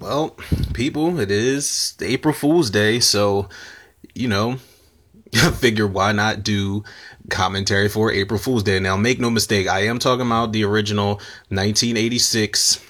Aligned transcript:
Well, 0.00 0.36
people, 0.74 1.18
it 1.18 1.30
is 1.30 1.94
April 2.00 2.32
Fool's 2.32 2.70
Day, 2.70 3.00
so 3.00 3.48
you 4.14 4.28
know, 4.28 4.58
figure 5.56 5.86
why 5.86 6.12
not 6.12 6.42
do 6.42 6.84
commentary 7.30 7.88
for 7.88 8.12
April 8.12 8.38
Fool's 8.38 8.62
Day. 8.62 8.78
Now, 8.78 8.96
make 8.96 9.18
no 9.18 9.28
mistake, 9.28 9.66
I 9.66 9.80
am 9.86 9.98
talking 9.98 10.26
about 10.26 10.52
the 10.52 10.64
original 10.64 11.14
1986 11.48 12.84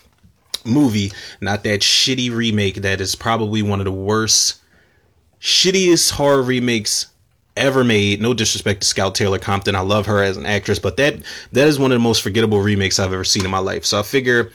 movie, 0.67 1.13
not 1.41 1.65
that 1.65 1.80
shitty 1.80 2.34
remake 2.34 2.77
that 2.77 3.00
is 3.00 3.14
probably 3.14 3.62
one 3.62 3.80
of 3.80 3.86
the 3.86 3.93
worst, 3.93 4.61
shittiest 5.40 6.12
horror 6.12 6.43
remakes 6.43 7.06
ever 7.56 7.84
made. 7.84 8.20
No 8.20 8.34
disrespect 8.34 8.82
to 8.82 8.86
Scout 8.86 9.14
Taylor 9.14 9.38
Compton. 9.38 9.75
I 9.75 9.80
love 9.80 10.06
her 10.06 10.22
as 10.22 10.36
an 10.36 10.46
actress, 10.46 10.79
but 10.79 10.98
that 10.98 11.16
that 11.52 11.66
is 11.68 11.79
one 11.79 11.90
of 11.90 11.96
the 11.96 12.02
most 12.02 12.22
forgettable 12.22 12.61
remakes 12.61 12.98
I've 12.98 13.14
ever 13.14 13.25
seen 13.25 13.46
in 13.46 13.50
my 13.50 13.59
life. 13.59 13.84
So 13.84 13.98
I 13.98 14.02
figure 14.02 14.52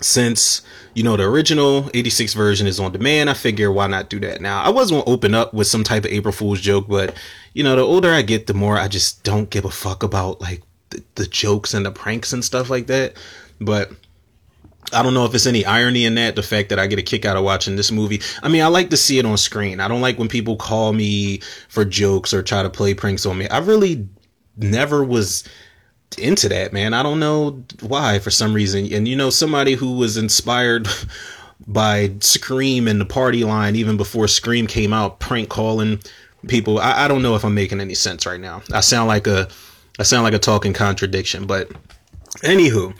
since 0.00 0.62
you 0.94 1.02
know 1.02 1.16
the 1.16 1.24
original 1.24 1.90
86 1.94 2.34
version 2.34 2.66
is 2.66 2.78
on 2.78 2.92
demand 2.92 3.30
i 3.30 3.34
figure 3.34 3.72
why 3.72 3.86
not 3.86 4.10
do 4.10 4.20
that 4.20 4.40
now 4.40 4.62
i 4.62 4.68
was 4.68 4.90
to 4.90 5.02
open 5.04 5.34
up 5.34 5.54
with 5.54 5.66
some 5.66 5.84
type 5.84 6.04
of 6.04 6.10
april 6.10 6.32
fool's 6.32 6.60
joke 6.60 6.86
but 6.88 7.16
you 7.54 7.64
know 7.64 7.76
the 7.76 7.82
older 7.82 8.12
i 8.12 8.22
get 8.22 8.46
the 8.46 8.54
more 8.54 8.78
i 8.78 8.88
just 8.88 9.22
don't 9.24 9.50
give 9.50 9.64
a 9.64 9.70
fuck 9.70 10.02
about 10.02 10.40
like 10.40 10.62
the, 10.90 11.02
the 11.14 11.26
jokes 11.26 11.72
and 11.74 11.86
the 11.86 11.90
pranks 11.90 12.32
and 12.32 12.44
stuff 12.44 12.68
like 12.68 12.86
that 12.86 13.16
but 13.60 13.90
I 14.92 15.02
don't 15.02 15.14
know 15.14 15.24
if 15.24 15.34
it's 15.34 15.46
any 15.46 15.64
irony 15.64 16.04
in 16.04 16.14
that, 16.14 16.36
the 16.36 16.44
fact 16.44 16.68
that 16.68 16.78
I 16.78 16.86
get 16.86 16.98
a 16.98 17.02
kick 17.02 17.24
out 17.24 17.36
of 17.36 17.42
watching 17.42 17.74
this 17.74 17.90
movie. 17.90 18.22
I 18.42 18.48
mean, 18.48 18.62
I 18.62 18.68
like 18.68 18.90
to 18.90 18.96
see 18.96 19.18
it 19.18 19.26
on 19.26 19.36
screen. 19.36 19.80
I 19.80 19.88
don't 19.88 20.00
like 20.00 20.18
when 20.18 20.28
people 20.28 20.56
call 20.56 20.92
me 20.92 21.40
for 21.68 21.84
jokes 21.84 22.32
or 22.32 22.42
try 22.42 22.62
to 22.62 22.70
play 22.70 22.94
pranks 22.94 23.26
on 23.26 23.36
me. 23.36 23.48
I 23.48 23.58
really 23.58 24.08
never 24.56 25.02
was 25.02 25.44
into 26.18 26.48
that, 26.48 26.72
man. 26.72 26.94
I 26.94 27.02
don't 27.02 27.20
know 27.20 27.62
why 27.80 28.18
for 28.18 28.30
some 28.30 28.54
reason. 28.54 28.92
And 28.92 29.06
you 29.06 29.16
know, 29.16 29.30
somebody 29.30 29.74
who 29.74 29.96
was 29.96 30.16
inspired 30.16 30.88
by 31.66 32.12
Scream 32.20 32.88
and 32.88 33.00
the 33.00 33.06
party 33.06 33.44
line 33.44 33.76
even 33.76 33.96
before 33.96 34.28
Scream 34.28 34.66
came 34.66 34.92
out, 34.92 35.20
prank 35.20 35.48
calling 35.48 36.00
people. 36.48 36.78
I, 36.78 37.04
I 37.04 37.08
don't 37.08 37.22
know 37.22 37.34
if 37.34 37.44
I'm 37.44 37.54
making 37.54 37.80
any 37.80 37.94
sense 37.94 38.26
right 38.26 38.40
now. 38.40 38.62
I 38.72 38.80
sound 38.80 39.08
like 39.08 39.26
a 39.26 39.48
I 39.98 40.02
sound 40.02 40.24
like 40.24 40.34
a 40.34 40.38
talking 40.38 40.74
contradiction, 40.74 41.46
but 41.46 41.70
anywho, 42.42 42.94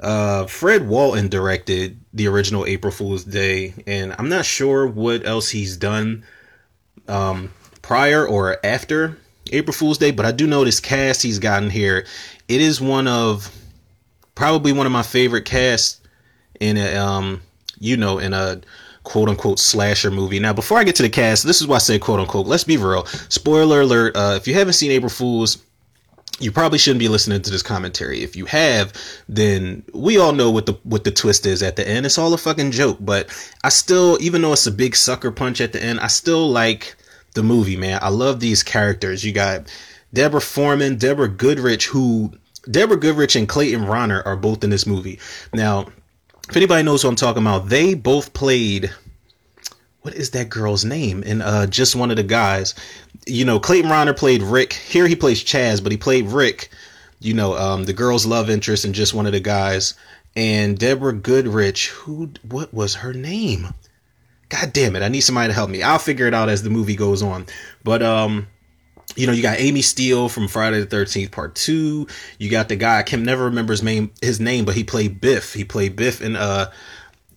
uh, 0.00 0.46
Fred 0.46 0.88
Walton 0.88 1.28
directed 1.28 2.00
the 2.14 2.28
original 2.28 2.64
April 2.64 2.92
Fool's 2.92 3.24
Day, 3.24 3.74
and 3.86 4.14
I'm 4.18 4.30
not 4.30 4.46
sure 4.46 4.86
what 4.86 5.26
else 5.26 5.50
he's 5.50 5.76
done 5.76 6.24
um, 7.08 7.52
prior 7.82 8.26
or 8.26 8.58
after 8.64 9.18
April 9.50 9.74
Fool's 9.74 9.98
Day, 9.98 10.10
but 10.10 10.26
I 10.26 10.32
do 10.32 10.46
know 10.46 10.64
this 10.64 10.80
cast 10.80 11.22
he's 11.22 11.38
gotten 11.38 11.70
here 11.70 12.06
it 12.50 12.60
is 12.60 12.80
one 12.80 13.06
of 13.06 13.56
probably 14.34 14.72
one 14.72 14.84
of 14.84 14.90
my 14.90 15.04
favorite 15.04 15.44
casts 15.44 16.00
in 16.58 16.76
a 16.76 16.96
um 16.96 17.40
you 17.78 17.96
know 17.96 18.18
in 18.18 18.34
a 18.34 18.60
quote 19.04 19.28
unquote 19.28 19.60
slasher 19.60 20.10
movie. 20.10 20.40
Now 20.40 20.52
before 20.52 20.76
I 20.76 20.84
get 20.84 20.96
to 20.96 21.04
the 21.04 21.08
cast, 21.08 21.46
this 21.46 21.60
is 21.60 21.68
why 21.68 21.76
I 21.76 21.78
say 21.78 21.98
quote 22.00 22.18
unquote. 22.18 22.48
Let's 22.48 22.64
be 22.64 22.76
real. 22.76 23.06
Spoiler 23.06 23.82
alert. 23.82 24.16
Uh, 24.16 24.34
if 24.36 24.48
you 24.48 24.54
haven't 24.54 24.74
seen 24.74 24.90
April 24.90 25.10
Fools. 25.10 25.58
You 26.38 26.50
probably 26.50 26.78
shouldn't 26.78 27.00
be 27.00 27.08
listening 27.08 27.42
to 27.42 27.50
this 27.50 27.62
commentary. 27.62 28.22
If 28.22 28.34
you 28.34 28.46
have, 28.46 28.94
then 29.28 29.82
we 29.92 30.16
all 30.16 30.32
know 30.32 30.50
what 30.50 30.64
the 30.64 30.72
what 30.84 31.04
the 31.04 31.10
twist 31.10 31.44
is 31.44 31.62
at 31.62 31.76
the 31.76 31.86
end. 31.86 32.06
It's 32.06 32.16
all 32.16 32.32
a 32.32 32.38
fucking 32.38 32.70
joke. 32.70 32.96
But 32.98 33.28
I 33.62 33.68
still, 33.68 34.16
even 34.22 34.40
though 34.40 34.54
it's 34.54 34.66
a 34.66 34.72
big 34.72 34.96
sucker 34.96 35.30
punch 35.30 35.60
at 35.60 35.74
the 35.74 35.84
end, 35.84 36.00
I 36.00 36.06
still 36.06 36.48
like 36.48 36.96
the 37.34 37.42
movie, 37.42 37.76
man. 37.76 37.98
I 38.02 38.08
love 38.08 38.40
these 38.40 38.62
characters. 38.62 39.24
You 39.24 39.32
got 39.32 39.72
Deborah 40.12 40.40
Foreman, 40.40 40.96
Deborah 40.96 41.28
Goodrich, 41.28 41.86
who 41.86 42.32
Deborah 42.70 42.96
Goodrich 42.98 43.36
and 43.36 43.48
Clayton 43.48 43.84
Rohner 43.84 44.24
are 44.26 44.36
both 44.36 44.64
in 44.64 44.70
this 44.70 44.86
movie. 44.86 45.18
Now, 45.52 45.86
if 46.48 46.56
anybody 46.56 46.82
knows 46.82 47.02
who 47.02 47.08
I'm 47.08 47.16
talking 47.16 47.42
about, 47.42 47.68
they 47.68 47.94
both 47.94 48.32
played 48.32 48.90
what 50.02 50.14
is 50.14 50.30
that 50.30 50.48
girl's 50.48 50.84
name? 50.84 51.22
And 51.26 51.42
uh, 51.42 51.66
just 51.66 51.94
one 51.94 52.10
of 52.10 52.16
the 52.16 52.22
guys. 52.22 52.74
You 53.26 53.44
know, 53.44 53.60
Clayton 53.60 53.90
Rohner 53.90 54.16
played 54.16 54.42
Rick. 54.42 54.72
Here 54.72 55.06
he 55.06 55.14
plays 55.14 55.44
Chaz, 55.44 55.82
but 55.82 55.92
he 55.92 55.98
played 55.98 56.26
Rick. 56.28 56.70
You 57.20 57.34
know, 57.34 57.54
um, 57.54 57.84
the 57.84 57.92
girl's 57.92 58.24
love 58.24 58.48
interest 58.48 58.84
and 58.84 58.94
just 58.94 59.12
one 59.12 59.26
of 59.26 59.32
the 59.32 59.40
guys. 59.40 59.94
And 60.34 60.78
Deborah 60.78 61.12
Goodrich, 61.12 61.88
who 61.88 62.30
what 62.48 62.72
was 62.72 62.94
her 62.96 63.12
name? 63.12 63.74
God 64.50 64.72
damn 64.72 64.94
it! 64.96 65.02
I 65.02 65.08
need 65.08 65.22
somebody 65.22 65.48
to 65.48 65.54
help 65.54 65.70
me. 65.70 65.82
I'll 65.82 65.98
figure 65.98 66.26
it 66.26 66.34
out 66.34 66.48
as 66.48 66.62
the 66.62 66.70
movie 66.70 66.96
goes 66.96 67.22
on. 67.22 67.46
But 67.82 68.02
um, 68.02 68.46
you 69.16 69.26
know, 69.26 69.32
you 69.32 69.42
got 69.42 69.58
Amy 69.58 69.80
Steel 69.80 70.28
from 70.28 70.48
Friday 70.48 70.80
the 70.80 70.86
Thirteenth 70.86 71.30
Part 71.30 71.54
Two. 71.54 72.06
You 72.38 72.50
got 72.50 72.68
the 72.68 72.76
guy 72.76 72.98
I 72.98 73.02
can 73.02 73.22
never 73.22 73.44
remember 73.44 73.72
his 73.72 73.82
name, 73.82 74.12
his 74.20 74.40
name, 74.40 74.64
but 74.64 74.74
he 74.74 74.84
played 74.84 75.20
Biff. 75.20 75.54
He 75.54 75.64
played 75.64 75.96
Biff 75.96 76.20
in 76.20 76.36
uh 76.36 76.70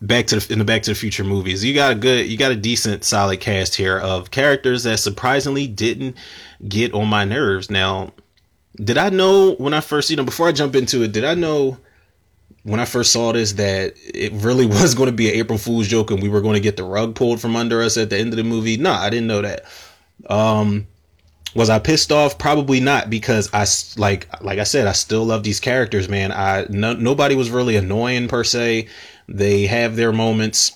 Back 0.01 0.27
to 0.27 0.39
the 0.39 0.51
in 0.51 0.59
the 0.59 0.65
Back 0.65 0.81
to 0.83 0.91
the 0.91 0.95
Future 0.95 1.23
movies. 1.23 1.63
You 1.63 1.73
got 1.73 1.93
a 1.93 1.95
good, 1.95 2.25
you 2.25 2.37
got 2.37 2.51
a 2.51 2.57
decent, 2.57 3.05
solid 3.05 3.39
cast 3.39 3.75
here 3.75 3.97
of 3.97 4.31
characters 4.31 4.83
that 4.83 4.99
surprisingly 4.99 5.65
didn't 5.65 6.17
get 6.67 6.93
on 6.93 7.07
my 7.07 7.23
nerves. 7.23 7.69
Now, 7.69 8.11
did 8.75 8.97
I 8.97 9.09
know 9.09 9.53
when 9.55 9.73
I 9.73 9.79
first, 9.79 10.09
you 10.09 10.17
know, 10.17 10.25
before 10.25 10.49
I 10.49 10.51
jump 10.51 10.75
into 10.75 11.03
it, 11.03 11.13
did 11.13 11.23
I 11.23 11.35
know 11.35 11.77
when 12.63 12.79
I 12.79 12.85
first 12.85 13.11
saw 13.11 13.31
this 13.31 13.53
that 13.53 13.93
it 13.97 14.31
really 14.33 14.65
was 14.79 14.95
going 14.95 15.07
to 15.07 15.15
be 15.15 15.29
an 15.29 15.35
April 15.35 15.57
Fool's 15.57 15.87
joke 15.87 16.11
and 16.11 16.21
we 16.21 16.29
were 16.29 16.41
going 16.41 16.55
to 16.55 16.59
get 16.59 16.77
the 16.77 16.83
rug 16.83 17.15
pulled 17.15 17.39
from 17.39 17.55
under 17.55 17.81
us 17.81 17.97
at 17.97 18.09
the 18.09 18.17
end 18.17 18.33
of 18.33 18.37
the 18.37 18.43
movie? 18.43 18.77
No, 18.77 18.91
I 18.91 19.09
didn't 19.09 19.27
know 19.27 19.41
that. 19.41 19.65
Um, 20.29 20.87
was 21.55 21.69
I 21.69 21.79
pissed 21.79 22.11
off? 22.11 22.37
Probably 22.37 22.79
not 22.79 23.09
because 23.09 23.49
I 23.53 23.65
like 23.99 24.27
like 24.41 24.59
I 24.59 24.63
said 24.63 24.87
I 24.87 24.93
still 24.93 25.23
love 25.23 25.43
these 25.43 25.59
characters, 25.59 26.09
man. 26.09 26.31
I 26.31 26.65
no, 26.69 26.93
nobody 26.93 27.35
was 27.35 27.51
really 27.51 27.75
annoying 27.75 28.27
per 28.27 28.43
se. 28.43 28.87
They 29.27 29.67
have 29.67 29.95
their 29.95 30.11
moments. 30.11 30.75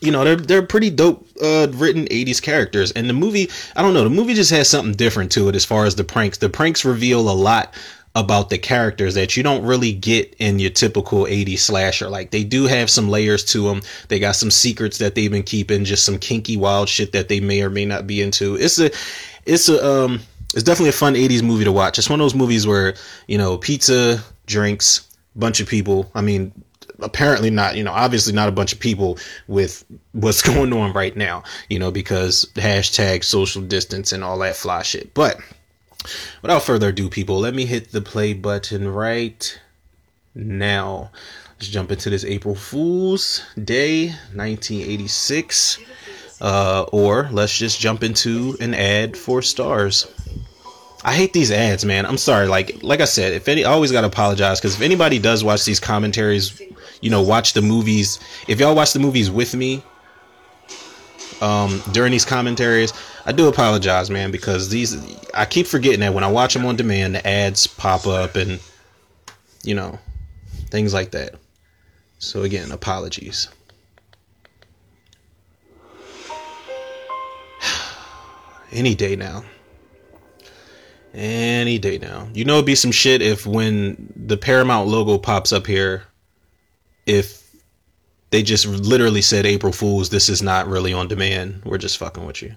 You 0.00 0.12
know, 0.12 0.24
they're 0.24 0.36
they're 0.36 0.66
pretty 0.66 0.90
dope 0.90 1.26
uh, 1.42 1.68
written 1.70 2.04
80s 2.06 2.42
characters. 2.42 2.92
And 2.92 3.08
the 3.08 3.14
movie, 3.14 3.48
I 3.74 3.82
don't 3.82 3.94
know, 3.94 4.04
the 4.04 4.10
movie 4.10 4.34
just 4.34 4.50
has 4.50 4.68
something 4.68 4.94
different 4.94 5.32
to 5.32 5.48
it 5.48 5.54
as 5.54 5.64
far 5.64 5.86
as 5.86 5.96
the 5.96 6.04
pranks. 6.04 6.38
The 6.38 6.50
pranks 6.50 6.84
reveal 6.84 7.20
a 7.20 7.32
lot 7.32 7.72
about 8.14 8.48
the 8.48 8.58
characters 8.58 9.14
that 9.14 9.36
you 9.36 9.42
don't 9.42 9.64
really 9.64 9.92
get 9.92 10.34
in 10.38 10.58
your 10.60 10.70
typical 10.70 11.24
80s 11.24 11.58
slasher. 11.58 12.08
Like 12.08 12.30
they 12.30 12.44
do 12.44 12.66
have 12.66 12.88
some 12.88 13.08
layers 13.08 13.44
to 13.46 13.64
them. 13.64 13.82
They 14.08 14.20
got 14.20 14.36
some 14.36 14.50
secrets 14.50 14.98
that 14.98 15.14
they've 15.14 15.30
been 15.30 15.42
keeping, 15.42 15.84
just 15.84 16.04
some 16.04 16.18
kinky 16.18 16.56
wild 16.56 16.88
shit 16.88 17.12
that 17.12 17.28
they 17.28 17.40
may 17.40 17.62
or 17.62 17.70
may 17.70 17.84
not 17.84 18.06
be 18.06 18.22
into. 18.22 18.54
It's 18.56 18.78
a 18.78 18.90
it's 19.44 19.68
a 19.68 19.84
um 19.84 20.20
it's 20.54 20.62
definitely 20.62 20.90
a 20.90 20.92
fun 20.92 21.14
80s 21.14 21.42
movie 21.42 21.64
to 21.64 21.72
watch. 21.72 21.98
It's 21.98 22.08
one 22.08 22.20
of 22.20 22.24
those 22.24 22.34
movies 22.34 22.66
where, 22.66 22.94
you 23.26 23.36
know, 23.36 23.58
pizza, 23.58 24.22
drinks, 24.46 25.08
bunch 25.34 25.58
of 25.58 25.68
people. 25.68 26.08
I 26.14 26.20
mean, 26.20 26.52
apparently 27.00 27.50
not, 27.50 27.76
you 27.76 27.82
know, 27.82 27.90
obviously 27.90 28.32
not 28.32 28.48
a 28.48 28.52
bunch 28.52 28.72
of 28.72 28.78
people 28.78 29.18
with 29.48 29.84
what's 30.12 30.42
going 30.54 30.72
on 30.72 30.92
right 30.92 31.16
now, 31.16 31.42
you 31.68 31.80
know, 31.80 31.90
because 31.90 32.44
hashtag 32.54 33.24
social 33.24 33.62
distance 33.62 34.12
and 34.12 34.22
all 34.22 34.38
that 34.38 34.54
fly 34.54 34.82
shit. 34.82 35.12
But 35.12 35.40
without 36.42 36.62
further 36.62 36.88
ado, 36.88 37.08
people, 37.08 37.38
let 37.38 37.54
me 37.54 37.66
hit 37.66 37.92
the 37.92 38.00
play 38.00 38.32
button 38.32 38.88
right 38.88 39.60
now. 40.34 41.10
Let's 41.54 41.68
jump 41.68 41.90
into 41.92 42.10
this 42.10 42.24
April 42.24 42.54
Fool's 42.54 43.42
Day 43.62 44.08
1986. 44.34 45.78
Uh, 46.40 46.84
or 46.92 47.28
let's 47.32 47.56
just 47.56 47.80
jump 47.80 48.02
into 48.02 48.56
an 48.60 48.74
ad 48.74 49.16
for 49.16 49.40
Starz. 49.40 50.10
I 51.04 51.14
hate 51.14 51.32
these 51.32 51.52
ads, 51.52 51.84
man. 51.84 52.06
I'm 52.06 52.18
sorry. 52.18 52.48
Like 52.48 52.82
like 52.82 53.00
I 53.00 53.04
said, 53.04 53.34
if 53.34 53.46
any, 53.46 53.64
I 53.64 53.70
always 53.72 53.92
gotta 53.92 54.06
apologize 54.06 54.58
because 54.58 54.74
if 54.74 54.80
anybody 54.80 55.18
does 55.18 55.44
watch 55.44 55.64
these 55.64 55.78
commentaries, 55.78 56.60
you 57.00 57.10
know, 57.10 57.22
watch 57.22 57.52
the 57.52 57.62
movies. 57.62 58.18
If 58.48 58.58
y'all 58.58 58.74
watch 58.74 58.94
the 58.94 58.98
movies 58.98 59.30
with 59.30 59.54
me, 59.54 59.82
um, 61.40 61.82
during 61.92 62.10
these 62.12 62.24
commentaries, 62.24 62.92
I 63.26 63.32
do 63.32 63.48
apologize, 63.48 64.10
man, 64.10 64.30
because 64.30 64.68
these 64.68 64.96
I 65.32 65.46
keep 65.46 65.66
forgetting 65.66 66.00
that 66.00 66.12
when 66.12 66.24
I 66.24 66.30
watch 66.30 66.52
them 66.54 66.66
on 66.66 66.76
demand, 66.76 67.14
the 67.14 67.26
ads 67.26 67.66
pop 67.66 68.06
up 68.06 68.36
and 68.36 68.60
you 69.62 69.74
know 69.74 69.98
things 70.70 70.92
like 70.92 71.12
that. 71.12 71.36
So 72.18 72.42
again, 72.42 72.70
apologies. 72.70 73.48
any 78.72 78.94
day 78.94 79.16
now. 79.16 79.44
Any 81.14 81.78
day 81.78 81.96
now. 81.98 82.28
You 82.34 82.44
know 82.44 82.54
it'd 82.54 82.66
be 82.66 82.74
some 82.74 82.92
shit 82.92 83.22
if 83.22 83.46
when 83.46 84.12
the 84.16 84.36
Paramount 84.36 84.88
logo 84.88 85.16
pops 85.16 85.52
up 85.52 85.66
here, 85.66 86.04
if 87.06 87.42
they 88.30 88.42
just 88.42 88.66
literally 88.66 89.22
said 89.22 89.46
April 89.46 89.72
Fools, 89.72 90.10
this 90.10 90.28
is 90.28 90.42
not 90.42 90.66
really 90.66 90.92
on 90.92 91.08
demand. 91.08 91.62
We're 91.64 91.78
just 91.78 91.96
fucking 91.98 92.26
with 92.26 92.42
you. 92.42 92.56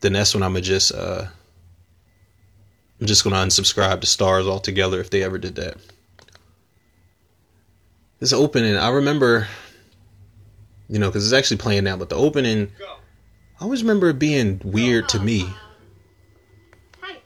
Then 0.00 0.12
that's 0.14 0.34
when 0.34 0.42
I'ma 0.42 0.60
just 0.60 0.92
uh 0.92 1.26
I'm 3.00 3.06
just 3.06 3.24
gonna 3.24 3.36
unsubscribe 3.36 4.00
to 4.00 4.06
Starz 4.06 4.46
altogether 4.48 5.00
if 5.00 5.10
they 5.10 5.22
ever 5.22 5.38
did 5.38 5.54
that. 5.56 5.76
This 8.18 8.32
opening, 8.34 8.76
I 8.76 8.90
remember, 8.90 9.48
you 10.88 10.98
know, 10.98 11.08
because 11.08 11.24
it's 11.24 11.32
actually 11.38 11.56
playing 11.56 11.84
now, 11.84 11.96
but 11.96 12.10
the 12.10 12.16
opening. 12.16 12.70
I 13.58 13.64
always 13.64 13.82
remember 13.82 14.08
it 14.10 14.18
being 14.18 14.60
weird 14.64 15.08
to 15.10 15.20
me. 15.20 15.48
Hi, 17.00 17.16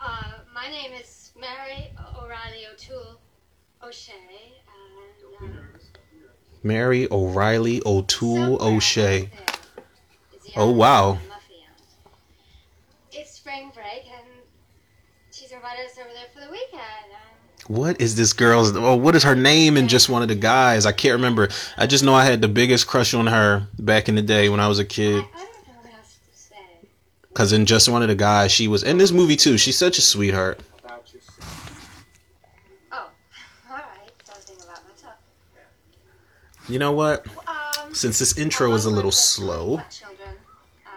uh, 0.00 0.22
my 0.54 0.68
name 0.68 0.92
is 0.92 1.32
Mary 1.40 1.90
O'Reilly 2.16 2.66
O'Toole 2.72 3.20
O'Shea, 3.82 4.12
and 5.42 5.52
uh, 5.52 6.28
Mary 6.62 7.08
O'Reilly 7.10 7.80
O'Toole 7.86 8.62
O'Shea. 8.62 9.22
out 9.24 9.30
there 9.30 9.44
is 10.36 10.44
the 10.46 10.52
Oh, 10.60 10.70
wow. 10.70 11.10
of 11.10 11.16
Muffy 11.18 11.22
Island. 11.28 12.14
It's 13.12 13.32
spring 13.32 13.70
break 13.74 14.04
and 14.06 14.26
she's 15.32 15.52
invited 15.52 15.86
us 15.86 15.96
over 15.98 16.10
there 16.12 16.26
for 16.34 16.40
the 16.40 16.50
weekend. 16.50 16.82
And 16.82 17.57
What 17.68 18.00
is 18.00 18.16
this 18.16 18.32
girl's? 18.32 18.74
Oh, 18.74 18.96
what 18.96 19.14
is 19.14 19.22
her 19.24 19.34
name? 19.34 19.76
And 19.76 19.88
just 19.88 20.08
one 20.08 20.22
of 20.22 20.28
the 20.28 20.34
guys. 20.34 20.86
I 20.86 20.92
can't 20.92 21.12
remember. 21.14 21.48
I 21.76 21.86
just 21.86 22.02
know 22.02 22.14
I 22.14 22.24
had 22.24 22.40
the 22.40 22.48
biggest 22.48 22.86
crush 22.86 23.12
on 23.12 23.26
her 23.26 23.66
back 23.78 24.08
in 24.08 24.14
the 24.14 24.22
day 24.22 24.48
when 24.48 24.58
I 24.60 24.68
was 24.68 24.78
a 24.78 24.84
kid. 24.86 25.16
I 25.16 25.18
don't 25.18 25.26
know 25.66 25.74
what 25.82 25.92
else 25.92 26.18
to 26.32 26.38
say. 26.38 26.56
Cause 27.34 27.52
in 27.52 27.66
just 27.66 27.88
one 27.88 28.00
of 28.02 28.08
the 28.08 28.14
guys, 28.14 28.52
she 28.52 28.68
was 28.68 28.82
in 28.82 28.96
this 28.96 29.12
movie 29.12 29.36
too. 29.36 29.58
She's 29.58 29.76
such 29.76 29.98
a 29.98 30.00
sweetheart. 30.00 30.60
Oh, 32.90 33.10
alright. 33.70 33.84
Something 34.24 34.56
about 34.64 34.80
myself. 34.88 35.14
You 36.70 36.78
know 36.78 36.92
what? 36.92 37.26
Um, 37.46 37.94
Since 37.94 38.18
this 38.18 38.38
intro 38.38 38.72
is 38.72 38.86
a 38.86 38.90
little 38.90 39.12
slow, 39.12 39.82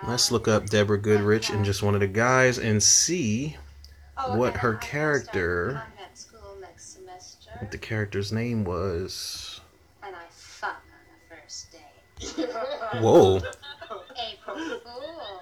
let's 0.08 0.30
Um, 0.32 0.34
look 0.36 0.48
up 0.48 0.68
Deborah 0.68 0.98
Goodrich 1.00 1.50
and 1.50 1.66
just 1.66 1.84
one 1.84 1.96
of 1.96 2.00
the 2.02 2.08
guys 2.08 2.58
and 2.58 2.82
see 2.82 3.58
oh, 4.18 4.38
what 4.38 4.56
her 4.58 4.70
I'm 4.70 4.74
gonna 4.76 4.82
start 4.82 4.82
character- 4.82 5.84
convent 5.98 6.18
school 6.18 6.58
next 6.60 6.94
semester, 6.94 7.51
what 7.62 7.70
the 7.72 7.78
character's 7.78 8.32
name 8.32 8.64
was. 8.64 9.62
and 10.04 10.16
I 10.16 10.24
fuck 10.32 10.82
on 10.92 11.02
the 11.08 11.36
first 11.36 11.72
day. 11.72 11.80
Whoa. 13.00 13.38
April 13.38 14.58
Fool. 14.58 15.42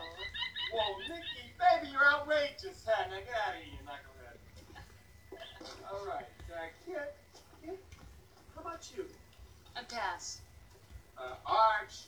Whoa, 0.73 0.97
Nikki, 1.09 1.53
baby, 1.57 1.91
you're 1.91 2.05
outrageous. 2.05 2.85
Huh? 2.85 3.05
Now 3.09 3.17
get 3.17 3.29
out 3.47 3.55
of 3.55 3.63
here, 3.63 3.79
knucklehead. 3.85 4.37
All 5.91 6.05
right, 6.05 6.25
uh, 6.51 6.67
kid, 6.85 6.97
kid, 7.63 7.77
how 8.53 8.61
about 8.61 8.91
you? 8.95 9.05
A 9.77 9.83
Tess. 9.85 10.41
Uh, 11.17 11.35
Arch. 11.45 12.03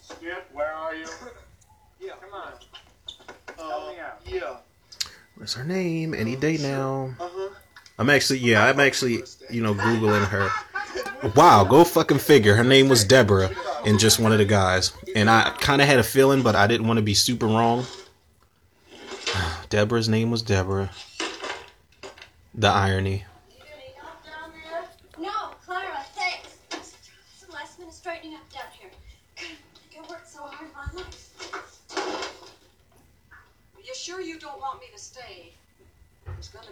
Skip, 0.00 0.48
where 0.52 0.72
are 0.72 0.94
you? 0.94 1.06
yeah, 2.00 2.12
come 2.20 2.32
on. 2.32 2.52
Help 3.56 3.92
me 3.92 3.98
out. 4.00 4.20
Yeah. 4.24 4.56
What's 5.36 5.54
her 5.54 5.64
name? 5.64 6.14
Any 6.14 6.36
day 6.36 6.56
now. 6.56 7.10
I'm 7.98 8.10
actually, 8.10 8.40
yeah, 8.40 8.66
I'm 8.66 8.78
actually, 8.78 9.22
you 9.50 9.62
know, 9.62 9.74
Googling 9.74 10.26
her. 10.26 10.50
Wow, 11.34 11.64
go 11.64 11.82
fucking 11.82 12.18
figure. 12.18 12.54
Her 12.54 12.64
name 12.64 12.88
was 12.88 13.04
Deborah 13.04 13.50
and 13.86 13.98
just 13.98 14.18
one 14.18 14.32
of 14.32 14.38
the 14.38 14.44
guys. 14.44 14.92
And 15.14 15.30
I 15.30 15.50
kind 15.60 15.80
of 15.80 15.88
had 15.88 15.98
a 15.98 16.02
feeling, 16.02 16.42
but 16.42 16.54
I 16.54 16.66
didn't 16.66 16.86
want 16.86 16.98
to 16.98 17.02
be 17.02 17.14
super 17.14 17.46
wrong. 17.46 17.86
Deborah's 19.70 20.08
name 20.08 20.30
was 20.30 20.42
Deborah. 20.42 20.90
The 22.54 22.68
irony. 22.68 23.24
No, 25.18 25.32
Clara, 25.64 26.04
thanks. 26.14 26.58
Some 27.38 27.50
last 27.54 27.78
minute 27.78 27.94
straightening 27.94 28.34
up 28.34 28.52
down 28.52 28.64
here. 28.78 28.90
I 29.96 30.00
worked 30.10 30.28
so 30.28 30.42
hard 30.42 30.70
my 30.74 31.00
life. 31.00 31.22
You 33.82 33.94
sure 33.94 34.20
you 34.20 34.38
don't 34.38 34.60
want 34.60 34.80
me 34.80 34.86
to 34.92 34.98
stay? 34.98 35.52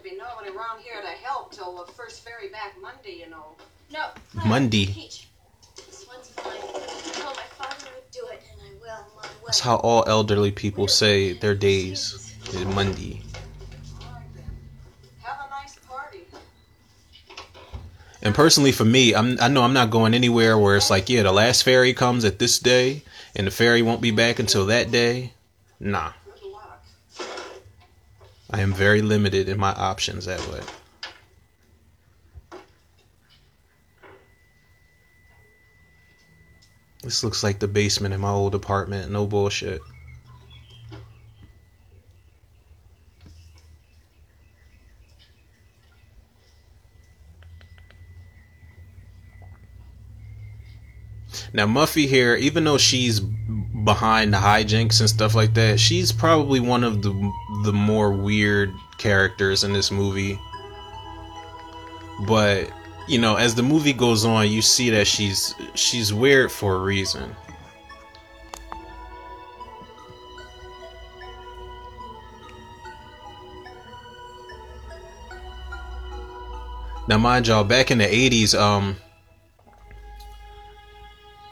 There's 0.05 0.19
gonna 0.19 0.27
be 0.27 0.51
nobody 0.51 0.56
around 0.56 0.81
here 0.83 1.01
to 1.01 1.09
help 1.25 1.53
till 1.53 1.85
the 1.85 1.93
first 1.93 2.25
ferry 2.25 2.49
back 2.49 2.75
Monday, 2.81 3.21
you 3.21 3.31
know. 3.31 3.56
No, 3.93 4.06
Clara, 4.33 4.49
Monday. 4.49 4.87
Peach. 4.87 5.29
This 5.77 6.06
one's 6.06 6.31
mine. 6.37 6.56
I 6.56 7.33
my 7.35 7.43
father 7.56 7.91
would 7.95 8.11
do 8.11 8.27
it, 8.33 8.43
and 8.53 8.61
I 8.61 8.75
will 8.81 9.06
my 9.17 9.23
way. 9.23 9.29
That's 9.47 9.61
how 9.61 9.77
all 9.77 10.05
elderly 10.06 10.51
people 10.51 10.89
say 10.89 11.33
their 11.33 11.55
days. 11.55 12.35
is 12.49 12.65
Monday. 12.67 13.23
All 14.01 14.12
right 14.12 14.25
then. 14.35 14.45
Have 15.23 15.39
a 15.47 15.51
nice 15.51 15.77
party. 15.89 16.21
And 18.23 18.35
personally, 18.35 18.73
for 18.73 18.85
me, 18.85 19.15
I'm 19.15 19.39
I 19.41 19.49
know 19.49 19.62
I'm 19.62 19.73
not 19.75 19.91
going 19.91 20.12
anywhere 20.15 20.59
where 20.59 20.77
it's 20.77 20.91
like, 20.91 21.09
yeah, 21.09 21.23
the 21.23 21.33
last 21.33 21.62
ferry 21.62 21.95
comes 21.95 22.25
at 22.25 22.39
this 22.39 22.59
day, 22.59 23.03
and 23.35 23.47
the 23.47 23.51
ferry 23.51 23.81
won't 23.83 24.03
be 24.03 24.11
back 24.11 24.39
until 24.39 24.67
that 24.67 24.91
day. 24.91 25.33
Nah, 25.81 26.09
Good 26.09 26.12
luck. 26.12 26.24
I 28.55 28.61
am 28.61 28.73
very 28.73 29.03
limited 29.03 29.49
in 29.49 29.59
my 29.59 29.73
options 29.73 30.27
that 30.27 30.39
way. 30.49 30.61
This 37.03 37.25
looks 37.25 37.43
like 37.43 37.59
the 37.59 37.67
basement 37.67 38.15
in 38.15 38.21
my 38.21 38.31
old 38.31 38.55
apartment. 38.55 39.11
No 39.11 39.27
bullshit. 39.27 39.83
Now 51.53 51.67
Muffy 51.67 52.06
here, 52.06 52.37
even 52.37 52.62
though 52.62 52.79
she's 52.79 53.21
behind 53.84 54.32
the 54.32 54.38
hijinks 54.38 55.00
and 55.00 55.08
stuff 55.08 55.34
like 55.34 55.54
that, 55.54 55.78
she's 55.78 56.10
probably 56.10 56.60
one 56.60 56.82
of 56.82 57.02
the 57.02 57.32
the 57.64 57.72
more 57.72 58.12
weird 58.12 58.75
characters 58.98 59.64
in 59.64 59.72
this 59.72 59.90
movie. 59.90 60.38
But 62.26 62.70
you 63.06 63.19
know, 63.19 63.36
as 63.36 63.54
the 63.54 63.62
movie 63.62 63.92
goes 63.92 64.25
on, 64.25 64.50
you 64.50 64.62
see 64.62 64.90
that 64.90 65.06
she's 65.06 65.54
she's 65.75 66.12
weird 66.12 66.50
for 66.50 66.76
a 66.76 66.78
reason. 66.78 67.34
Now, 77.06 77.19
mind 77.19 77.48
y'all, 77.48 77.64
back 77.64 77.90
in 77.90 77.98
the 77.98 78.06
'80s, 78.06 78.58
um, 78.58 78.96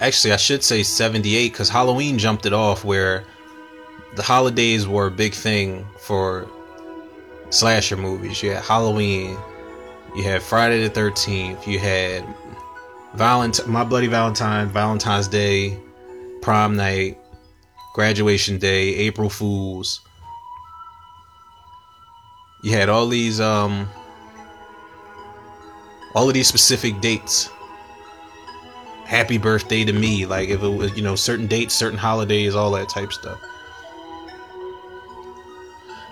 actually, 0.02 0.32
I 0.32 0.36
should 0.36 0.62
say 0.62 0.82
'78 0.82 1.52
because 1.52 1.68
Halloween 1.68 2.18
jumped 2.18 2.44
it 2.44 2.52
off, 2.52 2.84
where 2.84 3.24
the 4.16 4.22
holidays 4.22 4.86
were 4.86 5.06
a 5.06 5.10
big 5.10 5.32
thing 5.32 5.86
for 5.98 6.46
slasher 7.50 7.96
movies. 7.96 8.42
You 8.42 8.50
had 8.52 8.64
Halloween, 8.64 9.38
you 10.14 10.24
had 10.24 10.42
Friday 10.42 10.82
the 10.82 10.90
Thirteenth, 10.90 11.66
you 11.66 11.78
had 11.78 12.24
Valent, 13.14 13.66
My 13.66 13.84
Bloody 13.84 14.08
Valentine, 14.08 14.68
Valentine's 14.68 15.28
Day, 15.28 15.78
Prom 16.42 16.76
Night, 16.76 17.18
Graduation 17.94 18.58
Day, 18.58 18.94
April 18.96 19.30
Fools. 19.30 20.00
You 22.62 22.72
had 22.72 22.88
all 22.88 23.06
these 23.06 23.40
um 23.40 23.88
all 26.14 26.28
of 26.28 26.34
these 26.34 26.48
specific 26.48 27.00
dates. 27.00 27.48
Happy 29.12 29.36
birthday 29.36 29.84
to 29.84 29.92
me, 29.92 30.24
like 30.24 30.48
if 30.48 30.62
it 30.62 30.68
was, 30.68 30.96
you 30.96 31.02
know, 31.02 31.16
certain 31.16 31.46
dates, 31.46 31.74
certain 31.74 31.98
holidays, 31.98 32.54
all 32.54 32.70
that 32.70 32.88
type 32.88 33.12
stuff. 33.12 33.38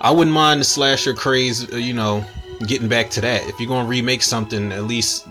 I 0.02 0.10
wouldn't 0.10 0.34
mind 0.34 0.60
the 0.60 0.64
slasher 0.64 1.14
craze, 1.14 1.72
uh, 1.72 1.76
you 1.78 1.94
know, 1.94 2.22
getting 2.66 2.88
back 2.88 3.08
to 3.12 3.22
that. 3.22 3.48
If 3.48 3.58
you're 3.58 3.70
gonna 3.70 3.88
remake 3.88 4.20
something, 4.22 4.70
at 4.70 4.84
least 4.84 5.26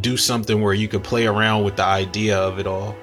do 0.00 0.16
something 0.16 0.60
where 0.60 0.74
you 0.74 0.88
could 0.88 1.04
play 1.04 1.24
around 1.24 1.62
with 1.62 1.76
the 1.76 1.84
idea 1.84 2.36
of 2.36 2.58
it 2.58 2.66
all. 2.66 2.96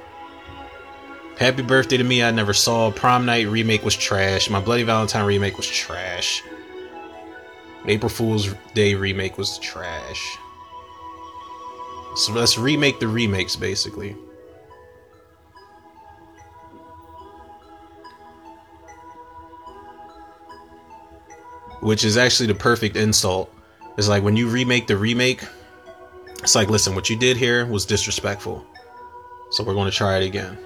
Happy 1.38 1.62
birthday 1.62 1.96
to 1.96 2.04
me, 2.04 2.22
I 2.22 2.32
never 2.32 2.54
saw. 2.54 2.92
Prom 2.92 3.26
night 3.26 3.48
remake 3.48 3.86
was 3.86 3.96
trash. 3.96 4.50
My 4.50 4.60
Bloody 4.60 4.84
Valentine 4.84 5.26
remake 5.26 5.56
was 5.56 5.68
trash. 5.68 6.44
April 7.86 8.10
Fool's 8.10 8.54
Day 8.74 8.94
remake 8.94 9.38
was 9.38 9.58
trash. 9.60 10.38
So 12.16 12.34
let's 12.34 12.58
remake 12.58 13.00
the 13.00 13.08
remakes, 13.08 13.56
basically. 13.56 14.16
Which 21.80 22.04
is 22.04 22.18
actually 22.18 22.48
the 22.48 22.56
perfect 22.56 22.96
insult. 22.96 23.54
It's 23.98 24.08
like 24.08 24.24
when 24.24 24.36
you 24.36 24.48
remake 24.50 24.88
the 24.88 24.98
remake, 24.98 25.44
it's 26.44 26.56
like, 26.56 26.70
listen, 26.70 26.96
what 26.96 27.10
you 27.10 27.18
did 27.18 27.38
here 27.38 27.66
was 27.66 27.86
disrespectful. 27.86 28.66
So 29.52 29.64
we're 29.64 29.74
going 29.74 29.90
to 29.90 29.96
try 29.96 30.18
it 30.18 30.26
again. 30.26 30.58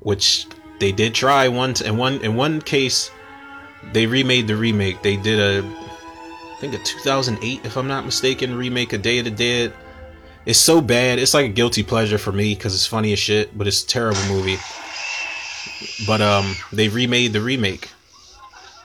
Which 0.00 0.46
they 0.80 0.92
did 0.92 1.14
try 1.14 1.48
once 1.48 1.80
in 1.80 1.96
one 1.96 2.20
in 2.20 2.36
one 2.36 2.60
case 2.60 3.10
they 3.92 4.06
remade 4.06 4.46
the 4.46 4.56
remake. 4.56 5.02
They 5.02 5.16
did 5.16 5.38
a 5.38 5.83
think 6.68 6.80
a 6.80 6.84
2008 6.84 7.60
if 7.64 7.76
I'm 7.76 7.88
not 7.88 8.06
mistaken 8.06 8.54
remake 8.56 8.92
of 8.92 9.02
Day 9.02 9.18
of 9.18 9.26
the 9.26 9.30
Dead. 9.30 9.72
It's 10.46 10.58
so 10.58 10.80
bad. 10.80 11.18
It's 11.18 11.34
like 11.34 11.46
a 11.46 11.52
guilty 11.52 11.82
pleasure 11.82 12.18
for 12.18 12.32
me 12.32 12.54
cuz 12.56 12.74
it's 12.74 12.86
funny 12.86 13.12
as 13.12 13.18
shit, 13.18 13.56
but 13.56 13.66
it's 13.66 13.82
a 13.82 13.86
terrible 13.86 14.22
movie. 14.28 14.58
But 16.06 16.20
um 16.22 16.56
they 16.72 16.88
remade 16.88 17.32
the 17.32 17.42
remake. 17.42 17.90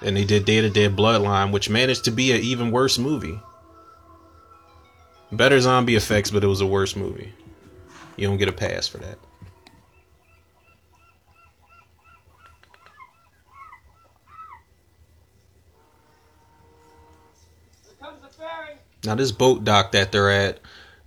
And 0.02 0.16
they 0.16 0.26
did 0.26 0.46
Day 0.46 0.58
of 0.58 0.64
the 0.64 0.70
Dead 0.70 0.96
Bloodline, 0.96 1.52
which 1.52 1.70
managed 1.70 2.06
to 2.06 2.12
be 2.12 2.32
an 2.32 2.42
even 2.42 2.72
worse 2.72 2.98
movie. 2.98 3.40
Better 5.32 5.60
zombie 5.60 5.96
effects, 5.96 6.32
but 6.32 6.44
it 6.44 6.48
was 6.48 6.62
a 6.62 6.66
worse 6.66 6.96
movie. 6.96 7.34
You 8.16 8.28
don't 8.28 8.38
get 8.38 8.50
a 8.50 8.54
pass 8.54 8.88
for 8.88 8.98
that. 8.98 9.20
Here 17.86 17.96
comes 18.00 18.22
the 18.22 18.30
ferry. 18.30 18.78
Now 19.06 19.16
this 19.16 19.32
boat 19.32 19.64
dock 19.64 19.94
that 19.94 20.12
they're 20.12 20.32
at, 20.32 20.60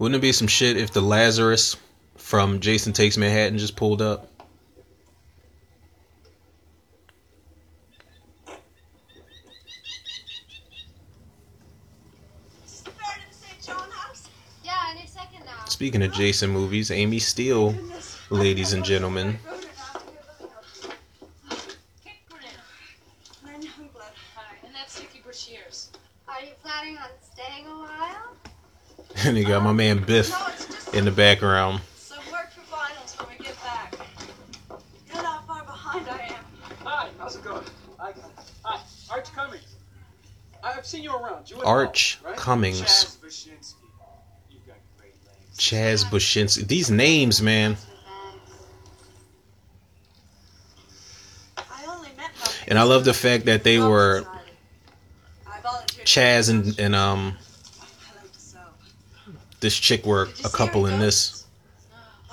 Wouldn't 0.03 0.19
it 0.19 0.23
be 0.23 0.33
some 0.33 0.49
shit 0.49 0.77
if 0.77 0.93
the 0.93 1.01
Lazarus 1.01 1.77
from 2.17 2.59
Jason 2.59 2.93
Takes 2.93 3.17
Manhattan 3.17 3.57
just 3.59 3.77
pulled 3.77 4.03
up? 4.03 4.29
Yeah, 14.65 14.91
and 14.91 14.99
it's 14.99 15.13
second 15.13 15.45
now. 15.45 15.65
Speaking 15.67 16.03
of 16.03 16.13
Jason 16.13 16.51
movies, 16.51 16.91
Amy 16.91 17.21
Steel, 17.21 17.73
ladies 18.29 18.73
and 18.73 18.85
gentlemen. 18.85 19.39
Kick 22.03 22.15
Grin. 22.29 22.43
Hi, 23.45 24.57
and 24.65 24.75
that's 24.75 24.99
Vicky 24.99 25.23
Brashares. 25.25 25.91
Are 26.27 26.41
you 26.41 26.51
planning 26.61 26.97
on 26.99 27.11
staying 27.33 27.67
a 27.67 27.71
while? 27.71 28.35
And 29.27 29.37
you 29.37 29.45
got 29.45 29.63
my 29.63 29.73
man 29.73 30.03
Biff 30.03 30.31
No, 30.31 30.47
it's 30.49 30.67
just 30.67 30.95
in 30.95 31.05
the 31.05 31.11
background. 31.13 31.81
some 31.97 32.19
work 32.33 32.51
for 32.51 32.61
finals 32.63 33.15
when 33.19 33.29
we 33.39 33.45
get 33.45 33.55
back. 33.63 33.95
You 35.09 35.21
how 35.21 35.41
far 35.47 35.63
behind 35.65 36.09
I 36.09 36.35
am. 36.35 36.45
Hi, 36.85 37.09
how's 37.19 37.37
it 37.37 37.45
going? 37.45 37.63
I 38.01 38.13
got 38.13 38.17
it. 38.17 38.25
Hi, 38.65 38.81
Arch 39.13 39.33
Cummings. 39.33 39.77
I've 40.65 40.85
seen 40.87 41.05
you 41.05 41.15
around. 41.15 41.49
You 41.51 41.57
and 41.57 41.65
Arch 41.65 42.19
Paul, 42.21 42.31
right? 42.31 42.39
Cummings. 42.41 42.81
Chaz 42.81 43.17
Bashinsky. 43.19 43.75
You've 44.51 44.67
got 44.67 44.77
great 44.99 45.15
names. 45.25 45.57
Chaz 45.59 46.05
Bushinsky. 46.05 46.67
These 46.67 46.91
names, 46.91 47.41
man. 47.41 47.77
I 51.57 51.63
only 51.89 52.09
met 52.17 52.31
Muffy 52.41 52.65
And 52.69 52.79
I 52.79 52.83
love 52.83 53.05
the 53.05 53.15
fact 53.15 53.45
that 53.47 53.63
they 53.63 53.79
were 53.79 54.25
Chaz 56.05 56.51
and, 56.51 56.79
and 56.81 56.95
um 56.97 57.37
I 57.81 58.23
like 58.23 58.33
to 58.33 58.41
sew. 58.41 58.59
This 59.63 59.79
chick 59.79 60.05
were 60.05 60.29
a 60.45 60.49
couple 60.51 60.87
in 60.87 60.99
this. 60.99 61.47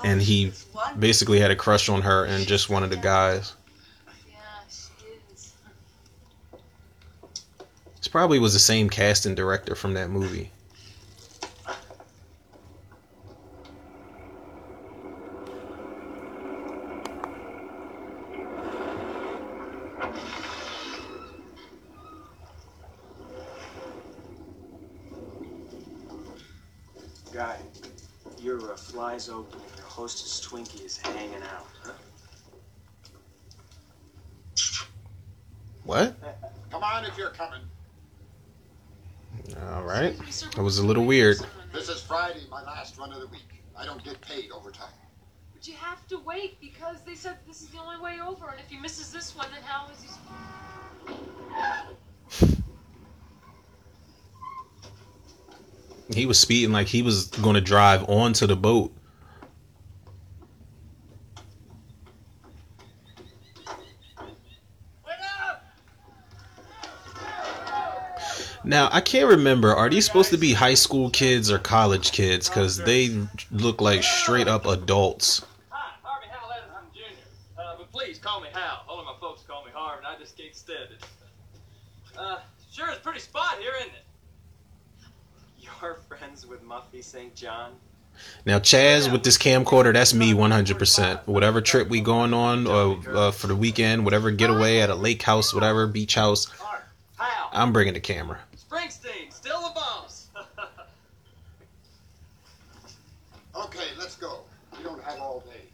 And 0.03 0.21
he 0.21 0.51
basically 0.97 1.39
had 1.39 1.51
a 1.51 1.55
crush 1.55 1.87
on 1.87 2.01
her 2.01 2.25
and 2.25 2.47
just 2.47 2.69
one 2.69 2.83
of 2.83 2.89
the 2.89 2.97
guys. 2.97 3.53
Yeah, 4.27 4.37
she 4.69 5.07
is. 5.33 5.53
This 7.97 8.07
probably 8.07 8.39
was 8.39 8.53
the 8.53 8.59
same 8.59 8.89
casting 8.89 9.35
director 9.35 9.75
from 9.75 9.93
that 9.93 10.09
movie. 10.09 10.51
Your 29.13 29.35
uh, 29.35 29.39
open 29.39 29.59
and 29.59 29.77
your 29.77 29.85
hostess 29.85 30.45
Twinkie 30.45 30.85
is 30.85 30.97
hanging 30.97 31.41
out. 31.41 31.67
Huh? 31.83 31.93
What? 35.83 36.15
Come 36.69 36.83
on 36.83 37.05
if 37.05 37.17
you're 37.17 37.31
coming. 37.31 37.61
All 39.71 39.83
right. 39.83 40.15
That 40.55 40.61
was 40.61 40.77
a 40.77 40.85
little 40.85 41.05
weird. 41.05 41.37
This 41.73 41.89
is 41.89 42.01
Friday, 42.01 42.41
my 42.51 42.63
last 42.63 42.97
run 42.97 43.11
of 43.11 43.21
the 43.21 43.27
week. 43.27 43.63
I 43.75 43.85
don't 43.85 44.03
get 44.03 44.21
paid 44.21 44.51
overtime. 44.51 44.89
But 45.53 45.67
you 45.67 45.73
have 45.75 46.07
to 46.07 46.19
wait 46.19 46.61
because 46.61 47.01
they 47.01 47.15
said 47.15 47.37
this 47.47 47.61
is 47.61 47.69
the 47.69 47.79
only 47.79 47.99
way 47.99 48.19
over, 48.25 48.49
and 48.49 48.59
if 48.59 48.67
he 48.67 48.77
misses 48.77 49.11
this 49.11 49.35
one, 49.35 49.47
then 49.51 49.61
how 49.63 49.87
is 49.91 50.03
he? 50.03 50.09
He 56.13 56.25
was 56.25 56.39
speeding 56.39 56.71
like 56.71 56.87
he 56.87 57.01
was 57.01 57.27
going 57.27 57.55
to 57.55 57.61
drive 57.61 58.07
onto 58.09 58.47
the 58.47 58.55
boat. 58.55 58.91
Now, 68.69 68.87
I 68.91 69.01
can't 69.01 69.27
remember. 69.27 69.73
Are 69.73 69.89
these 69.89 70.05
supposed 70.05 70.29
to 70.29 70.37
be 70.37 70.53
high 70.53 70.75
school 70.75 71.09
kids 71.09 71.49
or 71.49 71.57
college 71.57 72.11
kids? 72.11 72.47
Because 72.47 72.77
they 72.77 73.17
look 73.49 73.81
like 73.81 74.03
straight 74.03 74.47
up 74.47 74.67
adults. 74.67 75.43
Hi, 75.69 75.95
Harvey 76.03 76.27
Howell 76.29 76.51
Edison 76.51 76.83
Jr. 76.93 77.59
Uh, 77.59 77.77
but 77.79 77.91
please 77.91 78.19
call 78.19 78.41
me 78.41 78.49
Hal. 78.53 78.83
All 78.87 78.99
of 78.99 79.05
my 79.05 79.15
folks 79.19 79.41
call 79.41 79.65
me 79.65 79.71
Harv, 79.73 79.97
and 79.97 80.05
I 80.05 80.19
just 80.19 80.37
can't 80.37 80.55
stand 80.55 80.89
it. 80.91 81.03
Uh, 82.15 82.41
sure, 82.71 82.89
it's 82.89 82.99
a 82.99 83.01
pretty 83.01 83.21
spot 83.21 83.57
here, 83.59 83.71
isn't 83.79 83.89
it? 83.89 84.05
You're 85.59 85.95
friends 86.07 86.45
with 86.45 86.63
Muffy 86.63 87.03
St. 87.03 87.33
John? 87.33 87.71
Now, 88.45 88.59
Chaz 88.59 89.11
with 89.11 89.23
this 89.23 89.39
camcorder, 89.39 89.93
that's 89.93 90.13
me 90.13 90.33
100%. 90.33 91.25
Whatever 91.25 91.61
trip 91.61 91.89
we 91.89 92.01
going 92.01 92.35
on 92.35 92.67
or 92.67 92.99
uh, 93.09 93.31
for 93.31 93.47
the 93.47 93.55
weekend, 93.55 94.05
whatever 94.05 94.29
getaway 94.29 94.77
at 94.77 94.91
a 94.91 94.95
lake 94.95 95.23
house, 95.23 95.55
whatever, 95.55 95.87
beach 95.87 96.13
house, 96.13 96.45
I'm 97.51 97.73
bringing 97.73 97.95
the 97.95 97.99
camera. 97.99 98.37
Springsteen, 99.49 99.57
still 99.57 99.61
the 99.61 99.73
boss. 99.73 100.27
Okay, 103.55 103.87
let's 103.97 104.15
go. 104.15 104.41
We 104.77 104.83
don't 104.83 105.03
have 105.03 105.19
all 105.19 105.41
day. 105.41 105.65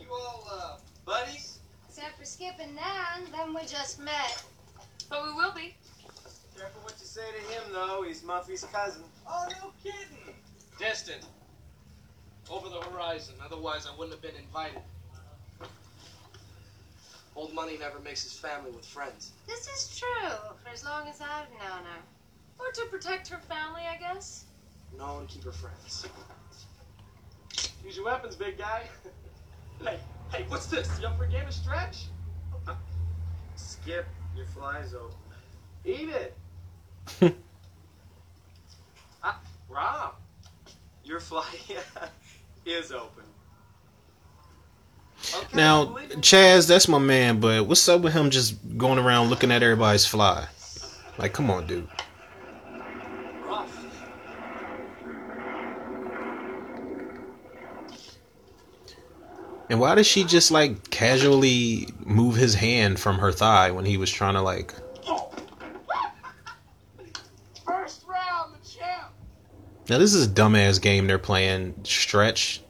you 0.00 0.06
all, 0.10 0.46
uh, 0.50 0.76
buddies? 1.04 1.58
Except 1.88 2.16
for 2.16 2.24
Skip 2.24 2.54
and 2.60 2.74
Nan, 2.74 3.30
them 3.32 3.52
we 3.52 3.62
just 3.66 4.00
met. 4.00 4.42
But 5.10 5.24
we 5.24 5.32
will 5.32 5.52
be. 5.52 5.74
Careful 6.56 6.80
what 6.82 6.94
you 7.00 7.04
say 7.04 7.26
to 7.32 7.52
him, 7.52 7.72
though. 7.72 8.04
He's 8.06 8.22
Muffy's 8.22 8.64
cousin. 8.72 9.02
Oh, 9.28 9.46
no 9.60 9.72
kidding. 9.82 10.34
Distant. 10.78 11.26
Over 12.48 12.68
the 12.68 12.80
horizon. 12.80 13.34
Otherwise, 13.44 13.86
I 13.86 13.98
wouldn't 13.98 14.12
have 14.12 14.22
been 14.22 14.40
invited. 14.40 14.80
Old 17.34 17.52
money 17.52 17.76
never 17.76 17.98
mixes 17.98 18.38
family 18.38 18.70
with 18.70 18.84
friends. 18.86 19.32
This 19.48 19.66
is 19.66 19.98
true, 19.98 20.38
for 20.62 20.70
as 20.72 20.84
long 20.84 21.08
as 21.08 21.20
I've 21.20 21.50
known 21.58 21.84
her. 21.84 22.02
Or 22.60 22.72
to 22.72 22.86
protect 22.90 23.28
her 23.28 23.38
family, 23.38 23.82
I 23.90 23.96
guess. 23.96 24.44
No 24.96 25.14
one 25.14 25.26
keep 25.26 25.44
her 25.44 25.52
friends. 25.52 26.06
Use 27.84 27.96
your 27.96 28.04
weapons, 28.04 28.36
big 28.36 28.58
guy. 28.58 28.82
hey, 29.84 29.98
hey, 30.32 30.44
what's 30.48 30.66
this? 30.66 30.88
You 31.00 31.06
up 31.06 31.16
for 31.16 31.24
a 31.24 31.28
game 31.28 31.46
of 31.46 31.54
stretch? 31.54 32.04
Skip, 33.56 34.06
your 34.36 34.46
fly's 34.46 34.94
open. 34.94 35.16
Eat 35.84 36.10
it. 36.10 36.36
ah, 39.22 39.40
Rob. 39.68 40.14
Your 41.04 41.20
fly 41.20 41.46
is 42.66 42.92
open. 42.92 43.24
Okay, 45.34 45.56
Now. 45.56 45.96
Chaz, 46.20 46.68
that's 46.68 46.88
my 46.88 46.98
man, 46.98 47.40
but 47.40 47.66
what's 47.66 47.88
up 47.88 48.02
with 48.02 48.12
him 48.12 48.30
just 48.30 48.56
going 48.76 48.98
around 48.98 49.28
looking 49.28 49.50
at 49.50 49.62
everybody's 49.62 50.06
fly? 50.06 50.46
Like, 51.18 51.32
come 51.32 51.50
on, 51.50 51.66
dude. 51.66 51.88
Rough. 53.46 53.84
And 59.70 59.78
why 59.78 59.94
does 59.94 60.06
she 60.08 60.24
just 60.24 60.50
like 60.50 60.90
casually 60.90 61.86
move 62.04 62.34
his 62.34 62.54
hand 62.56 62.98
from 62.98 63.18
her 63.18 63.30
thigh 63.30 63.70
when 63.70 63.84
he 63.84 63.96
was 63.96 64.10
trying 64.10 64.34
to 64.34 64.42
like? 64.42 64.74
First 67.64 68.04
round, 68.08 68.52
the 68.52 68.68
champ. 68.68 69.12
Now 69.88 69.98
this 69.98 70.12
is 70.12 70.26
a 70.26 70.28
dumbass 70.28 70.82
game 70.82 71.06
they're 71.06 71.20
playing. 71.20 71.76
Stretch, 71.84 72.62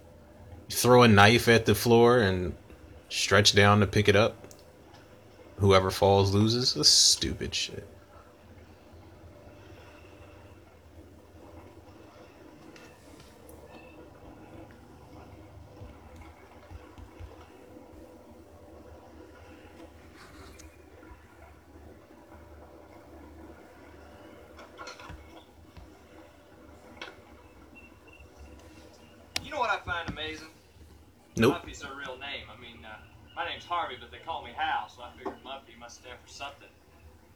throw 0.69 1.03
a 1.03 1.09
knife 1.09 1.49
at 1.49 1.65
the 1.65 1.75
floor 1.75 2.19
and 2.19 2.55
stretch 3.09 3.55
down 3.55 3.81
to 3.81 3.87
pick 3.87 4.09
it 4.09 4.15
up. 4.15 4.37
Whoever 5.57 5.91
falls 5.91 6.35
loses. 6.35 6.75
That's 6.75 6.91
stupid 6.91 7.55
shit. 7.55 7.87
You 29.43 29.57
know 29.57 29.63
what 30.11 30.25
amazing? 30.25 30.49
Nope. 31.37 31.63
Muffy's 31.63 31.83
her 31.83 31.95
real 31.95 32.19
name. 32.19 32.47
I 32.55 32.61
mean, 32.61 32.85
uh, 32.85 32.97
my 33.37 33.49
name's 33.49 33.65
Harvey, 33.65 33.97
but 34.01 34.11
they 34.11 34.19
call 34.19 34.43
me 34.45 34.51
Hal, 34.57 34.89
so 34.89 35.03
I 35.03 35.11
figured 35.17 35.37
Muffy 35.45 35.79
must 35.79 36.01
stand 36.01 36.19
for 36.25 36.33
something. 36.33 36.69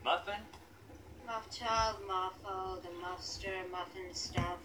Muffin? 0.05 0.35
Muff 1.27 1.49
child, 1.57 1.97
muffo, 2.07 2.83
the 2.83 2.89
muffster, 3.01 3.65
muffin 3.71 4.13
stuff. 4.13 4.59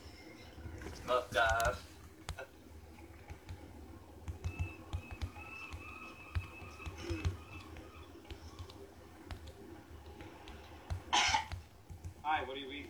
Muff 1.08 1.30
dive. 1.32 1.82
Hi, 12.24 12.44
what 12.46 12.56
do 12.56 12.60
you 12.60 12.72
eat? 12.72 12.90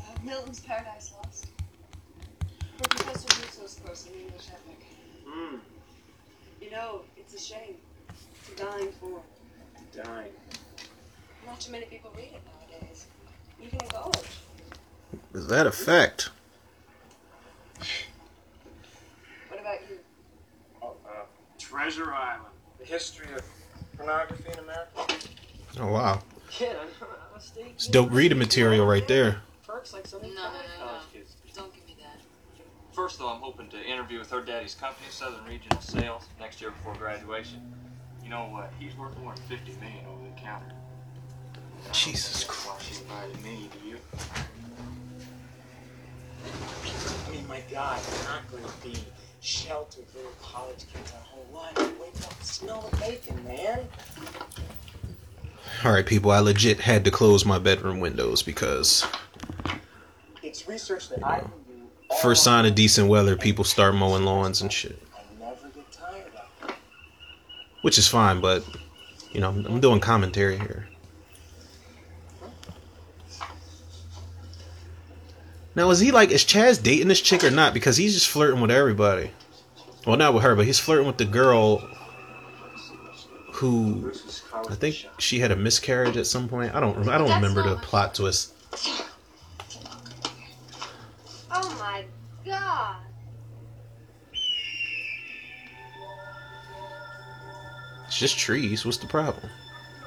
Uh, 0.00 0.04
Milton's 0.24 0.60
Paradise 0.60 1.12
Lost. 1.22 1.55
Professor 2.78 3.42
Russo's 3.42 3.78
first 3.84 4.08
in 4.08 4.20
English 4.20 4.46
epic. 4.48 4.84
Hmm. 5.26 5.56
You 6.60 6.70
know, 6.70 7.02
it's 7.16 7.34
a 7.34 7.38
shame. 7.40 7.76
It's 8.10 8.60
a 8.60 8.64
dying 8.64 8.92
form. 8.92 9.22
Dying. 9.94 10.32
Not 11.46 11.60
too 11.60 11.72
many 11.72 11.86
people 11.86 12.12
read 12.16 12.24
it 12.34 12.42
nowadays, 12.70 13.06
even 13.62 13.80
in 13.80 13.88
college. 13.88 14.28
Is 15.32 15.46
that 15.46 15.66
a 15.66 15.72
fact? 15.72 16.30
What 19.48 19.60
about 19.60 19.78
you? 19.88 19.98
Oh, 20.82 20.94
uh, 21.06 21.22
Treasure 21.58 22.12
Island. 22.12 22.46
The 22.78 22.84
history 22.84 23.26
of 23.34 23.42
pornography 23.96 24.50
in 24.52 24.58
America. 24.58 24.90
Oh 25.78 25.88
wow, 25.92 26.20
Kid, 26.50 26.76
I'm, 26.80 26.88
I'm 27.00 27.36
a 27.36 27.40
state. 27.40 27.66
it's 27.74 27.86
dope 27.86 28.10
reading 28.12 28.38
material 28.38 28.86
right 28.86 29.06
there. 29.08 29.40
Perks 29.66 29.92
like 29.92 30.06
so 30.06 30.16
No, 30.18 30.22
many 30.24 30.34
no, 30.34 30.42
no, 30.42 30.48
college 30.78 31.02
no. 31.14 31.20
kids. 31.20 31.34
Don't 31.54 31.74
give 31.74 31.86
me 31.86 31.96
that. 32.00 32.18
First, 32.96 33.18
though, 33.18 33.28
I'm 33.28 33.42
hoping 33.42 33.68
to 33.68 33.84
interview 33.84 34.18
with 34.18 34.30
her 34.30 34.40
daddy's 34.40 34.74
company, 34.74 35.04
Southern 35.10 35.44
Regional 35.44 35.82
Sales, 35.82 36.22
next 36.40 36.62
year 36.62 36.70
before 36.70 36.94
graduation. 36.94 37.60
You 38.24 38.30
know 38.30 38.44
what? 38.44 38.72
He's 38.80 38.96
worth 38.96 39.14
more 39.18 39.34
than 39.34 39.58
50 39.58 39.72
million 39.72 40.06
over 40.06 40.24
the 40.34 40.40
counter. 40.40 40.72
Jesus 41.92 42.46
That's 42.46 42.66
why 42.66 42.78
she 42.80 42.98
invited 43.02 43.44
me, 43.44 43.68
do 43.70 43.86
you? 43.86 43.98
I 47.26 47.30
mean, 47.30 47.46
my 47.46 47.60
God, 47.70 48.00
they're 48.02 48.30
not 48.30 48.50
going 48.50 48.64
to 48.64 48.88
be 48.88 48.98
sheltered 49.40 50.06
little 50.14 50.32
college 50.42 50.86
kids 50.90 51.12
our 51.12 51.22
whole 51.22 51.46
life. 51.52 51.76
Wake 52.00 52.16
up, 52.24 52.42
smell 52.42 52.88
the 52.90 52.96
bacon, 52.96 53.44
man. 53.44 53.80
All 55.84 55.92
right, 55.92 56.06
people. 56.06 56.30
I 56.30 56.38
legit 56.38 56.80
had 56.80 57.04
to 57.04 57.10
close 57.10 57.44
my 57.44 57.58
bedroom 57.58 58.00
windows 58.00 58.42
because 58.42 59.06
It's 60.42 60.66
research 60.66 61.10
that 61.10 61.22
I 61.22 61.40
can 61.40 61.50
do. 61.50 61.65
First 62.20 62.42
sign 62.42 62.66
of 62.66 62.74
decent 62.74 63.08
weather, 63.08 63.36
people 63.36 63.64
start 63.64 63.94
mowing 63.94 64.24
lawns 64.24 64.60
and 64.60 64.72
shit, 64.72 65.00
which 67.82 67.98
is 67.98 68.08
fine. 68.08 68.40
But 68.40 68.64
you 69.32 69.40
know, 69.40 69.50
I'm 69.50 69.80
doing 69.80 70.00
commentary 70.00 70.58
here. 70.58 70.88
Now, 75.74 75.90
is 75.90 76.00
he 76.00 76.10
like 76.10 76.30
is 76.30 76.44
Chaz 76.44 76.82
dating 76.82 77.08
this 77.08 77.20
chick 77.20 77.44
or 77.44 77.50
not? 77.50 77.74
Because 77.74 77.98
he's 77.98 78.14
just 78.14 78.28
flirting 78.28 78.60
with 78.60 78.70
everybody. 78.70 79.30
Well, 80.06 80.16
not 80.16 80.32
with 80.34 80.42
her, 80.42 80.54
but 80.54 80.64
he's 80.64 80.78
flirting 80.78 81.06
with 81.06 81.18
the 81.18 81.24
girl 81.26 81.78
who 83.52 84.12
I 84.68 84.74
think 84.74 85.06
she 85.18 85.38
had 85.38 85.50
a 85.50 85.56
miscarriage 85.56 86.16
at 86.16 86.26
some 86.26 86.48
point. 86.48 86.74
I 86.74 86.80
don't. 86.80 87.08
I 87.08 87.18
don't 87.18 87.30
remember 87.30 87.62
the 87.62 87.76
plot 87.76 88.14
twist. 88.14 88.54
Oh 91.50 91.76
my 91.78 92.04
god. 92.46 92.96
It's 98.06 98.18
just 98.18 98.38
trees. 98.38 98.84
What's 98.86 98.98
the 98.98 99.06
problem? 99.06 99.50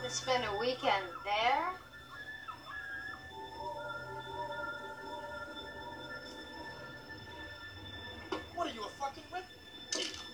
To 0.04 0.10
spend 0.10 0.46
a 0.46 0.58
weekend 0.58 1.04
there? 1.26 1.70
What 8.56 8.68
are 8.68 8.74
you, 8.74 8.82
a 8.82 8.90
fucking 9.00 9.24
rip? 9.34 9.44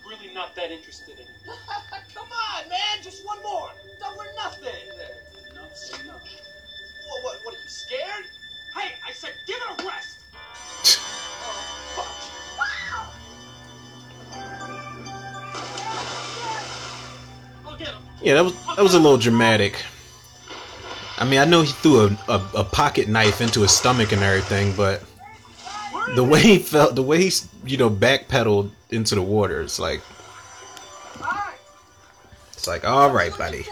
Really 0.08 0.32
not 0.32 0.54
that 0.54 0.70
interested 0.70 1.18
in 1.18 1.26
Come 2.14 2.28
on, 2.28 2.68
man, 2.68 3.02
just 3.02 3.26
one 3.26 3.42
more. 3.42 3.70
Don't 4.00 4.16
we're 4.16 4.32
nothing. 4.36 4.70
Enough's 5.50 6.00
enough. 6.02 6.22
What, 6.22 7.24
what, 7.24 7.38
what, 7.44 7.54
are 7.54 7.58
you 7.58 7.68
scared? 7.68 8.24
Hey, 8.76 8.94
I 9.06 9.12
said 9.12 9.32
give 9.46 9.56
it 9.56 9.82
a 9.82 9.86
rest. 9.86 11.32
Yeah, 18.22 18.34
that 18.34 18.44
was 18.44 18.54
that 18.76 18.82
was 18.82 18.94
a 18.94 18.98
little 18.98 19.18
dramatic. 19.18 19.82
I 21.18 21.24
mean, 21.24 21.38
I 21.38 21.44
know 21.44 21.62
he 21.62 21.72
threw 21.72 22.06
a, 22.06 22.18
a, 22.28 22.50
a 22.56 22.64
pocket 22.64 23.08
knife 23.08 23.40
into 23.40 23.62
his 23.62 23.70
stomach 23.72 24.12
and 24.12 24.22
everything, 24.22 24.74
but 24.76 25.02
the 26.14 26.24
way 26.24 26.40
he 26.40 26.58
felt, 26.58 26.94
the 26.94 27.02
way 27.02 27.22
he 27.22 27.32
you 27.64 27.76
know 27.76 27.90
backpedaled 27.90 28.70
into 28.90 29.14
the 29.14 29.22
water, 29.22 29.60
it's 29.62 29.78
like 29.78 30.00
it's 32.52 32.66
like 32.66 32.84
all 32.84 33.10
right, 33.10 33.36
buddy. 33.36 33.64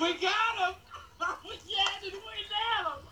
We 0.00 0.14
got 0.14 0.58
him! 0.58 0.74
yeah, 1.66 1.84
did 2.02 2.12
we 2.12 2.18
got 2.50 2.92
him? 2.92 3.02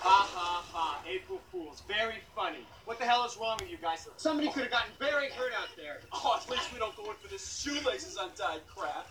Ha 0.00 0.30
ha 0.34 0.64
ha, 0.72 1.02
April 1.08 1.37
Fools. 1.50 1.82
Very 1.88 2.18
funny. 2.34 2.58
What 2.84 2.98
the 2.98 3.04
hell 3.04 3.24
is 3.24 3.36
wrong 3.40 3.56
with 3.60 3.70
you 3.70 3.78
guys? 3.78 4.06
Somebody 4.16 4.50
could 4.50 4.62
have 4.62 4.70
gotten 4.70 4.92
very 4.98 5.30
hurt 5.30 5.52
out 5.60 5.68
there. 5.76 6.00
Oh, 6.12 6.38
at 6.40 6.50
least 6.50 6.72
we 6.72 6.78
don't 6.78 6.94
go 6.96 7.04
in 7.04 7.16
for 7.16 7.28
this 7.28 7.60
shoelaces 7.60 8.18
untied 8.20 8.60
crap. 8.66 9.06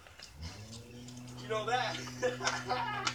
You 1.41 1.49
know 1.49 1.65
that? 1.65 1.95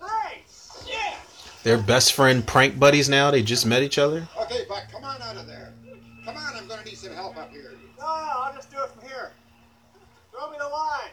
hey! 0.00 0.42
Yeah! 0.88 1.14
They're 1.62 1.78
best 1.78 2.14
friend 2.14 2.46
prank 2.46 2.78
buddies 2.78 3.08
now. 3.08 3.30
They 3.30 3.42
just 3.42 3.64
met 3.64 3.82
each 3.82 3.98
other. 3.98 4.26
Okay, 4.42 4.64
Buck, 4.68 4.84
come 4.90 5.04
on 5.04 5.22
out 5.22 5.36
of 5.36 5.46
there. 5.46 5.72
Come 6.24 6.36
on, 6.36 6.56
I'm 6.56 6.66
gonna 6.66 6.84
need 6.84 6.98
some 6.98 7.14
help 7.14 7.36
up 7.36 7.50
here. 7.50 7.72
No, 7.98 8.06
I'll 8.06 8.54
just 8.54 8.70
do 8.70 8.78
it 8.82 8.90
from 8.90 9.08
here. 9.08 9.32
Throw 10.32 10.50
me 10.50 10.56
the 10.58 10.68
line. 10.68 11.10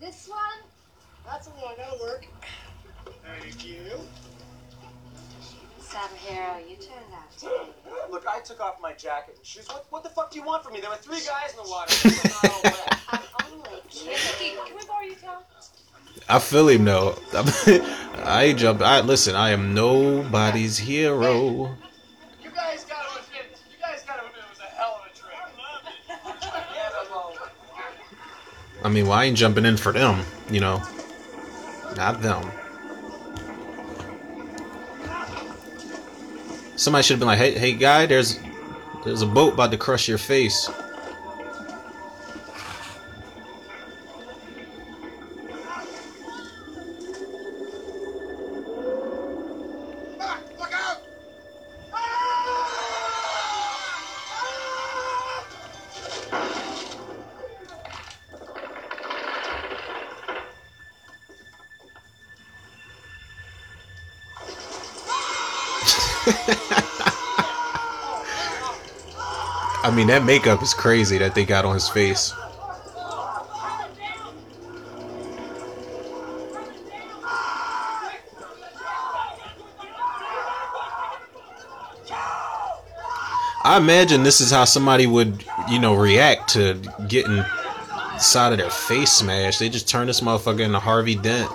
This 0.00 0.28
one? 0.28 0.38
That's 1.26 1.46
the 1.46 1.52
one. 1.52 1.74
That'll 1.76 1.98
work. 2.00 2.26
Thank 3.40 3.66
you. 3.66 4.00
Sabahiro, 5.92 6.70
you 6.70 6.76
turned 6.76 7.12
out. 7.12 7.38
to 7.38 7.46
be. 7.46 8.10
Look, 8.10 8.26
I 8.26 8.40
took 8.40 8.60
off 8.60 8.80
my 8.80 8.94
jacket 8.94 9.34
and 9.36 9.44
shoes. 9.46 9.68
What, 9.68 9.84
what 9.90 10.02
the 10.02 10.08
fuck 10.08 10.30
do 10.30 10.38
you 10.38 10.44
want 10.44 10.64
from 10.64 10.72
me? 10.72 10.80
There 10.80 10.88
were 10.88 10.96
three 10.96 11.20
guys 11.20 11.50
in 11.50 11.62
the 11.62 11.68
water. 11.70 11.92
They 12.02 12.16
were 12.16 12.30
not 12.42 12.54
all 12.54 12.62
wet. 12.64 12.98
I'm 13.08 13.22
only 13.52 13.80
kidding. 13.90 14.56
Can 14.66 14.74
we 14.74 14.86
borrow 14.86 15.02
your 15.02 15.16
towel? 15.16 15.44
I 16.30 16.38
feel 16.38 16.68
him 16.68 16.84
though. 16.86 17.14
I 18.24 18.44
ain't 18.44 18.58
jump. 18.58 18.80
I 18.80 19.00
listen. 19.02 19.36
I 19.36 19.50
am 19.50 19.74
nobody's 19.74 20.78
hero. 20.78 21.76
You 22.42 22.50
guys 22.54 22.84
gotta 22.84 23.08
admit, 23.20 23.58
you 23.70 23.76
guys 23.78 24.02
gotta 24.06 24.20
admit 24.20 24.36
it 24.38 24.48
was 24.48 24.60
a 24.60 24.62
hell 24.62 25.02
of 25.04 25.10
a 25.10 25.14
trick. 25.14 25.36
yeah, 26.74 26.90
I 28.84 28.88
mean, 28.88 29.04
well, 29.04 29.18
I 29.18 29.24
ain't 29.24 29.36
jumping 29.36 29.66
in 29.66 29.76
for 29.76 29.92
them. 29.92 30.24
You 30.50 30.60
know, 30.60 30.82
not 31.96 32.22
them. 32.22 32.50
Somebody 36.82 37.04
should 37.04 37.14
have 37.14 37.20
been 37.20 37.28
like, 37.28 37.38
"Hey, 37.38 37.56
hey, 37.56 37.72
guy, 37.74 38.06
there's 38.06 38.40
there's 39.04 39.22
a 39.22 39.26
boat 39.26 39.54
about 39.54 39.70
to 39.70 39.76
crush 39.76 40.08
your 40.08 40.18
face." 40.18 40.68
Mean, 70.02 70.08
that 70.08 70.24
makeup 70.24 70.60
is 70.64 70.74
crazy 70.74 71.16
that 71.18 71.36
they 71.36 71.44
got 71.44 71.64
on 71.64 71.74
his 71.74 71.88
face. 71.88 72.34
I 83.64 83.76
imagine 83.76 84.24
this 84.24 84.40
is 84.40 84.50
how 84.50 84.64
somebody 84.64 85.06
would, 85.06 85.44
you 85.70 85.78
know, 85.78 85.94
react 85.94 86.48
to 86.54 86.74
getting 87.06 87.44
side 88.18 88.50
of 88.52 88.58
their 88.58 88.70
face 88.70 89.12
smashed. 89.12 89.60
They 89.60 89.68
just 89.68 89.88
turn 89.88 90.08
this 90.08 90.20
motherfucker 90.20 90.60
into 90.60 90.80
Harvey 90.80 91.14
Dent. 91.14 91.48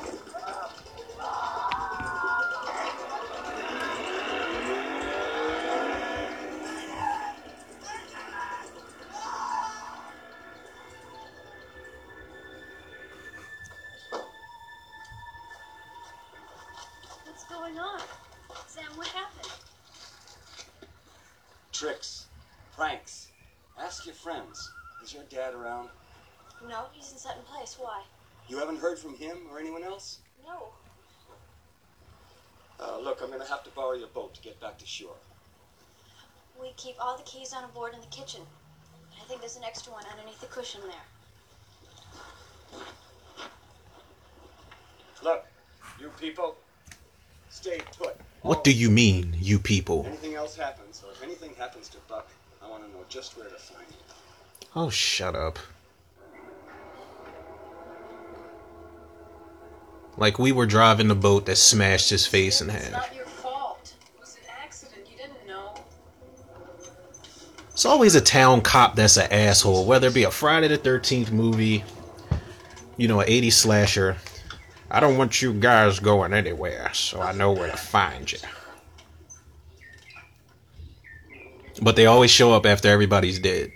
Boat 34.87 34.99
to 34.99 35.03
get 35.03 35.07
back 35.07 35.21
to 35.21 36.55
shore. 36.57 36.61
We 36.61 36.73
keep 36.77 36.95
all 36.99 37.17
the 37.17 37.23
keys 37.23 37.53
on 37.53 37.63
a 37.63 37.67
board 37.67 37.93
in 37.93 38.01
the 38.01 38.07
kitchen. 38.07 38.41
I 39.19 39.23
think 39.27 39.41
there's 39.41 39.57
an 39.57 39.63
extra 39.63 39.93
one 39.93 40.05
underneath 40.11 40.39
the 40.39 40.47
cushion 40.47 40.81
there. 40.81 41.05
Look, 45.23 45.45
you 45.99 46.09
people, 46.19 46.55
stay 47.49 47.81
put. 47.97 48.15
What 48.41 48.63
do 48.63 48.71
you 48.71 48.89
mean, 48.89 49.35
you 49.39 49.59
people? 49.59 50.05
Anything 50.07 50.35
else 50.35 50.55
happens, 50.55 51.03
or 51.05 51.11
if 51.11 51.23
anything 51.23 51.55
happens 51.57 51.89
to 51.89 51.97
Buck, 52.07 52.29
I 52.63 52.69
want 52.69 52.83
to 52.83 52.89
know 52.89 53.03
just 53.09 53.35
where 53.37 53.49
to 53.49 53.55
find 53.55 53.87
him. 53.87 53.97
Oh, 54.75 54.89
shut 54.89 55.35
up. 55.35 55.59
Like 60.17 60.39
we 60.39 60.51
were 60.51 60.65
driving 60.65 61.07
the 61.07 61.15
boat 61.15 61.45
that 61.45 61.57
smashed 61.57 62.09
his 62.09 62.25
face 62.25 62.61
in 62.61 62.69
It's 62.69 62.89
half. 62.89 63.26
It's 67.77 67.85
always 67.85 68.15
a 68.15 68.21
town 68.21 68.61
cop 68.61 68.95
that's 68.95 69.17
an 69.17 69.31
asshole, 69.31 69.85
whether 69.85 70.07
it 70.07 70.15
be 70.15 70.23
a 70.23 70.31
Friday 70.31 70.67
the 70.67 70.79
13th 70.79 71.31
movie, 71.31 71.83
you 72.97 73.07
know, 73.07 73.19
an 73.19 73.27
80s 73.27 73.53
slasher. 73.53 74.17
I 74.89 74.99
don't 74.99 75.15
want 75.19 75.43
you 75.43 75.53
guys 75.53 75.99
going 75.99 76.33
anywhere, 76.33 76.89
so 76.95 77.21
I 77.21 77.33
know 77.33 77.51
where 77.51 77.69
to 77.69 77.77
find 77.77 78.31
you. 78.31 78.39
But 81.79 81.95
they 81.95 82.07
always 82.07 82.31
show 82.31 82.51
up 82.51 82.65
after 82.65 82.87
everybody's 82.87 83.37
dead. 83.37 83.69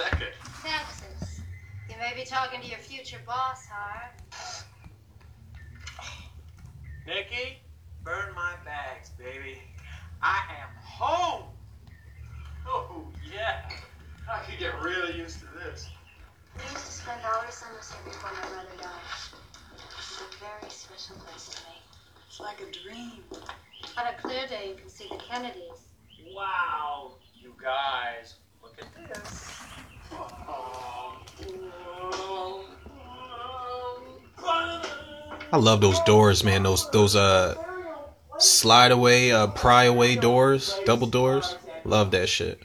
Second? 0.00 0.32
Taxes. 0.62 1.40
You 1.88 1.96
may 1.98 2.14
be 2.14 2.24
talking 2.24 2.60
to 2.60 2.66
your 2.66 2.78
future 2.78 3.20
boss, 3.26 3.66
Har. 3.66 4.12
Nikki, 7.06 7.58
burn 8.02 8.34
my 8.34 8.54
bags, 8.64 9.10
baby. 9.10 9.58
I 10.22 10.40
am 10.62 10.68
home. 10.82 11.44
Oh, 12.66 13.06
yeah. 13.30 13.68
I 14.30 14.38
could 14.44 14.58
get 14.58 14.80
really 14.80 15.18
used 15.18 15.40
to 15.40 15.46
this. 15.64 15.88
We 16.56 16.62
used 16.62 16.86
to 16.86 16.92
spend 16.92 17.20
all 17.24 17.40
our 17.40 17.50
summers 17.50 17.90
here 17.90 18.00
before 18.04 18.30
my 18.32 18.48
brother 18.48 18.76
died. 18.80 18.90
It's 19.98 20.20
a 20.20 20.38
very 20.38 20.70
special 20.70 21.16
place 21.16 21.48
to 21.48 21.62
me. 21.66 21.76
It's 22.28 22.40
like 22.40 22.60
a 22.60 22.70
dream. 22.70 23.24
On 23.98 24.06
a 24.06 24.14
clear 24.20 24.46
day, 24.46 24.68
you 24.70 24.74
can 24.76 24.88
see 24.88 25.08
the 25.10 25.16
Kennedys. 25.16 25.88
Wow. 26.34 27.12
You 27.34 27.54
guys, 27.60 28.36
look 28.62 28.78
at 28.78 29.14
this. 29.14 29.50
I 35.52 35.56
love 35.56 35.80
those 35.80 35.98
doors, 36.00 36.44
man. 36.44 36.62
Those 36.62 36.88
those 36.90 37.16
uh 37.16 37.56
slide 38.38 38.92
away, 38.92 39.32
uh 39.32 39.48
pry 39.48 39.84
away 39.84 40.14
doors, 40.16 40.78
double 40.86 41.08
doors. 41.08 41.56
Love 41.84 42.12
that 42.12 42.28
shit. 42.28 42.62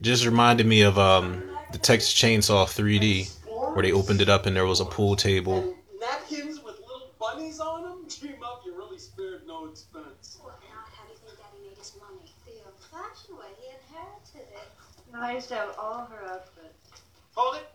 Just 0.00 0.24
reminded 0.24 0.66
me 0.66 0.82
of 0.82 0.98
um 0.98 1.42
the 1.72 1.78
Texas 1.78 2.14
Chainsaw 2.14 2.66
3D 2.66 3.32
where 3.74 3.82
they 3.82 3.92
opened 3.92 4.20
it 4.20 4.28
up 4.28 4.46
and 4.46 4.56
there 4.56 4.66
was 4.66 4.80
a 4.80 4.84
pool 4.84 5.16
table. 5.16 5.74
Napkins 6.00 6.60
with 6.62 6.78
little 6.80 7.10
bunnies 7.18 7.60
on 7.60 7.82
them? 7.82 8.06
Dream 8.08 8.42
up, 8.44 8.62
you 8.64 8.74
really 8.76 8.98
spared 8.98 9.46
no 9.46 9.66
expense. 9.66 10.38
Well, 10.42 10.54
now, 10.62 10.80
how 10.96 11.04
do 11.04 11.12
you 11.12 11.18
think 11.18 11.38
Daddy 11.38 11.68
made 11.68 11.76
his 11.76 11.92
money? 12.00 12.30
The 12.46 12.52
old-fashioned 12.64 13.36
way. 13.36 13.52
He 13.60 13.68
inherited 13.68 14.48
it. 14.54 14.68
No, 15.16 15.22
I 15.22 15.32
used 15.32 15.48
to 15.48 15.54
have 15.54 15.74
all 15.78 16.06
her 16.12 16.28
outfits. 16.28 17.00
Hold 17.34 17.56
it! 17.56 17.66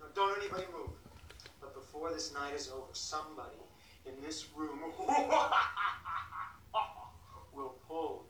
No, 0.00 0.06
don't 0.14 0.38
anybody 0.38 0.62
move. 0.72 0.90
But 1.60 1.74
before 1.74 2.12
this 2.12 2.32
night 2.32 2.54
is 2.54 2.70
over, 2.72 2.84
somebody 2.92 3.56
in 4.06 4.12
this 4.22 4.46
room 4.54 4.78
will 7.52 7.74
pull 7.88 8.26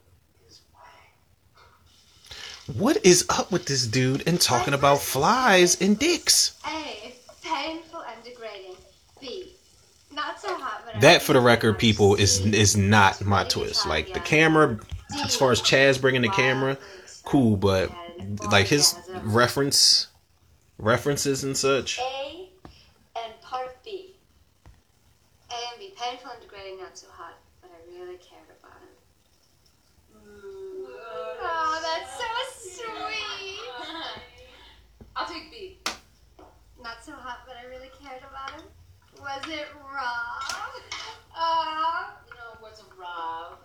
his 0.47 0.63
wang. 0.73 1.13
What 2.79 3.05
is 3.05 3.27
up 3.29 3.53
with 3.53 3.67
this 3.67 3.87
dude 3.87 4.27
and 4.27 4.41
talking 4.41 4.73
about 4.73 5.01
flies 5.01 5.79
and 5.83 5.99
dicks? 5.99 6.59
A. 6.67 7.13
Painful 7.43 8.01
and 8.01 8.25
degrading. 8.25 8.77
B. 9.21 9.57
Not 10.11 10.41
so 10.41 10.57
hot, 10.57 10.85
but 10.87 11.03
That, 11.03 11.21
for 11.21 11.35
the 11.35 11.41
record, 11.41 11.79
people, 11.79 12.15
is 12.15 12.41
is 12.47 12.79
not 12.79 13.23
my 13.23 13.45
twist. 13.45 13.87
Like 13.87 14.15
the 14.15 14.21
camera, 14.21 14.81
as 15.23 15.37
far 15.37 15.53
as 15.53 15.61
Chaz 15.61 16.01
bringing 16.01 16.23
the 16.23 16.31
camera, 16.31 16.79
cool, 17.25 17.59
but 17.59 17.91
like 18.51 18.67
his 18.67 18.95
reference 19.23 20.09
references 20.79 21.45
and 21.45 21.57
such. 21.57 21.99
A 21.99 22.49
and 23.25 23.33
part 23.43 23.83
B. 23.85 24.15
A 25.51 25.55
and 25.55 25.79
B. 25.79 25.93
Painful 26.01 26.31
and 26.31 26.41
degrading, 26.43 26.79
not 26.81 26.97
so 26.97 27.07
hot, 27.11 27.35
but 27.61 27.71
I 27.71 27.79
really 27.99 28.17
cared 28.19 28.47
about 28.61 28.79
him. 28.81 28.89
Oh, 31.41 31.81
that's 31.83 32.13
so 32.19 32.83
sweet. 32.85 33.61
I'll 35.17 35.27
take 35.27 35.51
B. 35.51 35.79
Not 36.83 37.03
so 37.05 37.13
hot, 37.13 37.41
but 37.47 37.57
I 37.57 37.65
really 37.69 37.91
cared 38.03 38.23
about 38.29 38.51
him. 38.53 38.63
Was 39.21 39.43
it 39.49 39.67
Rob? 39.75 40.73
Uh, 41.37 42.11
You 42.29 42.35
know 42.35 42.57
what's 42.61 42.81
a 42.81 42.85
Rob? 43.01 43.59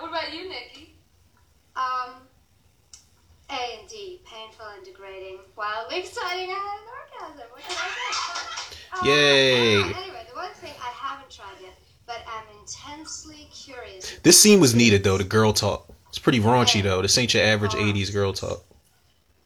What 0.00 0.10
about 0.10 0.32
you, 0.34 0.48
Nikki? 0.48 0.96
um, 1.76 2.10
A 2.12 2.31
and 3.52 3.88
D. 3.88 4.20
Painful 4.24 4.66
and 4.76 4.84
degrading. 4.84 5.38
Wildly 5.56 5.98
exciting. 5.98 6.50
I 6.50 6.78
had 7.18 7.26
an 7.26 7.32
orgasm. 7.32 7.50
What 7.50 7.62
I 7.68 9.02
say? 9.02 9.08
Yay. 9.08 9.76
Uh, 9.76 9.84
anyway, 9.84 10.26
the 10.28 10.34
one 10.36 10.50
thing 10.54 10.72
I 10.80 10.90
haven't 10.90 11.30
tried 11.30 11.60
yet, 11.60 11.74
but 12.06 12.18
I'm 12.26 12.44
intensely 12.60 13.48
curious. 13.52 14.18
This 14.22 14.40
scene 14.40 14.60
was 14.60 14.74
needed 14.74 15.04
though. 15.04 15.18
The 15.18 15.24
girl 15.24 15.52
talk. 15.52 15.88
It's 16.08 16.18
pretty 16.18 16.40
raunchy 16.40 16.82
though. 16.82 17.02
This 17.02 17.16
ain't 17.18 17.34
your 17.34 17.42
average 17.42 17.72
'80s 17.72 18.12
girl 18.12 18.32
talk. 18.32 18.64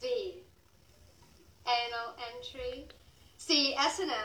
B. 0.00 0.42
Anal 1.66 2.14
entry. 2.36 2.86
C. 3.38 3.74
S 3.76 4.00
and 4.00 4.10
M. 4.10 4.16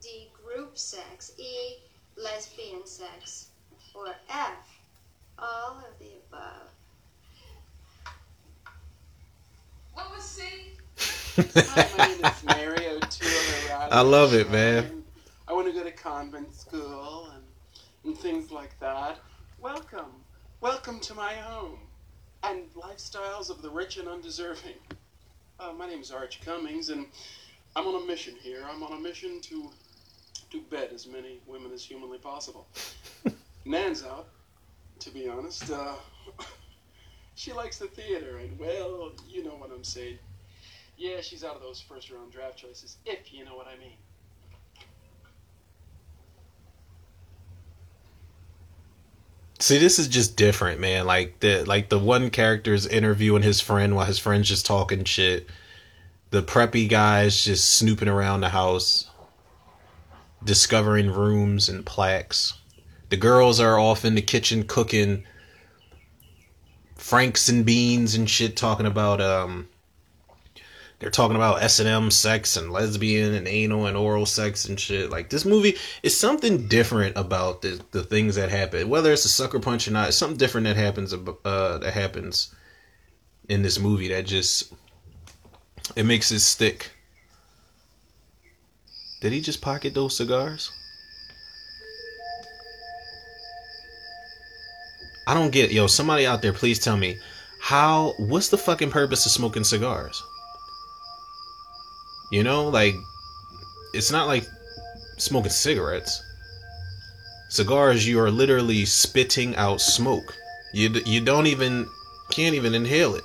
D. 0.00 0.30
Group 0.44 0.76
sex. 0.76 1.32
E. 1.38 1.76
Lesbian 2.16 2.86
sex. 2.86 3.48
Or 3.94 4.08
F. 4.30 4.80
All 5.38 5.78
of 5.78 5.98
the 5.98 6.12
above. 6.28 6.71
What 9.94 10.10
was 10.10 10.24
C? 10.24 10.42
My 11.36 12.06
name 12.06 12.24
is 12.24 12.44
Mary 12.44 12.86
O'Toole. 12.88 13.88
I 13.90 14.00
love 14.00 14.32
it, 14.32 14.50
man. 14.50 15.04
I 15.46 15.52
want 15.52 15.66
to 15.66 15.72
go 15.72 15.84
to 15.84 15.92
convent 15.92 16.54
school 16.54 17.28
and, 17.34 17.44
and 18.04 18.18
things 18.18 18.50
like 18.50 18.78
that. 18.80 19.18
Welcome. 19.60 20.12
Welcome 20.62 20.98
to 21.00 21.14
my 21.14 21.34
home 21.34 21.78
and 22.42 22.72
lifestyles 22.74 23.50
of 23.50 23.60
the 23.60 23.68
rich 23.68 23.98
and 23.98 24.08
undeserving. 24.08 24.76
Uh, 25.60 25.72
my 25.72 25.86
name 25.86 26.00
is 26.00 26.10
Arch 26.10 26.40
Cummings, 26.40 26.88
and 26.88 27.06
I'm 27.76 27.86
on 27.86 28.02
a 28.02 28.06
mission 28.06 28.34
here. 28.40 28.64
I'm 28.66 28.82
on 28.82 28.92
a 28.92 29.00
mission 29.00 29.40
to 29.42 29.70
to 30.50 30.60
bed 30.70 30.90
as 30.94 31.06
many 31.06 31.40
women 31.46 31.70
as 31.72 31.84
humanly 31.84 32.18
possible. 32.18 32.66
Nan's 33.66 34.04
out, 34.04 34.28
to 35.00 35.10
be 35.10 35.28
honest. 35.28 35.70
Uh, 35.70 35.94
she 37.34 37.52
likes 37.52 37.78
the 37.78 37.86
theater, 37.86 38.38
and 38.38 38.58
well, 38.58 39.12
you 39.28 39.42
know 39.44 39.56
what 39.56 39.70
I'm 39.70 39.84
saying. 39.84 40.18
Yeah, 40.96 41.20
she's 41.20 41.42
out 41.42 41.56
of 41.56 41.62
those 41.62 41.80
first 41.80 42.10
round 42.10 42.32
draft 42.32 42.56
choices, 42.56 42.98
if 43.06 43.32
you 43.32 43.44
know 43.44 43.56
what 43.56 43.66
I 43.66 43.78
mean. 43.78 43.96
See, 49.58 49.78
this 49.78 50.00
is 50.00 50.08
just 50.08 50.36
different, 50.36 50.80
man. 50.80 51.06
Like 51.06 51.38
the 51.38 51.64
like 51.64 51.88
the 51.88 51.98
one 51.98 52.30
character's 52.30 52.84
interviewing 52.86 53.44
his 53.44 53.60
friend 53.60 53.94
while 53.94 54.06
his 54.06 54.18
friend's 54.18 54.48
just 54.48 54.66
talking 54.66 55.04
shit. 55.04 55.48
The 56.30 56.42
preppy 56.42 56.88
guy's 56.88 57.44
just 57.44 57.72
snooping 57.72 58.08
around 58.08 58.40
the 58.40 58.48
house, 58.48 59.08
discovering 60.42 61.10
rooms 61.10 61.68
and 61.68 61.86
plaques. 61.86 62.54
The 63.10 63.16
girls 63.16 63.60
are 63.60 63.78
off 63.78 64.04
in 64.04 64.16
the 64.16 64.22
kitchen 64.22 64.64
cooking 64.64 65.24
franks 67.02 67.48
and 67.48 67.66
beans 67.66 68.14
and 68.14 68.28
shit, 68.28 68.56
talking 68.56 68.86
about 68.86 69.20
um. 69.20 69.68
They're 70.98 71.10
talking 71.10 71.34
about 71.34 71.64
S 71.64 71.80
and 71.80 71.88
M 71.88 72.12
sex 72.12 72.56
and 72.56 72.70
lesbian 72.70 73.34
and 73.34 73.48
anal 73.48 73.86
and 73.86 73.96
oral 73.96 74.24
sex 74.24 74.66
and 74.66 74.78
shit. 74.78 75.10
Like 75.10 75.30
this 75.30 75.44
movie 75.44 75.76
is 76.04 76.16
something 76.16 76.68
different 76.68 77.16
about 77.16 77.62
the 77.62 77.80
the 77.90 78.04
things 78.04 78.36
that 78.36 78.50
happen. 78.50 78.88
Whether 78.88 79.12
it's 79.12 79.24
a 79.24 79.28
sucker 79.28 79.58
punch 79.58 79.88
or 79.88 79.90
not, 79.90 80.08
it's 80.08 80.16
something 80.16 80.36
different 80.36 80.66
that 80.68 80.76
happens. 80.76 81.12
Uh, 81.12 81.78
that 81.78 81.92
happens 81.92 82.54
in 83.48 83.62
this 83.62 83.80
movie 83.80 84.08
that 84.08 84.26
just 84.26 84.72
it 85.96 86.04
makes 86.04 86.30
it 86.30 86.38
stick. 86.38 86.92
Did 89.20 89.32
he 89.32 89.40
just 89.40 89.60
pocket 89.60 89.94
those 89.94 90.16
cigars? 90.16 90.70
I 95.32 95.34
don't 95.34 95.50
get 95.50 95.72
yo. 95.72 95.86
Somebody 95.86 96.26
out 96.26 96.42
there, 96.42 96.52
please 96.52 96.78
tell 96.78 96.98
me 96.98 97.18
how. 97.58 98.12
What's 98.18 98.50
the 98.50 98.58
fucking 98.58 98.90
purpose 98.90 99.24
of 99.24 99.32
smoking 99.32 99.64
cigars? 99.64 100.22
You 102.30 102.42
know, 102.44 102.68
like 102.68 102.96
it's 103.94 104.10
not 104.10 104.26
like 104.26 104.44
smoking 105.16 105.50
cigarettes. 105.50 106.22
Cigars, 107.48 108.06
you 108.06 108.20
are 108.20 108.30
literally 108.30 108.84
spitting 108.84 109.56
out 109.56 109.80
smoke. 109.80 110.36
You 110.74 110.90
you 111.06 111.22
don't 111.22 111.46
even 111.46 111.88
can't 112.30 112.54
even 112.54 112.74
inhale 112.74 113.14
it. 113.14 113.24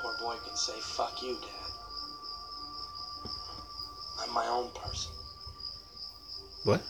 Poor 0.00 0.16
boy 0.20 0.36
can 0.46 0.56
say, 0.56 0.78
fuck 0.78 1.20
you, 1.20 1.36
Dad. 1.42 3.30
I'm 4.20 4.32
my 4.32 4.46
own 4.46 4.70
person. 4.70 5.10
What? 6.62 6.82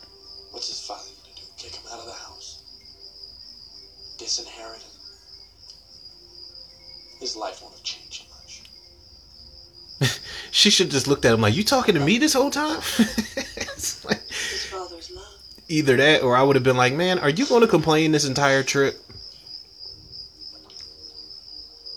She 10.57 10.71
should 10.71 10.89
just 10.89 11.07
looked 11.07 11.23
at 11.23 11.35
him 11.35 11.41
like, 11.41 11.53
"You 11.53 11.63
talking 11.63 11.93
to 11.93 12.01
me 12.01 12.17
this 12.17 12.33
whole 12.33 12.49
time?" 12.49 12.81
It's 13.77 14.03
like, 14.03 14.27
His 14.27 14.65
father's 14.65 15.11
love. 15.11 15.23
either 15.67 15.95
that, 15.97 16.23
or 16.23 16.35
I 16.35 16.41
would 16.41 16.55
have 16.55 16.63
been 16.63 16.75
like, 16.75 16.93
"Man, 16.93 17.19
are 17.19 17.29
you 17.29 17.45
going 17.45 17.61
to 17.61 17.67
complain 17.67 18.11
this 18.11 18.25
entire 18.25 18.63
trip?" 18.63 18.99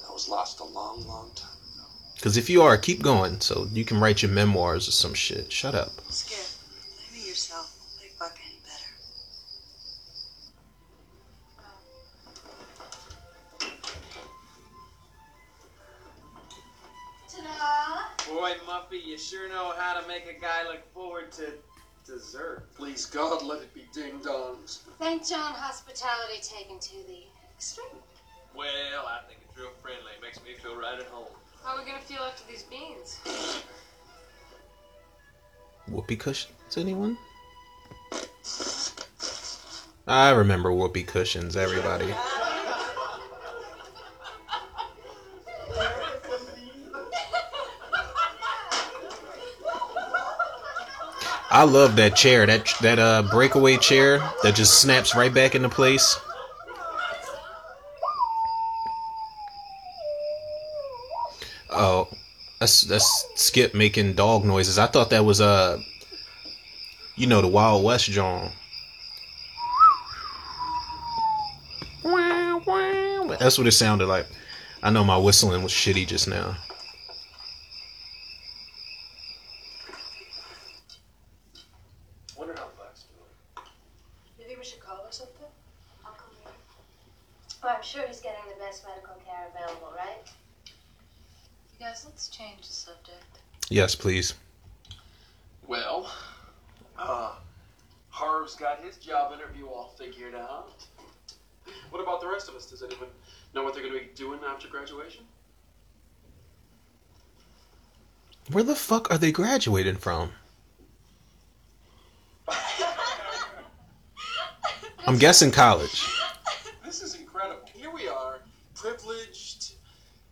I 0.06 0.12
was 0.12 0.28
lost 0.28 0.60
a 0.60 0.64
long, 0.64 1.06
long 1.08 1.30
time 1.34 1.48
ago. 1.74 1.86
Because 2.16 2.36
if 2.36 2.50
you 2.50 2.60
are, 2.60 2.76
keep 2.76 3.00
going, 3.00 3.40
so 3.40 3.66
you 3.72 3.86
can 3.86 3.98
write 3.98 4.20
your 4.20 4.30
memoirs 4.30 4.86
or 4.86 4.92
some 4.92 5.14
shit. 5.14 5.50
Shut 5.50 5.74
up. 5.74 5.92
Sure 19.30 19.48
know 19.48 19.72
how 19.76 20.00
to 20.00 20.08
make 20.08 20.24
a 20.26 20.40
guy 20.40 20.66
look 20.66 20.82
forward 20.92 21.30
to 21.30 21.52
dessert. 22.04 22.64
Please, 22.74 23.06
God, 23.06 23.44
let 23.44 23.62
it 23.62 23.72
be 23.72 23.84
ding 23.94 24.18
dongs. 24.18 24.80
St. 25.00 25.24
John 25.24 25.54
hospitality 25.54 26.40
taken 26.42 26.80
to 26.80 26.96
the 27.06 27.22
extreme. 27.54 27.86
Well, 28.56 29.06
I 29.06 29.20
think 29.28 29.38
it's 29.48 29.56
real 29.56 29.70
friendly. 29.80 30.10
It 30.18 30.22
makes 30.22 30.42
me 30.42 30.54
feel 30.60 30.74
right 30.74 30.98
at 30.98 31.06
home. 31.06 31.28
How 31.62 31.76
are 31.76 31.78
we 31.78 31.88
gonna 31.88 32.02
feel 32.02 32.18
after 32.18 32.42
these 32.50 32.64
beans? 32.64 33.20
Whoopee 35.86 36.16
cushions, 36.16 36.76
anyone? 36.76 37.16
I 40.08 40.30
remember 40.30 40.72
whoopee 40.72 41.04
cushions, 41.04 41.56
everybody. 41.56 42.12
I 51.60 51.64
love 51.64 51.96
that 51.96 52.16
chair, 52.16 52.46
that 52.46 52.72
that 52.80 52.98
uh 52.98 53.22
breakaway 53.30 53.76
chair 53.76 54.18
that 54.42 54.54
just 54.54 54.80
snaps 54.80 55.14
right 55.14 55.32
back 55.32 55.54
into 55.54 55.68
place. 55.68 56.18
Oh, 61.68 62.08
that's 62.60 62.84
that's 62.84 63.26
Skip 63.34 63.74
making 63.74 64.14
dog 64.14 64.46
noises. 64.46 64.78
I 64.78 64.86
thought 64.86 65.10
that 65.10 65.26
was 65.26 65.42
uh, 65.42 65.78
you 67.16 67.26
know, 67.26 67.42
the 67.42 67.48
Wild 67.48 67.84
West 67.84 68.06
John. 68.06 68.50
That's 73.38 73.58
what 73.58 73.66
it 73.66 73.72
sounded 73.72 74.06
like. 74.06 74.26
I 74.82 74.88
know 74.88 75.04
my 75.04 75.18
whistling 75.18 75.62
was 75.62 75.72
shitty 75.72 76.06
just 76.06 76.26
now. 76.26 76.56
Wonder 82.36 82.54
how 82.54 82.68
Buck's 82.78 83.04
doing. 83.04 83.66
You 84.38 84.44
think 84.46 84.58
we 84.58 84.64
should 84.64 84.80
call 84.80 84.98
or 85.04 85.12
something? 85.12 85.46
I'll 86.04 86.12
call 86.12 86.32
you. 86.44 86.50
Well, 87.62 87.74
I'm 87.76 87.82
sure 87.82 88.06
he's 88.06 88.20
getting 88.20 88.40
the 88.48 88.58
best 88.58 88.84
medical 88.86 89.14
care 89.26 89.48
available, 89.54 89.92
right? 89.94 90.22
You 91.78 91.86
guys, 91.86 92.04
let's 92.06 92.28
change 92.28 92.66
the 92.66 92.72
subject. 92.72 93.40
Yes, 93.80 93.94
please. 93.94 94.34
Well, 95.66 96.12
uh, 96.98 97.36
Harv's 98.10 98.54
got 98.54 98.84
his 98.84 98.98
job 98.98 99.32
interview 99.32 99.68
all 99.68 99.94
figured 99.96 100.34
out. 100.34 100.84
What 101.88 102.02
about 102.02 102.20
the 102.20 102.28
rest 102.28 102.50
of 102.50 102.54
us? 102.56 102.66
Does 102.66 102.82
anyone 102.82 103.08
know 103.54 103.64
what 103.64 103.72
they're 103.72 103.82
going 103.82 103.94
to 103.94 104.00
be 104.00 104.10
doing 104.14 104.40
after 104.46 104.68
graduation? 104.68 105.24
Where 108.52 108.64
the 108.64 108.74
fuck 108.74 109.10
are 109.10 109.16
they 109.16 109.32
graduating 109.32 109.96
from? 109.96 110.32
I'm 115.06 115.16
guessing 115.16 115.50
college. 115.50 116.06
This 116.84 117.00
is 117.02 117.14
incredible. 117.14 117.62
Here 117.74 117.90
we 117.90 118.08
are, 118.08 118.40
privileged, 118.74 119.72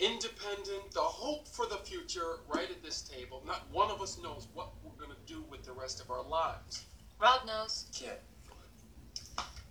independent, 0.01 0.93
the 0.93 1.01
hope 1.01 1.49
for 1.49 1.65
the 1.65 1.77
future 2.09 2.38
right 2.49 2.71
at 2.71 2.83
this 2.83 3.03
table. 3.03 3.42
Not 3.47 3.66
one 3.73 3.90
of 3.90 4.01
us 4.01 4.18
knows 4.23 4.49
what 4.55 4.71
we're 4.83 5.05
going 5.05 5.14
to 5.14 5.33
do 5.33 5.44
with 5.51 5.64
the 5.64 5.73
rest 5.73 6.01
of 6.01 6.11
our 6.11 6.23
lives. 6.23 6.87
Rob 7.21 7.47
knows. 7.47 7.87
Kid. 7.92 8.16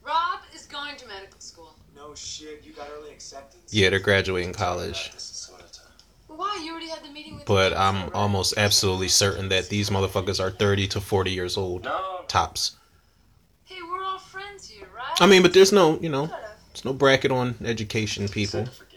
Rob 0.03 0.39
is 0.55 0.65
going 0.65 0.95
to 0.97 1.07
medical 1.07 1.39
school. 1.39 1.75
No 1.95 2.13
shit, 2.15 2.63
you 2.63 2.73
got 2.73 2.87
early 2.95 3.11
acceptance? 3.11 3.73
Yeah, 3.73 3.89
they're 3.89 3.99
graduating 3.99 4.53
college. 4.53 5.11
This 5.11 5.23
is 5.23 5.37
sort 5.37 5.61
of 5.61 5.71
time. 5.71 5.85
Why? 6.27 6.61
You 6.63 6.71
already 6.71 6.89
had 6.89 7.03
the 7.03 7.09
meeting 7.09 7.35
with. 7.35 7.45
But 7.45 7.71
the 7.71 7.79
I'm 7.79 8.03
right? 8.03 8.13
almost 8.13 8.53
absolutely 8.57 9.07
certain 9.09 9.49
that 9.49 9.69
these 9.69 9.89
motherfuckers 9.89 10.39
are 10.39 10.51
30 10.51 10.87
to 10.89 11.01
40 11.01 11.31
years 11.31 11.57
old. 11.57 11.83
No. 11.83 12.21
Tops. 12.27 12.77
Hey, 13.65 13.79
we're 13.89 14.03
all 14.03 14.19
friends 14.19 14.69
here, 14.69 14.87
right? 14.95 15.21
I 15.21 15.25
mean, 15.25 15.41
but 15.41 15.53
there's 15.53 15.73
no, 15.73 15.99
you 15.99 16.09
know, 16.09 16.27
there's 16.27 16.85
no 16.85 16.93
bracket 16.93 17.31
on 17.31 17.55
education, 17.65 18.27
people. 18.29 18.65
Said 18.65 18.65
to 18.65 18.71
forget. 18.71 18.87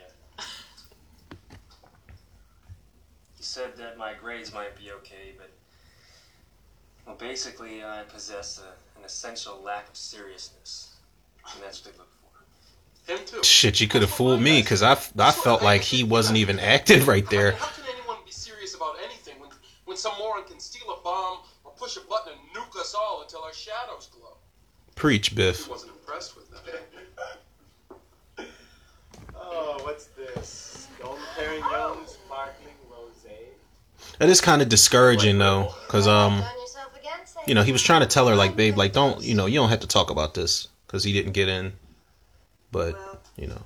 He 3.41 3.45
said 3.45 3.75
that 3.79 3.97
my 3.97 4.13
grades 4.13 4.53
might 4.53 4.77
be 4.77 4.93
okay, 4.93 5.33
but 5.39 5.51
well, 7.07 7.10
basically, 7.21 7.85
I 7.85 8.03
possess 8.13 8.59
a, 8.61 8.99
an 8.99 9.05
essential 9.05 9.61
lack 9.63 9.89
of 9.89 9.97
seriousness, 9.97 10.95
and 11.55 11.63
that's 11.63 11.85
what 11.85 11.93
they 11.93 11.99
look 11.99 12.09
for. 12.11 13.13
Him 13.13 13.19
too. 13.27 13.43
Shit, 13.45 13.81
you 13.81 13.89
could 13.89 14.03
have 14.03 14.11
fooled 14.11 14.41
me 14.41 14.61
because 14.63 14.83
I, 14.83 14.93
I 15.19 15.33
felt 15.33 15.63
like 15.63 15.83
he 15.83 16.05
wasn't 16.05 16.39
even 16.39 16.59
acting 16.61 17.05
right 17.07 17.29
there. 17.31 17.53
How 17.53 17.67
can 17.67 17.85
anyone 17.99 18.17
be 18.25 18.31
serious 18.33 18.75
about 18.75 18.97
anything 19.05 19.35
when, 19.41 19.51
when 19.85 19.97
some 19.97 20.13
moron 20.19 20.45
can 20.45 20.59
steal 20.61 20.91
a 20.91 21.03
bomb 21.03 21.39
or 21.65 21.73
push 21.73 21.97
a 21.97 22.01
button 22.01 22.33
and 22.33 22.41
nuke 22.65 22.79
us 22.79 22.95
all 22.95 23.23
until 23.23 23.43
our 23.43 23.53
shadows 23.53 24.09
glow? 24.13 24.37
Preach, 24.95 25.29
He 25.29 25.35
Biff. 25.37 25.69
wasn't 25.69 25.93
impressed 25.93 26.37
with 26.37 26.51
that. 26.51 26.65
Oh, 29.53 29.79
what's 29.83 30.07
this? 30.07 30.87
Dom 31.01 31.17
Perignon 31.37 32.07
sparkling 32.09 32.75
rosé. 32.91 33.35
That 34.19 34.29
is 34.29 34.41
kind 34.41 34.63
of 34.63 34.69
discouraging 34.69 35.39
though, 35.39 35.75
because 35.87 36.07
um, 36.07 36.39
Done 36.41 36.53
yourself 36.61 36.97
again, 36.99 37.27
St. 37.27 37.30
you 37.47 37.55
know, 37.55 37.63
he 37.63 37.73
was 37.73 37.83
trying 37.83 38.01
to 38.01 38.07
tell 38.07 38.27
her 38.29 38.37
like, 38.37 38.57
babe, 38.57 38.77
like, 38.77 38.93
don't, 38.93 39.23
you 39.23 39.35
know, 39.35 39.47
you 39.47 39.55
don't 39.59 39.71
have 39.71 39.81
to 39.81 39.87
talk 39.87 40.11
about 40.11 40.35
this 40.35 40.69
because 40.87 41.05
he 41.05 41.13
didn't 41.13 41.33
get 41.33 41.49
in. 41.49 41.73
But 42.73 42.95
Well, 42.95 43.21
you 43.37 43.47
know, 43.49 43.63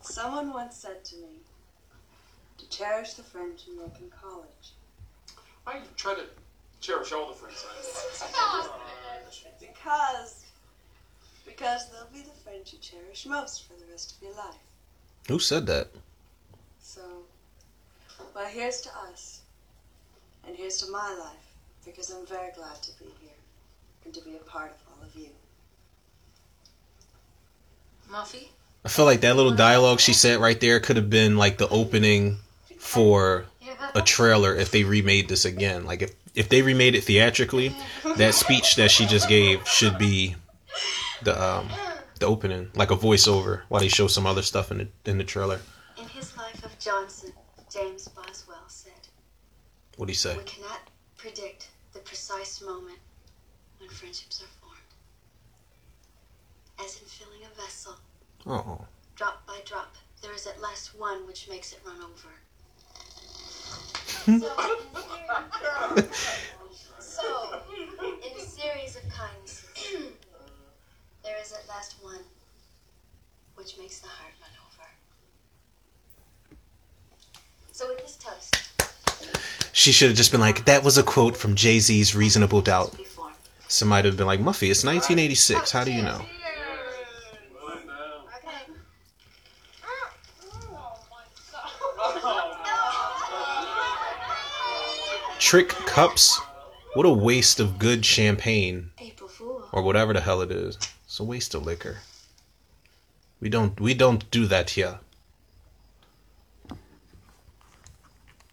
someone 0.00 0.52
once 0.52 0.76
said 0.76 1.04
to 1.04 1.16
me 1.16 1.40
to 2.58 2.68
cherish 2.68 3.14
the 3.14 3.22
friends 3.22 3.64
you 3.66 3.76
make 3.76 3.98
in 4.00 4.10
college. 4.10 4.72
I 5.66 5.80
try 5.96 6.14
to 6.14 6.24
cherish 6.80 7.12
all 7.12 7.28
the 7.28 7.34
friends 7.34 7.64
I 8.22 8.26
have. 8.26 8.70
Because, 9.60 10.44
because 11.46 11.90
they'll 11.90 12.08
be 12.12 12.20
the 12.20 12.34
friends 12.42 12.72
you 12.72 12.78
cherish 12.78 13.26
most 13.26 13.66
for 13.66 13.74
the 13.74 13.90
rest 13.90 14.16
of 14.16 14.22
your 14.22 14.36
life. 14.36 14.54
who 15.28 15.38
said 15.38 15.66
that? 15.66 15.88
So, 16.80 17.00
well, 18.34 18.46
here's 18.46 18.80
to 18.82 18.90
us. 19.10 19.40
And 20.46 20.56
here's 20.56 20.76
to 20.78 20.90
my 20.90 21.14
life, 21.18 21.53
because 21.84 22.10
I'm 22.10 22.26
very 22.26 22.52
glad 22.52 22.82
to 22.82 22.98
be 22.98 23.06
here 23.20 23.30
and 24.04 24.14
to 24.14 24.20
be 24.22 24.36
a 24.36 24.40
part 24.40 24.70
of 24.70 24.76
all 24.88 25.06
of 25.06 25.14
you. 25.14 25.28
Muffy. 28.10 28.48
I 28.84 28.88
feel 28.88 29.06
like 29.06 29.22
that 29.22 29.36
little 29.36 29.54
dialogue 29.54 30.00
she 30.00 30.12
said 30.12 30.40
right 30.40 30.60
there 30.60 30.78
could 30.78 30.96
have 30.96 31.08
been 31.08 31.36
like 31.36 31.58
the 31.58 31.68
opening 31.68 32.38
for 32.78 33.46
a 33.94 34.02
trailer 34.02 34.54
if 34.54 34.70
they 34.70 34.84
remade 34.84 35.28
this 35.28 35.44
again. 35.44 35.86
Like 35.86 36.02
if 36.02 36.12
if 36.34 36.48
they 36.48 36.62
remade 36.62 36.94
it 36.94 37.04
theatrically, 37.04 37.74
that 38.16 38.34
speech 38.34 38.76
that 38.76 38.90
she 38.90 39.06
just 39.06 39.28
gave 39.28 39.66
should 39.66 39.96
be 39.98 40.36
the 41.22 41.42
um 41.42 41.68
the 42.18 42.26
opening, 42.26 42.70
like 42.74 42.90
a 42.90 42.96
voiceover 42.96 43.62
while 43.68 43.80
they 43.80 43.88
show 43.88 44.06
some 44.06 44.26
other 44.26 44.42
stuff 44.42 44.70
in 44.70 44.78
the 44.78 44.88
in 45.10 45.18
the 45.18 45.24
trailer. 45.24 45.60
In 45.98 46.08
his 46.08 46.36
life 46.36 46.64
of 46.64 46.78
Johnson, 46.78 47.32
James 47.72 48.08
Boswell 48.08 48.64
said, 48.68 48.92
What'd 49.96 50.10
he 50.10 50.16
say? 50.16 50.36
We 50.36 50.44
cannot 50.44 50.80
predict 51.16 51.60
the 51.60 51.73
precise 52.14 52.62
moment 52.62 53.00
when 53.80 53.90
friendships 53.90 54.40
are 54.40 54.46
formed. 54.60 54.78
As 56.78 57.00
in 57.00 57.08
filling 57.08 57.42
a 57.42 57.60
vessel, 57.60 57.96
Oh. 58.46 58.86
drop 59.16 59.44
by 59.48 59.60
drop, 59.64 59.96
there 60.22 60.32
is 60.32 60.46
at 60.46 60.60
last 60.60 60.94
one 60.94 61.26
which 61.26 61.48
makes 61.48 61.72
it 61.72 61.80
run 61.84 62.00
over. 62.00 62.32
Hmm? 64.26 64.38
So, 67.00 67.62
in 67.74 68.36
a 68.36 68.46
series 68.46 68.94
of 68.94 69.02
kindnesses, 69.08 70.12
there 71.24 71.36
is 71.40 71.52
at 71.52 71.66
last 71.68 71.96
one 72.00 72.24
which 73.56 73.76
makes 73.76 73.98
the 73.98 74.06
heart 74.06 74.34
run 74.40 74.52
over. 74.68 74.88
So, 77.72 77.88
with 77.88 77.98
this 77.98 78.16
toast, 78.16 78.73
She 79.72 79.92
should 79.92 80.08
have 80.08 80.16
just 80.16 80.30
been 80.30 80.40
like, 80.40 80.64
that 80.66 80.84
was 80.84 80.98
a 80.98 81.02
quote 81.02 81.36
from 81.36 81.54
Jay 81.54 81.78
Z's 81.80 82.14
Reasonable 82.14 82.60
Doubt. 82.60 82.94
Somebody 83.68 84.06
would 84.06 84.12
have 84.12 84.18
been 84.18 84.26
like, 84.26 84.40
Muffy, 84.40 84.70
it's 84.70 84.84
1986. 84.84 85.72
How 85.72 85.84
do 85.84 85.92
you 85.92 86.02
know? 86.02 86.24
Trick 95.38 95.68
cups? 95.68 96.40
What 96.94 97.04
a 97.04 97.10
waste 97.10 97.60
of 97.60 97.78
good 97.78 98.04
champagne. 98.04 98.90
Or 99.72 99.82
whatever 99.82 100.12
the 100.12 100.20
hell 100.20 100.40
it 100.40 100.50
is. 100.50 100.78
It's 101.04 101.20
a 101.20 101.24
waste 101.24 101.54
of 101.54 101.66
liquor. 101.66 101.98
We 103.40 103.48
don't 103.48 103.78
we 103.80 103.92
don't 103.92 104.30
do 104.30 104.46
that 104.46 104.70
here. 104.70 105.00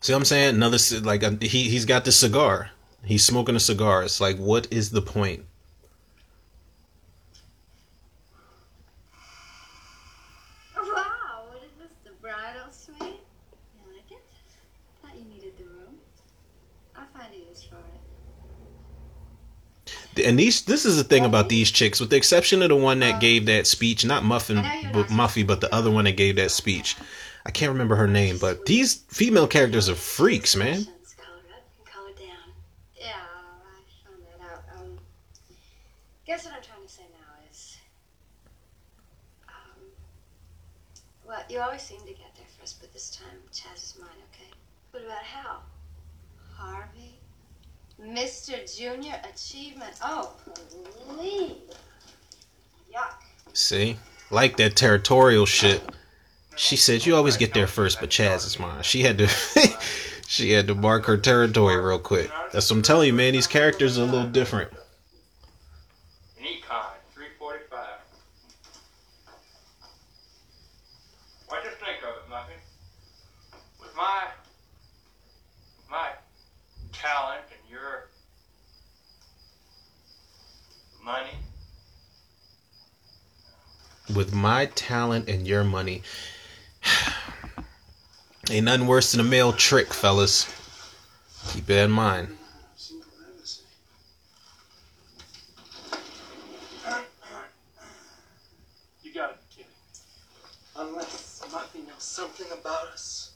See 0.02 0.14
what 0.14 0.18
I'm 0.18 0.26
saying? 0.26 0.56
Another 0.56 0.80
like 1.02 1.24
uh, 1.24 1.34
he 1.40 1.70
he's 1.70 1.86
got 1.86 2.06
this 2.06 2.18
cigar. 2.18 2.72
He's 3.06 3.24
smoking 3.24 3.56
a 3.56 3.60
cigar. 3.60 4.02
It's 4.02 4.20
like 4.20 4.38
what 4.38 4.68
is 4.72 4.90
the 4.90 5.02
point? 5.02 5.46
Wow, 10.76 11.46
what 11.50 11.62
is 11.64 11.70
this? 11.80 11.92
The 12.04 12.12
bridal 12.20 12.72
suite? 12.72 12.98
You 13.00 13.94
like 13.94 14.12
it? 14.12 14.24
Thought 15.04 15.16
you 15.20 15.26
needed 15.26 15.56
the 15.60 15.66
room. 15.66 16.00
I'll 16.96 17.06
find 17.16 17.32
a 17.36 17.38
use 17.38 17.64
for 17.64 17.76
it. 20.16 20.26
And 20.26 20.40
these 20.40 20.64
this 20.64 20.84
is 20.84 20.98
the 20.98 21.04
thing 21.04 21.26
about 21.26 21.48
these 21.48 21.70
chicks 21.70 22.00
with 22.00 22.10
the 22.10 22.16
exception 22.16 22.64
of 22.64 22.70
the 22.70 22.76
one 22.76 23.00
that 23.02 23.22
gave 23.22 23.46
that 23.46 23.68
speech, 23.68 24.04
not 24.04 24.24
Muffin 24.24 24.64
but 24.94 25.10
Muffy, 25.10 25.46
but 25.46 25.62
the 25.62 25.72
other 25.74 25.92
one 25.92 26.06
that 26.06 26.18
gave 26.18 26.38
that 26.38 26.50
speech. 26.50 26.98
I 27.46 27.52
can't 27.52 27.72
remember 27.72 27.96
her 27.96 28.08
name, 28.08 28.38
but 28.38 28.66
these 28.66 28.96
female 29.10 29.48
characters 29.48 29.90
are 29.90 29.96
freaks, 29.96 30.56
man. 30.56 30.86
Color 30.86 31.38
up 31.56 31.64
and 31.78 31.86
color 31.86 32.12
down. 32.12 32.54
Yeah, 32.96 33.08
I 33.08 34.08
found 34.08 34.22
that 34.28 34.46
out. 34.52 34.64
Um, 34.80 35.00
guess 36.26 36.46
what 36.46 36.54
I'm 36.54 36.62
trying 36.62 36.84
to 36.86 36.90
say 36.92 37.04
now 37.12 37.50
is, 37.50 37.78
um, 39.48 39.82
well, 41.28 41.44
you 41.50 41.60
always 41.60 41.82
seem 41.82 42.00
to 42.02 42.06
get 42.14 42.36
there 42.36 42.46
first, 42.60 42.80
but 42.80 42.94
this 42.94 43.10
time 43.10 43.40
Chaz 43.52 43.76
is 43.84 43.96
mine, 44.00 44.10
okay? 44.34 44.52
What 44.92 45.04
about 45.04 45.24
Hal? 45.24 45.64
Harvey? 46.56 47.18
Mr. 48.00 48.78
Junior 48.78 49.20
Achievement. 49.34 49.94
Oh, 50.04 50.34
please. 51.08 51.54
Yuck. 52.94 53.14
See? 53.54 53.98
Like 54.30 54.58
that 54.58 54.76
territorial 54.76 55.46
shit. 55.46 55.84
She 56.62 56.76
said 56.76 57.08
you 57.08 57.16
always 57.16 57.38
get 57.38 57.56
there 57.56 57.66
first, 57.66 58.00
but 58.00 58.12
Chaz 58.12 58.46
is 58.46 58.60
mine. 58.60 58.84
She 58.84 59.02
had 59.02 59.18
to 59.18 59.28
she 60.28 60.52
had 60.52 60.68
to 60.68 60.76
mark 60.76 61.06
her 61.06 61.18
territory 61.18 61.76
real 61.76 61.98
quick. 61.98 62.30
That's 62.54 62.70
what 62.70 62.78
I'm 62.78 62.84
telling 62.84 63.08
you, 63.08 63.14
man. 63.14 63.34
These 63.34 63.48
characters 63.48 63.98
are 63.98 64.04
a 64.04 64.06
little 64.06 64.30
different. 64.30 64.72
Econ, 66.40 66.94
345. 67.16 67.80
Why 71.48 71.62
just 71.64 71.78
think 71.78 71.98
of 72.04 72.10
it? 72.10 72.60
With 73.80 73.96
my, 73.98 74.28
with 74.70 75.90
my 75.90 76.10
talent 76.94 77.42
and 77.50 77.72
your 77.72 78.08
money, 81.04 81.40
With 84.16 84.32
my 84.32 84.68
talent 84.68 85.28
and 85.28 85.48
your 85.48 85.64
money. 85.64 86.04
Ain't 88.52 88.66
nothing 88.66 88.86
worse 88.86 89.12
than 89.14 89.22
a 89.22 89.24
male 89.24 89.54
trick, 89.54 89.94
fellas. 89.94 90.46
Keep 91.54 91.68
that 91.68 91.86
in 91.86 91.92
mind. 91.92 92.28
You 99.02 99.14
gotta 99.14 99.36
be 99.36 99.56
kidding. 99.56 99.72
Unless 100.76 101.44
Muffy 101.50 101.88
knows 101.88 102.04
something 102.04 102.48
about 102.52 102.88
us. 102.90 103.32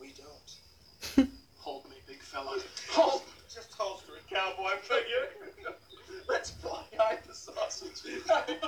We 0.00 0.14
don't. 0.16 1.28
Hold 1.58 1.84
me, 1.90 1.96
big 2.06 2.22
fella. 2.22 2.58
Hold 2.92 3.20
me. 3.20 3.26
Just 3.54 3.72
holster 3.74 4.12
it, 4.16 4.34
cowboy 4.34 4.70
figure. 4.80 5.28
Let's 6.26 6.52
fly 6.52 6.84
hide 6.98 7.18
the 7.26 7.34
sausage. 7.34 8.02
Pick 8.02 8.22
it 8.26 8.62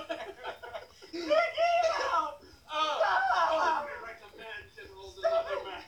up! 2.13 2.43
Oh, 2.77 3.01
hold 3.33 3.87
me 3.87 3.93
like 4.03 4.21
a 4.21 4.37
man 4.37 4.47
should 4.75 4.91
hold 4.95 5.15
another 5.19 5.65
man. 5.65 5.83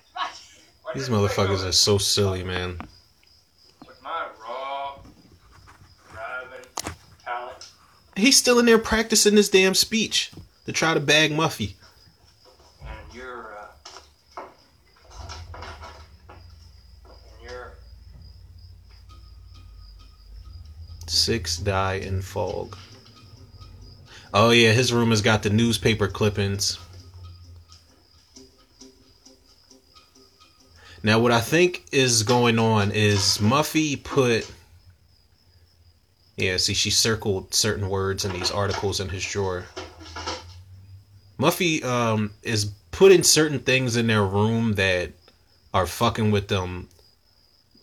Why 0.82 0.92
These 0.94 1.08
just 1.08 1.65
think 1.84 1.96
of 1.96 1.98
motherfuckers 1.98 1.98
it? 1.98 1.98
are 1.98 1.98
so 1.98 1.98
silly, 1.98 2.44
man. 2.44 2.78
With 3.86 4.02
my 4.02 4.26
raw, 4.42 4.98
driving 6.12 6.66
talent, 7.24 7.68
He's 8.16 8.36
still 8.36 8.58
in 8.58 8.66
there 8.66 8.78
practicing 8.78 9.34
this 9.34 9.48
damn 9.48 9.74
speech 9.74 10.30
to 10.66 10.72
try 10.72 10.94
to 10.94 11.00
bag 11.00 11.32
Muffy. 11.32 11.74
and 12.80 13.14
your, 13.14 13.54
uh, 13.56 14.42
and 17.40 17.50
your 17.50 17.72
Six 21.06 21.58
die 21.58 21.94
in 21.94 22.22
fog. 22.22 22.76
Oh 24.34 24.50
yeah, 24.50 24.72
his 24.72 24.92
room 24.92 25.10
has 25.10 25.22
got 25.22 25.42
the 25.42 25.50
newspaper 25.50 26.08
clippings. 26.08 26.78
Now 31.06 31.20
what 31.20 31.30
I 31.30 31.40
think 31.40 31.84
is 31.92 32.24
going 32.24 32.58
on 32.58 32.90
is 32.90 33.38
Muffy 33.38 34.02
put 34.02 34.50
Yeah, 36.36 36.56
see 36.56 36.74
she 36.74 36.90
circled 36.90 37.54
certain 37.54 37.88
words 37.88 38.24
in 38.24 38.32
these 38.32 38.50
articles 38.50 38.98
in 38.98 39.08
his 39.10 39.24
drawer. 39.24 39.66
Muffy 41.38 41.84
um 41.84 42.32
is 42.42 42.72
putting 42.90 43.22
certain 43.22 43.60
things 43.60 43.96
in 43.96 44.08
their 44.08 44.24
room 44.24 44.72
that 44.72 45.12
are 45.72 45.86
fucking 45.86 46.32
with 46.32 46.48
them 46.48 46.88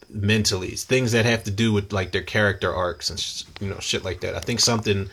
mentally. 0.09 0.71
Things 0.71 1.13
that 1.13 1.23
have 1.23 1.45
to 1.45 1.51
do 1.51 1.71
with 1.71 1.93
like 1.93 2.11
their 2.11 2.23
character 2.23 2.75
arcs 2.75 3.09
and 3.09 3.45
you 3.61 3.69
know 3.69 3.79
shit 3.79 4.03
like 4.03 4.19
that. 4.19 4.35
I 4.35 4.41
think 4.41 4.59
something 4.59 5.09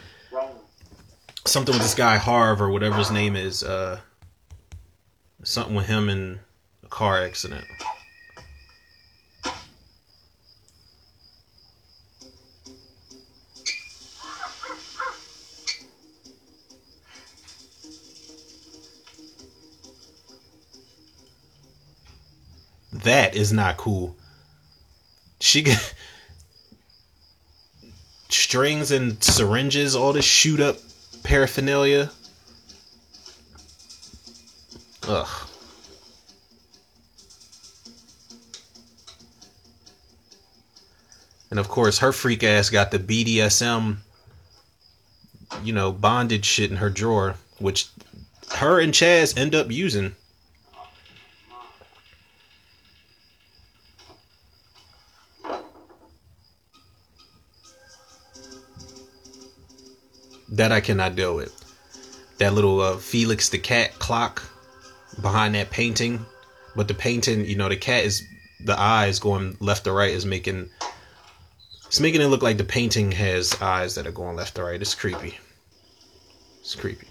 something 1.46 1.72
with 1.72 1.82
this 1.82 1.94
guy 1.94 2.16
harv 2.16 2.60
or 2.60 2.70
whatever 2.70 2.96
his 2.96 3.12
name 3.12 3.36
is 3.36 3.62
uh 3.62 4.00
something 5.44 5.76
with 5.76 5.86
him 5.86 6.08
in 6.08 6.40
a 6.82 6.88
car 6.88 7.22
accident 7.22 7.64
that 23.30 23.38
is 23.38 23.52
not 23.52 23.76
cool 23.76 24.16
she 25.40 25.62
get 25.62 25.94
strings 28.28 28.90
and 28.90 29.22
syringes, 29.22 29.96
all 29.96 30.12
this 30.12 30.24
shoot 30.24 30.60
up 30.60 30.76
paraphernalia. 31.22 32.10
Ugh. 35.08 35.48
And 41.50 41.58
of 41.58 41.68
course, 41.68 41.98
her 41.98 42.12
freak 42.12 42.44
ass 42.44 42.70
got 42.70 42.92
the 42.92 42.98
BDSM, 43.00 43.96
you 45.64 45.72
know, 45.72 45.90
bondage 45.90 46.44
shit 46.44 46.70
in 46.70 46.76
her 46.76 46.90
drawer, 46.90 47.34
which 47.58 47.88
her 48.54 48.78
and 48.78 48.92
Chaz 48.92 49.36
end 49.36 49.54
up 49.54 49.72
using. 49.72 50.14
That 60.60 60.72
I 60.72 60.82
cannot 60.82 61.16
deal 61.16 61.34
with. 61.34 61.54
That 62.36 62.52
little 62.52 62.82
uh, 62.82 62.98
Felix 62.98 63.48
the 63.48 63.56
cat 63.56 63.98
clock 63.98 64.42
behind 65.18 65.54
that 65.54 65.70
painting, 65.70 66.26
but 66.76 66.86
the 66.86 66.92
painting, 66.92 67.46
you 67.46 67.56
know, 67.56 67.70
the 67.70 67.78
cat 67.78 68.04
is 68.04 68.22
the 68.62 68.78
eyes 68.78 69.18
going 69.20 69.56
left 69.60 69.84
to 69.84 69.92
right 69.92 70.12
is 70.12 70.26
making 70.26 70.68
It's 71.86 71.98
making 71.98 72.20
it 72.20 72.26
look 72.26 72.42
like 72.42 72.58
the 72.58 72.64
painting 72.64 73.10
has 73.12 73.54
eyes 73.62 73.94
that 73.94 74.06
are 74.06 74.12
going 74.12 74.36
left 74.36 74.56
to 74.56 74.64
right. 74.64 74.78
It's 74.78 74.94
creepy. 74.94 75.38
It's 76.60 76.74
creepy. 76.74 77.08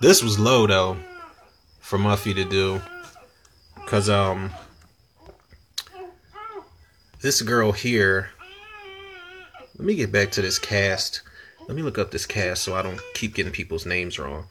This 0.00 0.22
was 0.22 0.38
low 0.38 0.66
though 0.66 0.96
for 1.80 1.98
Muffy 1.98 2.34
to 2.34 2.44
do. 2.44 2.80
Cause 3.86 4.08
um 4.08 4.50
this 7.20 7.42
girl 7.42 7.72
here 7.72 8.30
let 9.76 9.84
me 9.86 9.94
get 9.94 10.10
back 10.10 10.30
to 10.32 10.42
this 10.42 10.58
cast. 10.58 11.20
Let 11.68 11.76
me 11.76 11.82
look 11.82 11.98
up 11.98 12.10
this 12.10 12.24
cast 12.24 12.62
so 12.62 12.74
I 12.74 12.82
don't 12.82 13.00
keep 13.12 13.34
getting 13.34 13.52
people's 13.52 13.84
names 13.84 14.18
wrong. 14.18 14.46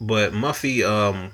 But 0.00 0.32
Muffy 0.32 0.86
um 0.86 1.32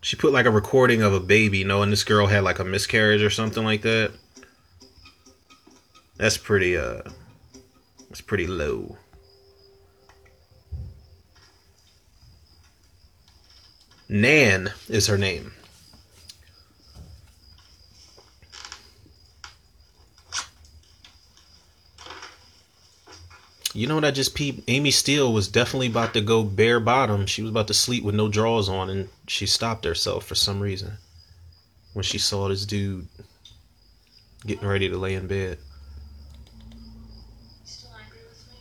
she 0.00 0.16
put 0.16 0.32
like 0.32 0.46
a 0.46 0.50
recording 0.50 1.02
of 1.02 1.12
a 1.12 1.20
baby 1.20 1.62
knowing 1.62 1.90
this 1.90 2.04
girl 2.04 2.26
had 2.26 2.42
like 2.42 2.58
a 2.58 2.64
miscarriage 2.64 3.22
or 3.22 3.30
something 3.30 3.64
like 3.64 3.82
that. 3.82 4.12
That's 6.22 6.38
pretty 6.38 6.76
uh 6.76 7.02
that's 8.08 8.20
pretty 8.20 8.46
low. 8.46 8.96
Nan 14.08 14.70
is 14.88 15.08
her 15.08 15.18
name. 15.18 15.52
You 23.74 23.88
know 23.88 23.96
what 23.96 24.04
I 24.04 24.12
just 24.12 24.36
peeped? 24.36 24.62
Amy 24.68 24.92
Steel 24.92 25.32
was 25.32 25.48
definitely 25.48 25.88
about 25.88 26.14
to 26.14 26.20
go 26.20 26.44
bare 26.44 26.78
bottom. 26.78 27.26
She 27.26 27.42
was 27.42 27.50
about 27.50 27.66
to 27.66 27.74
sleep 27.74 28.04
with 28.04 28.14
no 28.14 28.28
drawers 28.28 28.68
on, 28.68 28.88
and 28.90 29.08
she 29.26 29.46
stopped 29.46 29.84
herself 29.84 30.24
for 30.24 30.36
some 30.36 30.60
reason 30.60 30.98
when 31.94 32.04
she 32.04 32.18
saw 32.18 32.46
this 32.46 32.64
dude 32.64 33.08
getting 34.46 34.68
ready 34.68 34.88
to 34.88 34.96
lay 34.96 35.14
in 35.14 35.26
bed. 35.26 35.58
Still 37.64 37.90
angry 37.98 38.18
with 38.28 38.46
me? 38.50 38.58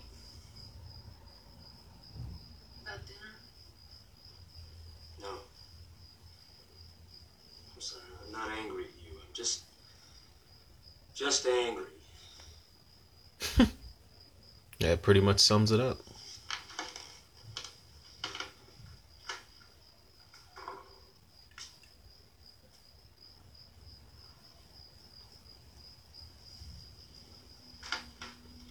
About 2.83 3.05
dinner? 3.05 3.31
No. 5.21 5.27
I'm 7.75 7.81
sorry. 7.81 8.03
I'm 8.25 8.31
not 8.31 8.49
angry 8.63 8.85
at 8.85 8.89
you. 9.03 9.17
I'm 9.17 9.33
just. 9.33 9.63
just 11.13 11.45
angry. 11.45 11.85
Pretty 15.01 15.19
much 15.19 15.39
sums 15.39 15.71
it 15.71 15.79
up. 15.79 15.97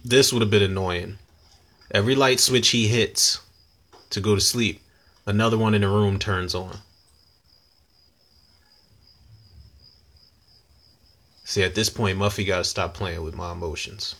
This 0.03 0.33
would 0.33 0.41
have 0.41 0.49
been 0.49 0.63
annoying. 0.63 1.19
Every 1.91 2.15
light 2.15 2.39
switch 2.39 2.69
he 2.69 2.87
hits 2.87 3.39
to 4.09 4.19
go 4.21 4.35
to 4.35 4.41
sleep, 4.41 4.81
another 5.25 5.57
one 5.57 5.73
in 5.73 5.81
the 5.81 5.87
room 5.87 6.17
turns 6.17 6.55
on. 6.55 6.79
See, 11.43 11.63
at 11.63 11.75
this 11.75 11.89
point, 11.89 12.17
Muffy 12.17 12.47
got 12.47 12.59
to 12.59 12.63
stop 12.63 12.93
playing 12.93 13.23
with 13.23 13.35
my 13.35 13.51
emotions. 13.51 14.15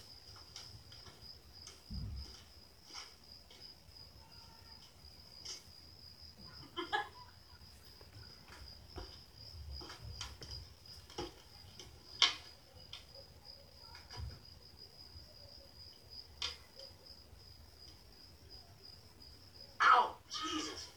Ow! 19.82 20.16
Jesus! 20.30 20.88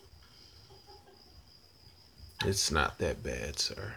It's 2.55 2.71
not 2.71 2.99
that 2.99 3.21
bad, 3.21 3.59
sir. 3.59 3.95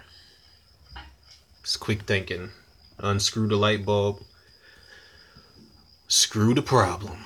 It's 1.62 1.78
quick 1.78 2.08
thinking. 2.08 2.50
Unscrew 2.98 3.48
the 3.48 3.56
light 3.56 3.86
bulb. 3.86 4.24
Screw 6.08 6.56
the 6.56 6.64
problem. 6.64 7.20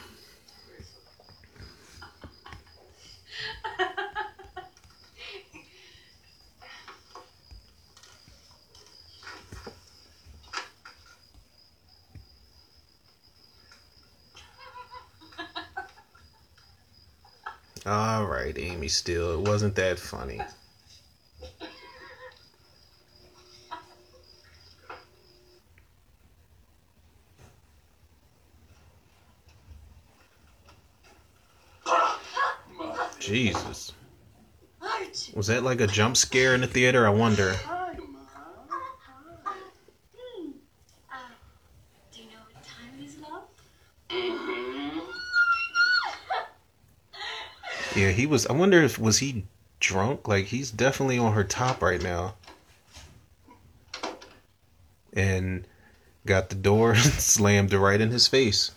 All 17.85 18.25
right, 18.25 18.57
Amy. 18.57 18.89
Still, 18.89 19.33
it 19.35 19.47
wasn't 19.47 19.75
that 19.75 19.97
funny. 19.97 20.41
Jesus. 33.31 33.93
Was 35.33 35.47
that 35.47 35.63
like 35.63 35.79
a 35.79 35.87
jump 35.87 36.17
scare 36.17 36.53
in 36.53 36.59
the 36.59 36.67
theater? 36.67 37.07
I 37.07 37.11
wonder. 37.11 37.53
Hi, 37.53 37.93
Mom. 37.97 38.27
Do 42.11 42.19
you 42.21 42.25
know 42.27 42.33
what 42.51 42.61
time 42.65 42.99
it 42.99 43.05
is, 43.05 43.17
love? 43.19 43.43
Yeah, 47.95 48.11
he 48.11 48.25
was. 48.25 48.45
I 48.47 48.53
wonder 48.53 48.81
if 48.81 48.99
was 48.99 49.19
he 49.19 49.45
drunk? 49.79 50.27
Like 50.27 50.47
he's 50.47 50.69
definitely 50.69 51.17
on 51.17 51.31
her 51.31 51.45
top 51.45 51.81
right 51.81 52.03
now, 52.03 52.35
and 55.13 55.65
got 56.25 56.49
the 56.49 56.55
door 56.55 56.95
slammed 56.97 57.71
right 57.71 58.01
in 58.01 58.09
his 58.09 58.27
face. 58.27 58.71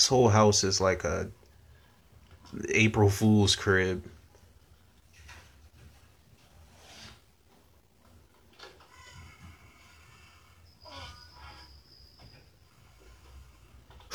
This 0.00 0.08
whole 0.30 0.46
house 0.46 0.64
is 0.64 0.80
like 0.80 1.04
a 1.04 1.30
April 2.70 3.08
Fool's 3.10 3.56
crib. 3.56 4.04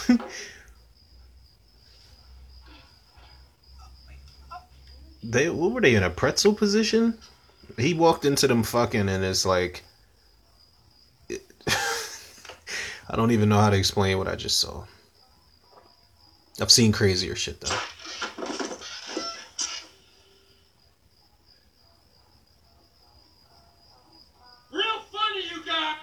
they 5.23 5.49
what 5.49 5.71
were 5.71 5.81
they 5.81 5.95
in 5.95 6.03
a 6.03 6.09
pretzel 6.09 6.53
position? 6.53 7.17
He 7.77 7.93
walked 7.93 8.25
into 8.25 8.47
them 8.47 8.63
fucking 8.63 9.09
and 9.09 9.23
it's 9.23 9.45
like 9.45 9.83
I 13.09 13.15
don't 13.15 13.31
even 13.31 13.49
know 13.49 13.57
how 13.59 13.69
to 13.71 13.77
explain 13.77 14.17
what 14.17 14.27
I 14.27 14.35
just 14.35 14.59
saw. 14.59 14.85
I've 16.61 16.71
seen 16.71 16.91
crazier 16.93 17.35
shit 17.35 17.59
though. 17.59 17.75
Real 24.71 24.99
funny, 25.11 25.41
you 25.53 25.65
guys. 25.65 25.97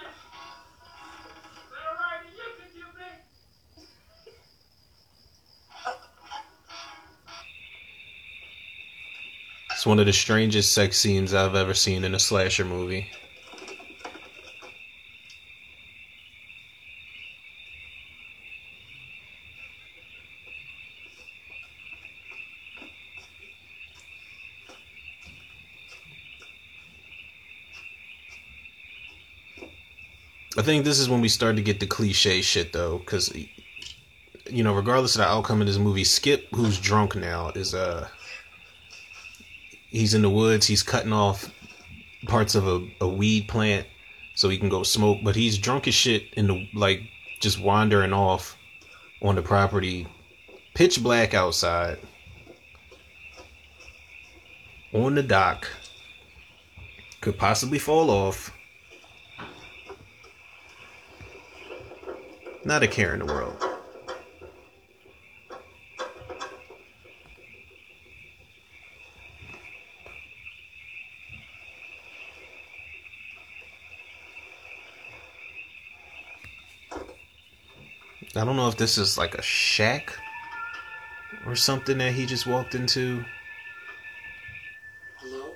It's 9.71 9.85
one 9.87 9.99
of 9.99 10.05
the 10.05 10.13
strangest 10.13 10.71
sex 10.71 10.97
scenes 10.97 11.33
I've 11.33 11.55
ever 11.55 11.73
seen 11.73 12.03
in 12.03 12.13
a 12.13 12.19
slasher 12.19 12.63
movie. 12.63 13.09
Think 30.63 30.83
this 30.83 30.99
is 30.99 31.09
when 31.09 31.21
we 31.21 31.29
start 31.29 31.55
to 31.57 31.61
get 31.61 31.79
the 31.79 31.85
cliche 31.85 32.41
shit 32.41 32.73
though, 32.73 32.97
because 32.97 33.31
you 34.49 34.63
know, 34.63 34.73
regardless 34.73 35.15
of 35.15 35.19
the 35.19 35.27
outcome 35.27 35.61
of 35.61 35.67
this 35.67 35.77
movie, 35.77 36.03
Skip, 36.03 36.47
who's 36.53 36.79
drunk 36.79 37.15
now, 37.15 37.49
is 37.49 37.75
uh 37.75 38.07
he's 39.89 40.13
in 40.13 40.23
the 40.23 40.29
woods. 40.29 40.67
He's 40.67 40.83
cutting 40.83 41.13
off 41.13 41.49
parts 42.27 42.55
of 42.55 42.67
a, 42.67 42.87
a 43.01 43.07
weed 43.07 43.47
plant 43.47 43.85
so 44.35 44.49
he 44.49 44.57
can 44.57 44.69
go 44.69 44.83
smoke, 44.83 45.19
but 45.23 45.35
he's 45.35 45.57
drunk 45.57 45.87
as 45.87 45.93
shit 45.93 46.33
in 46.33 46.47
the 46.47 46.67
like 46.73 47.01
just 47.39 47.59
wandering 47.59 48.13
off 48.13 48.57
on 49.21 49.35
the 49.35 49.41
property, 49.41 50.07
pitch 50.73 51.01
black 51.01 51.33
outside, 51.33 51.99
on 54.93 55.15
the 55.15 55.23
dock, 55.23 55.67
could 57.21 57.37
possibly 57.37 57.79
fall 57.79 58.09
off. 58.09 58.51
Not 62.65 62.81
a 62.81 62.87
care 62.87 63.13
in 63.13 63.19
the 63.19 63.25
world. 63.25 63.61
I 78.35 78.45
don't 78.45 78.55
know 78.55 78.67
if 78.67 78.77
this 78.77 78.97
is 78.97 79.17
like 79.17 79.35
a 79.35 79.41
shack 79.41 80.17
or 81.45 81.55
something 81.55 81.97
that 81.99 82.13
he 82.13 82.25
just 82.25 82.47
walked 82.47 82.73
into. 82.73 83.23
Hello? 85.17 85.51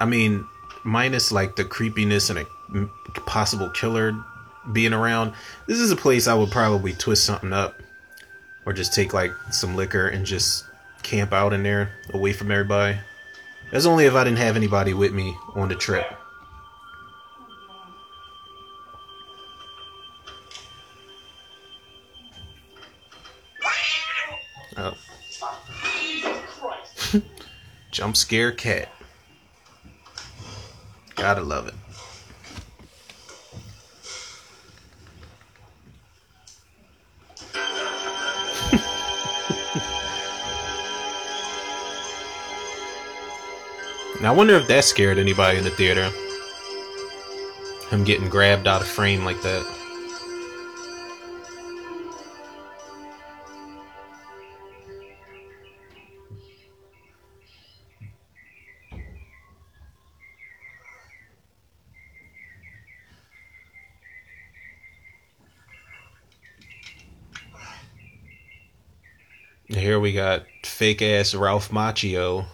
I 0.00 0.04
mean, 0.04 0.46
minus 0.84 1.32
like 1.32 1.56
the 1.56 1.64
creepiness 1.64 2.30
and 2.30 2.40
a 2.40 2.46
possible 3.26 3.70
killer 3.70 4.14
being 4.72 4.92
around, 4.92 5.34
this 5.66 5.78
is 5.78 5.90
a 5.90 5.96
place 5.96 6.28
I 6.28 6.34
would 6.34 6.50
probably 6.50 6.92
twist 6.92 7.24
something 7.24 7.52
up 7.52 7.80
or 8.64 8.72
just 8.72 8.94
take 8.94 9.12
like 9.12 9.32
some 9.50 9.76
liquor 9.76 10.08
and 10.08 10.24
just 10.24 10.64
camp 11.02 11.32
out 11.32 11.52
in 11.52 11.62
there 11.62 11.90
away 12.12 12.32
from 12.32 12.50
everybody. 12.50 12.98
That's 13.70 13.86
only 13.86 14.04
if 14.04 14.14
I 14.14 14.24
didn't 14.24 14.38
have 14.38 14.56
anybody 14.56 14.94
with 14.94 15.12
me 15.12 15.36
on 15.54 15.68
the 15.68 15.74
trip. 15.74 16.06
Oh. 24.76 24.94
Jump 27.90 28.16
scare 28.16 28.52
cat. 28.52 28.88
Gotta 31.22 31.40
love 31.40 31.68
it. 31.68 31.74
now 44.20 44.32
I 44.32 44.36
wonder 44.36 44.56
if 44.56 44.66
that 44.66 44.82
scared 44.82 45.18
anybody 45.18 45.58
in 45.58 45.64
the 45.64 45.70
theater. 45.70 46.10
Him 47.90 48.02
getting 48.02 48.28
grabbed 48.28 48.66
out 48.66 48.80
of 48.80 48.88
frame 48.88 49.24
like 49.24 49.40
that. 49.42 49.81
We 70.12 70.16
got 70.16 70.44
fake 70.62 71.00
ass 71.00 71.34
Ralph 71.34 71.70
Macchio. 71.70 72.44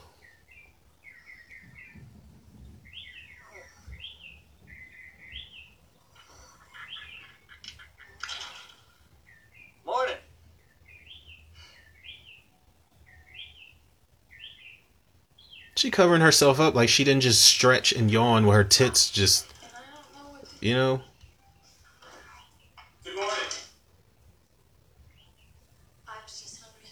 Morning. 9.85 10.15
She 15.75 15.91
covering 15.91 16.21
herself 16.21 16.61
up 16.61 16.77
like 16.77 16.89
she 16.89 17.03
didn't 17.03 17.23
just 17.23 17.45
stretch 17.45 17.91
and 17.91 18.09
yawn 18.09 18.47
with 18.47 18.55
her 18.55 18.63
tits 18.63 19.11
just, 19.11 19.53
you 20.61 20.75
know. 20.75 21.01
Good 23.03 23.17
morning. 23.17 23.33
I 26.07 26.13
was 26.23 26.41
just 26.41 26.61
hungry. 26.63 26.89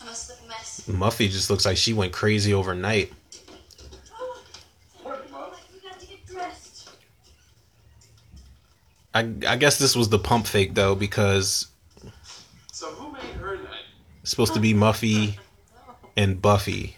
I 0.00 0.04
must 0.04 0.28
look 0.28 0.38
a 0.44 0.48
mess. 0.48 0.75
Muffy 0.88 1.28
just 1.30 1.50
looks 1.50 1.64
like 1.64 1.76
she 1.76 1.92
went 1.92 2.12
crazy 2.12 2.54
overnight. 2.54 3.12
We 5.04 5.10
got 5.82 6.00
to 6.00 6.06
get 6.06 6.26
dressed. 6.26 6.90
I 9.14 9.20
I 9.48 9.56
guess 9.56 9.78
this 9.78 9.96
was 9.96 10.08
the 10.08 10.18
pump 10.18 10.46
fake 10.46 10.74
though 10.74 10.94
because 10.94 11.66
So 12.72 12.86
who 12.90 13.12
made 13.12 13.22
her 13.40 13.56
night? 13.56 13.84
it's 14.22 14.30
supposed 14.30 14.54
to 14.54 14.60
be 14.60 14.74
Muffy 14.74 15.36
and 16.16 16.40
Buffy. 16.40 16.96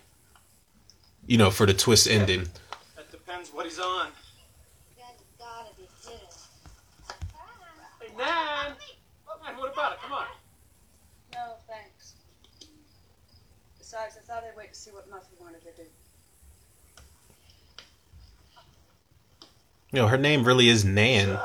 You 1.27 1.37
know, 1.39 1.51
for 1.51 1.67
the 1.67 1.75
twist 1.75 2.09
ending. 2.09 2.47
That 2.97 3.11
depends 3.11 3.51
what 3.53 3.67
he's 3.67 3.79
on. 3.79 4.09
That 4.97 5.15
gotta 5.39 5.75
be 5.77 5.83
hidden. 6.03 6.27
Hey, 8.01 8.09
Nan! 8.17 8.73
Oh, 9.29 9.39
man, 9.45 9.59
what 9.59 9.73
about 9.75 9.93
it? 9.93 9.99
Come 10.01 10.13
on. 10.13 10.27
No, 11.35 11.57
thanks. 11.69 12.15
Besides, 13.79 14.17
I 14.17 14.27
thought 14.27 14.43
I'd 14.51 14.57
wait 14.69 14.77
see 14.77 14.91
what 14.91 15.11
Muffy 15.11 15.41
wanted 15.41 15.63
to 15.63 15.83
do. 15.83 15.89
You 19.93 20.03
know, 20.03 20.09
her 20.09 20.19
name 20.19 20.45
really 20.45 20.69
is 20.69 20.85
Nan. 20.85 21.39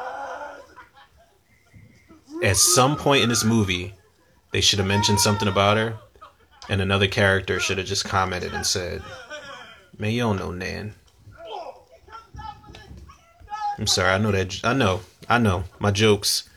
At 2.44 2.58
some 2.58 2.98
point 2.98 3.24
in 3.24 3.30
this 3.30 3.46
movie, 3.46 3.94
they 4.52 4.60
should 4.60 4.80
have 4.80 4.88
mentioned 4.88 5.22
something 5.22 5.48
about 5.48 5.78
her, 5.78 5.96
and 6.68 6.82
another 6.82 7.08
character 7.08 7.60
should 7.60 7.78
have 7.78 7.88
just 7.88 8.04
commented 8.04 8.54
and 8.54 8.66
said, 8.66 9.02
"Man, 9.98 10.12
you 10.12 10.22
don't 10.22 10.38
know 10.38 10.52
Nan." 10.52 10.94
I'm 13.78 13.88
sorry, 13.88 14.12
I 14.12 14.18
know 14.18 14.32
that. 14.32 14.60
I 14.66 14.74
know, 14.74 15.00
I 15.30 15.38
know. 15.38 15.64
My 15.80 15.92
jokes, 15.92 16.50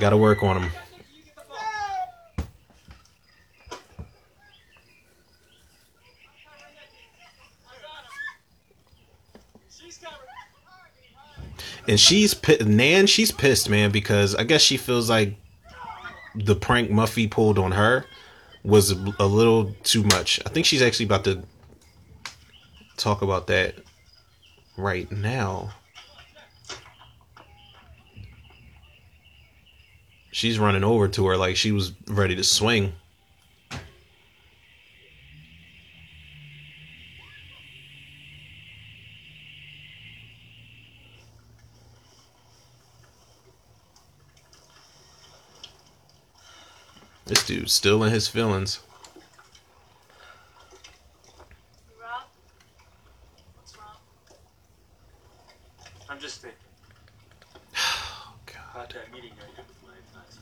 got 0.00 0.10
to 0.10 0.16
work 0.16 0.42
on 0.42 0.60
them. 0.60 0.72
She's 9.70 9.98
covered. 9.98 10.28
And 11.88 11.98
she's 11.98 12.34
Nan. 12.60 13.06
She's 13.06 13.32
pissed, 13.32 13.68
man, 13.68 13.90
because 13.90 14.34
I 14.34 14.44
guess 14.44 14.60
she 14.62 14.76
feels 14.76 15.10
like 15.10 15.36
the 16.34 16.54
prank 16.54 16.90
Muffy 16.90 17.30
pulled 17.30 17.58
on 17.58 17.72
her 17.72 18.04
was 18.64 18.92
a 18.92 19.26
little 19.26 19.74
too 19.82 20.04
much. 20.04 20.40
I 20.46 20.48
think 20.48 20.66
she's 20.66 20.82
actually 20.82 21.06
about 21.06 21.24
to 21.24 21.42
talk 22.96 23.22
about 23.22 23.48
that 23.48 23.74
right 24.76 25.10
now. 25.10 25.70
She's 30.30 30.58
running 30.58 30.84
over 30.84 31.08
to 31.08 31.26
her 31.26 31.36
like 31.36 31.56
she 31.56 31.72
was 31.72 31.92
ready 32.06 32.36
to 32.36 32.44
swing. 32.44 32.94
This 47.32 47.46
dude's 47.46 47.72
still 47.72 48.04
in 48.04 48.12
his 48.12 48.28
feelings. 48.28 48.80
Rob? 51.98 52.24
What's 53.56 53.74
wrong? 53.78 53.86
I'm 56.10 56.18
just 56.18 56.42
thinking 56.42 56.58
Oh, 57.74 58.34
God. 58.44 58.56
about 58.74 58.92
that 58.92 59.10
meeting 59.14 59.30
I 59.38 59.56
had 59.56 59.66
with 59.66 59.82
my 59.82 59.94
advisor. 59.96 60.40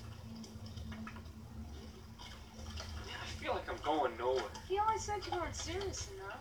feel 3.41 3.53
like 3.53 3.71
I'm 3.71 3.79
going 3.85 4.11
nowhere. 4.19 4.43
He 4.69 4.77
always 4.81 5.01
said 5.01 5.21
you 5.31 5.39
weren't 5.39 5.55
serious 5.55 6.09
enough. 6.17 6.41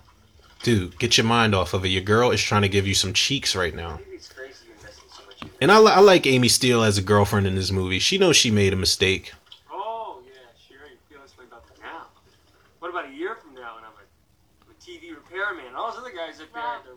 Dude, 0.63 0.97
get 0.97 1.15
your 1.15 1.27
mind 1.27 1.53
off 1.53 1.75
of 1.75 1.85
it. 1.85 1.89
Your 1.89 2.01
girl 2.01 2.31
is 2.31 2.41
trying 2.41 2.63
to 2.63 2.69
give 2.69 2.87
you 2.87 2.95
some 2.95 3.13
cheeks 3.13 3.55
right 3.55 3.75
now. 3.75 3.99
Maybe 4.03 4.15
it's 4.15 4.29
crazy 4.33 4.65
you 4.65 4.73
investing 4.73 5.09
so 5.15 5.21
much 5.27 5.43
in 5.43 5.49
And 5.61 5.71
I, 5.71 5.77
li- 5.77 5.91
I 5.91 5.99
like 5.99 6.25
Amy 6.25 6.47
Steel 6.47 6.81
as 6.81 6.97
a 6.97 7.03
girlfriend 7.03 7.45
in 7.45 7.53
this 7.53 7.69
movie. 7.69 7.99
She 7.99 8.17
knows 8.17 8.35
she 8.35 8.49
made 8.49 8.73
a 8.73 8.75
mistake. 8.75 9.33
Oh, 9.71 10.21
yeah, 10.25 10.31
sure. 10.67 10.87
You 10.89 10.97
feel 11.07 11.21
this 11.21 11.37
way 11.37 11.45
about 11.45 11.65
that 11.67 11.79
now. 11.79 12.07
What 12.79 12.89
about 12.89 13.05
a 13.09 13.13
year 13.13 13.35
from 13.35 13.53
now 13.53 13.75
when 13.75 13.83
I'm 13.85 13.95
a, 13.95 14.71
a 14.71 14.75
TV 14.81 15.15
repairman? 15.15 15.75
All 15.75 15.89
those 16.59 16.65
other 16.65 16.75
guys 16.75 16.79
up 16.79 16.83
there. 16.83 16.83
Rob. 16.83 16.83
they're- 16.85 16.95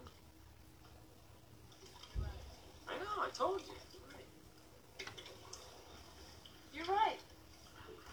I 2.89 2.99
know, 2.99 3.23
I 3.23 3.29
told 3.35 3.61
you. 3.61 5.07
You're 6.75 6.87
right. 6.87 7.19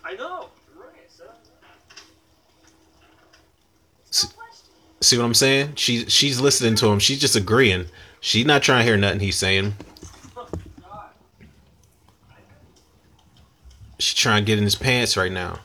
I 0.05 0.13
know. 0.15 0.49
You're 0.73 0.83
right, 0.85 1.11
son. 1.11 1.27
No. 4.11 4.29
See 5.01 5.17
what 5.17 5.23
I'm 5.25 5.33
saying? 5.33 5.75
She 5.75 6.05
she's 6.09 6.39
listening 6.41 6.75
to 6.75 6.87
him. 6.87 6.99
She's 6.99 7.19
just 7.19 7.35
agreeing. 7.35 7.85
She's 8.19 8.45
not 8.45 8.61
trying 8.63 8.79
to 8.79 8.83
hear 8.83 8.97
nothing 8.97 9.21
he's 9.21 9.37
saying. 9.37 9.73
She's 13.97 14.13
trying 14.13 14.43
to 14.43 14.45
get 14.45 14.57
in 14.57 14.63
his 14.65 14.75
pants 14.75 15.15
right 15.17 15.31
now. 15.31 15.59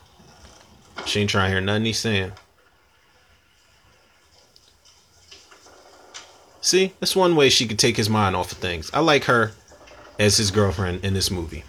She 1.05 1.19
ain't 1.21 1.29
trying 1.29 1.49
to 1.49 1.51
hear 1.55 1.61
nothing 1.61 1.85
he's 1.85 1.99
saying. 1.99 2.31
See, 6.65 6.93
that's 6.99 7.15
one 7.15 7.35
way 7.35 7.49
she 7.49 7.67
could 7.67 7.77
take 7.77 7.95
his 7.95 8.09
mind 8.09 8.35
off 8.35 8.51
of 8.51 8.57
things. 8.57 8.89
I 8.91 8.99
like 8.99 9.25
her 9.25 9.51
as 10.17 10.37
his 10.37 10.49
girlfriend 10.49 11.05
in 11.05 11.13
this 11.13 11.29
movie. 11.29 11.63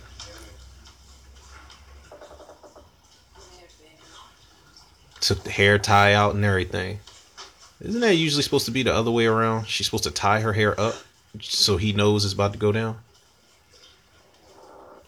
Took 5.20 5.44
the 5.44 5.50
hair 5.50 5.78
tie 5.78 6.14
out 6.14 6.34
and 6.34 6.42
everything. 6.46 7.00
Isn't 7.82 8.00
that 8.00 8.14
usually 8.14 8.42
supposed 8.42 8.64
to 8.64 8.70
be 8.70 8.82
the 8.82 8.94
other 8.94 9.10
way 9.10 9.26
around? 9.26 9.66
She's 9.68 9.84
supposed 9.84 10.04
to 10.04 10.10
tie 10.10 10.40
her 10.40 10.54
hair 10.54 10.80
up 10.80 10.94
so 11.42 11.76
he 11.76 11.92
knows 11.92 12.24
it's 12.24 12.32
about 12.32 12.54
to 12.54 12.58
go 12.58 12.72
down. 12.72 12.96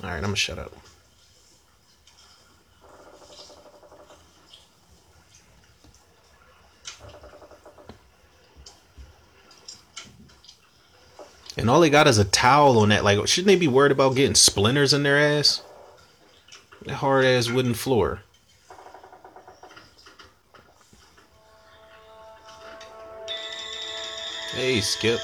All 0.03 0.11
right, 0.11 0.17
I'm 0.17 0.21
gonna 0.21 0.37
shut 0.37 0.59
up. 0.59 0.75
And 11.59 11.69
all 11.69 11.81
they 11.81 11.91
got 11.91 12.07
is 12.07 12.19
a 12.19 12.25
towel 12.25 12.79
on 12.79 12.91
that. 12.91 13.03
Like, 13.03 13.27
shouldn't 13.27 13.49
they 13.49 13.57
be 13.57 13.67
worried 13.67 13.91
about 13.91 14.15
getting 14.15 14.37
splinters 14.37 14.95
in 14.95 15.03
their 15.03 15.19
ass? 15.19 15.61
That 16.87 16.95
hard 16.95 17.25
ass 17.25 17.51
wooden 17.51 17.75
floor. 17.75 18.21
Hey, 24.53 24.81
Skip. 24.81 25.19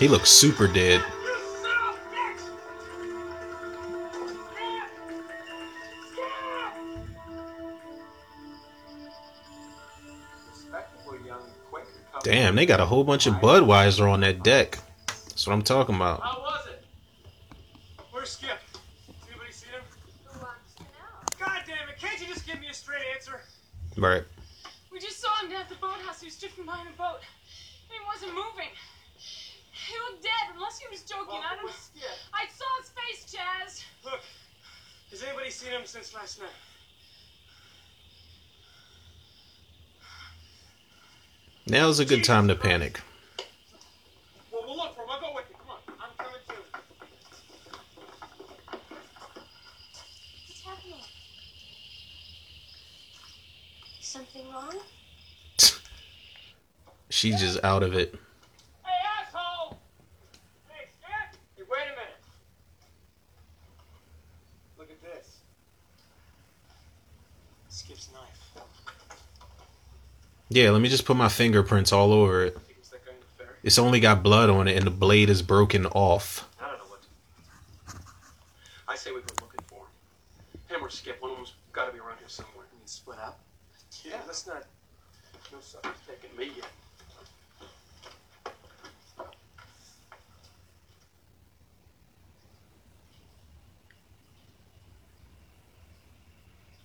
He 0.00 0.08
looks 0.08 0.30
super 0.30 0.66
dead. 0.66 1.04
Damn, 12.22 12.54
they 12.54 12.66
got 12.66 12.78
a 12.78 12.86
whole 12.86 13.02
bunch 13.02 13.26
of 13.26 13.34
Budweiser 13.34 14.08
on 14.08 14.20
that 14.20 14.44
deck. 14.44 14.78
That's 15.06 15.44
what 15.46 15.54
I'm 15.54 15.62
talking 15.62 15.96
about. 15.96 16.22
How 16.22 16.38
was 16.40 16.66
it? 16.68 16.84
Where's 18.12 18.30
Skip? 18.30 18.58
Anybody 19.28 19.50
seen 19.50 19.72
him? 19.72 19.82
Who 20.26 20.38
wants 20.38 20.74
to 20.76 20.82
know? 20.82 21.44
God 21.46 21.62
damn 21.66 21.88
it! 21.88 21.98
Can't 21.98 22.20
you 22.20 22.26
just 22.28 22.46
give 22.46 22.60
me 22.60 22.68
a 22.70 22.74
straight 22.74 23.02
answer? 23.14 23.40
Right. 23.96 24.22
We 24.92 25.00
just 25.00 25.20
saw 25.20 25.34
him 25.42 25.50
down 25.50 25.62
at 25.62 25.68
the 25.68 25.74
boathouse. 25.76 26.20
He 26.20 26.26
was 26.26 26.38
drifting 26.38 26.64
behind 26.64 26.88
a 26.88 26.96
boat. 26.96 27.20
He 27.90 27.98
wasn't 28.06 28.34
moving. 28.34 28.70
He 29.18 29.94
looked 30.08 30.22
dead, 30.22 30.54
unless 30.54 30.78
he 30.78 30.86
was 30.90 31.02
joking. 31.02 31.42
I 31.42 31.56
don't 31.56 31.66
know. 31.66 31.72
I 32.32 32.46
saw 32.54 32.70
his 32.78 32.90
face, 32.94 33.34
Chaz. 33.34 33.82
Look, 34.04 34.20
has 35.10 35.24
anybody 35.24 35.50
seen 35.50 35.70
him 35.70 35.86
since 35.86 36.14
last 36.14 36.38
night? 36.38 36.54
Now's 41.72 42.00
a 42.00 42.04
good 42.04 42.22
time 42.22 42.48
to 42.48 42.54
panic. 42.54 43.00
Well, 44.52 44.62
we'll 44.66 44.76
look 44.76 44.94
for 44.94 45.04
him. 45.04 45.08
I'll 45.10 45.20
go 45.22 45.34
with 45.34 45.46
you. 45.48 45.56
Come 45.56 45.70
on. 45.70 45.78
I'm 46.02 46.10
coming 46.18 46.40
too. 46.46 46.54
What's 50.48 50.60
happening? 50.66 51.00
Something 54.02 54.52
wrong? 54.52 54.80
She's 57.08 57.40
just 57.40 57.64
out 57.64 57.82
of 57.82 57.94
it. 57.94 58.16
Hey, 58.84 58.92
asshole! 59.26 59.78
Hey, 60.68 60.88
Skip! 61.00 61.40
Hey, 61.56 61.62
wait 61.70 61.84
a 61.84 61.96
minute. 61.96 62.20
Look 64.76 64.90
at 64.90 65.00
this. 65.00 65.38
Skip's 67.70 68.10
knife. 68.12 68.42
Yeah, 70.54 70.68
let 70.70 70.82
me 70.82 70.90
just 70.90 71.06
put 71.06 71.16
my 71.16 71.30
fingerprints 71.30 71.94
all 71.94 72.12
over 72.12 72.44
it. 72.44 72.58
It's 72.78 72.90
that 72.90 73.02
guy 73.06 73.12
in 73.12 73.20
the 73.20 73.44
ferry? 73.44 73.56
It's 73.62 73.78
only 73.78 74.00
got 74.00 74.22
blood 74.22 74.50
on 74.50 74.68
it 74.68 74.76
and 74.76 74.86
the 74.86 74.90
blade 74.90 75.30
is 75.30 75.40
broken 75.40 75.86
off. 75.86 76.46
I 76.60 76.66
don't 76.66 76.76
know 76.76 76.84
what 76.88 77.00
to 77.88 77.96
I 78.86 78.94
say 78.94 79.12
we 79.12 79.20
go 79.20 79.32
looking 79.40 79.64
for 79.66 79.78
him. 79.78 80.76
Him 80.76 80.84
or 80.84 80.90
Skip. 80.90 81.22
One 81.22 81.30
of 81.30 81.38
them's 81.38 81.54
got 81.72 81.86
to 81.86 81.92
be 81.92 82.00
around 82.00 82.18
here 82.18 82.28
somewhere. 82.28 82.66
You 82.70 82.78
mean 82.80 82.86
split 82.86 83.18
up? 83.18 83.40
Yeah, 84.04 84.18
let's 84.26 84.46
not. 84.46 84.64
No 85.50 85.58
sucker's 85.60 85.96
taking 86.06 86.36
me 86.36 86.52
yet. 86.54 86.68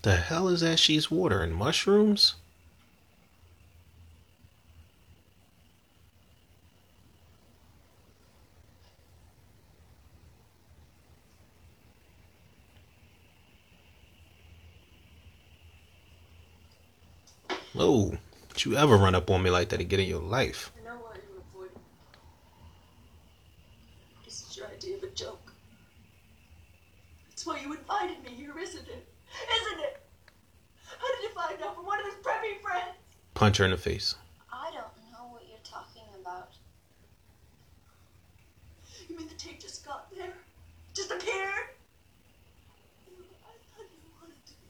The 0.03 0.15
hell 0.15 0.47
is 0.47 0.61
that 0.61 0.79
she's 0.79 1.11
watering? 1.11 1.51
Mushrooms? 1.51 2.35
Whoa, 17.77 18.09
don't 18.09 18.65
you 18.65 18.66
ever 18.77 18.95
run 18.95 19.15
up 19.15 19.29
on 19.31 19.41
me 19.41 19.49
like 19.49 19.69
that 19.69 19.81
again 19.81 19.99
in 19.99 20.07
your 20.07 20.21
life? 20.21 20.71
I 20.79 20.83
know 20.87 20.97
why 21.01 21.15
you 21.15 21.43
avoid 21.51 21.75
me. 21.75 21.81
This 24.23 24.47
is 24.47 24.55
your 24.55 24.67
idea 24.67 24.97
of 24.97 25.03
a 25.03 25.07
joke. 25.07 25.51
That's 27.29 27.45
why 27.45 27.59
you 27.59 27.73
invited 27.73 28.23
me 28.23 28.31
here, 28.31 28.57
isn't 28.57 28.87
it? 28.87 29.07
Isn't 29.61 29.79
it? 29.79 30.03
How 30.85 31.07
did 31.15 31.23
you 31.23 31.29
find 31.29 31.61
out 31.63 31.75
from 31.75 31.85
one 31.85 31.99
of 31.99 32.05
his 32.05 32.15
preppy 32.15 32.61
friends? 32.61 32.95
Punch 33.33 33.57
her 33.57 33.65
in 33.65 33.71
the 33.71 33.77
face. 33.77 34.15
I 34.53 34.71
don't 34.71 35.11
know 35.11 35.31
what 35.31 35.43
you're 35.49 35.57
talking 35.63 36.03
about. 36.21 36.53
You 39.09 39.17
mean 39.17 39.27
the 39.27 39.35
tape 39.35 39.59
just 39.59 39.85
got 39.85 40.09
there? 40.15 40.33
Just 40.93 41.11
appeared? 41.11 41.73
I 43.07 43.51
thought 43.75 43.89
you 43.91 44.09
wanted 44.19 44.45
to 44.45 44.53
be 44.53 44.67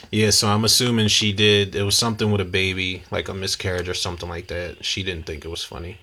friends. 0.00 0.05
Yeah, 0.16 0.30
so 0.30 0.48
I'm 0.48 0.64
assuming 0.64 1.08
she 1.08 1.34
did. 1.34 1.74
It 1.74 1.82
was 1.82 1.94
something 1.94 2.32
with 2.32 2.40
a 2.40 2.46
baby, 2.46 3.02
like 3.10 3.28
a 3.28 3.34
miscarriage 3.34 3.86
or 3.86 3.92
something 3.92 4.30
like 4.30 4.46
that. 4.46 4.82
She 4.82 5.02
didn't 5.02 5.26
think 5.26 5.44
it 5.44 5.48
was 5.48 5.62
funny. 5.62 5.98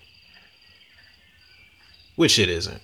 Which 2.16 2.38
it 2.38 2.48
isn't. 2.48 2.84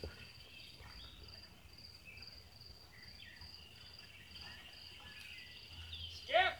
Skip! 6.25 6.53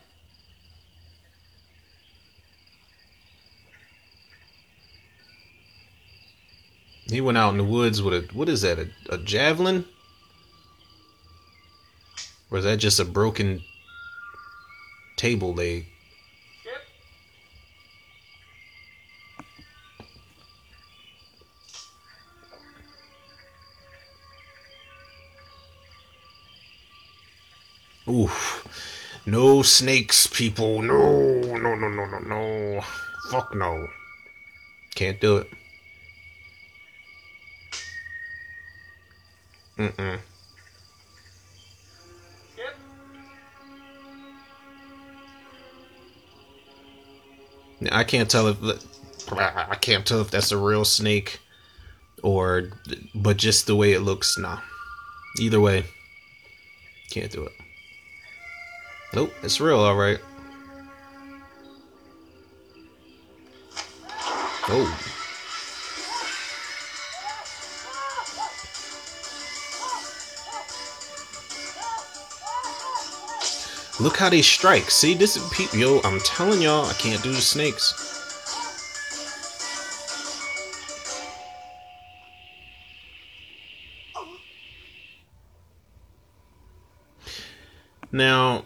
He 7.07 7.21
went 7.21 7.39
out 7.39 7.49
in 7.49 7.57
the 7.57 7.63
woods 7.63 8.03
with 8.03 8.13
a 8.13 8.33
what 8.35 8.47
is 8.47 8.61
that? 8.61 8.77
A, 8.77 8.87
a 9.09 9.17
javelin? 9.17 9.85
Or 12.51 12.59
is 12.59 12.65
that 12.65 12.77
just 12.77 12.99
a 12.99 13.05
broken 13.05 13.63
table 15.19 15.53
They. 15.53 15.85
Yep. 16.65 16.81
Oof. 28.07 28.65
No 29.25 29.61
snakes, 29.61 30.25
people. 30.25 30.81
No, 30.81 31.41
no, 31.57 31.75
no, 31.75 31.89
no, 31.89 32.05
no, 32.05 32.19
no. 32.19 32.81
Fuck 33.29 33.53
no. 33.53 33.87
Can't 34.95 35.19
do 35.19 35.37
it. 35.37 35.49
Mm-mm. 39.77 40.19
I 47.91 48.03
can't 48.03 48.29
tell 48.29 48.47
if 48.47 48.57
I 49.31 49.75
can't 49.75 50.05
tell 50.05 50.21
if 50.21 50.31
that's 50.31 50.51
a 50.51 50.57
real 50.57 50.85
snake 50.85 51.39
or 52.23 52.69
but 53.15 53.37
just 53.37 53.67
the 53.67 53.75
way 53.75 53.93
it 53.93 54.01
looks, 54.01 54.37
nah. 54.37 54.59
Either 55.39 55.61
way, 55.61 55.85
can't 57.11 57.31
do 57.31 57.45
it. 57.45 57.53
Nope, 59.13 59.33
it's 59.41 59.59
real, 59.59 59.79
all 59.79 59.95
right. 59.95 60.19
Oh. 64.71 65.15
Look 74.09 74.17
how 74.17 74.29
they 74.31 74.41
strike. 74.41 74.89
See, 74.89 75.13
this 75.13 75.37
is 75.37 75.47
pe- 75.53 75.77
yo. 75.77 76.01
I'm 76.03 76.19
telling 76.21 76.63
y'all, 76.63 76.87
I 76.87 76.93
can't 76.93 77.21
do 77.21 77.31
the 77.31 77.39
snakes. 77.39 77.93
Now, 88.11 88.65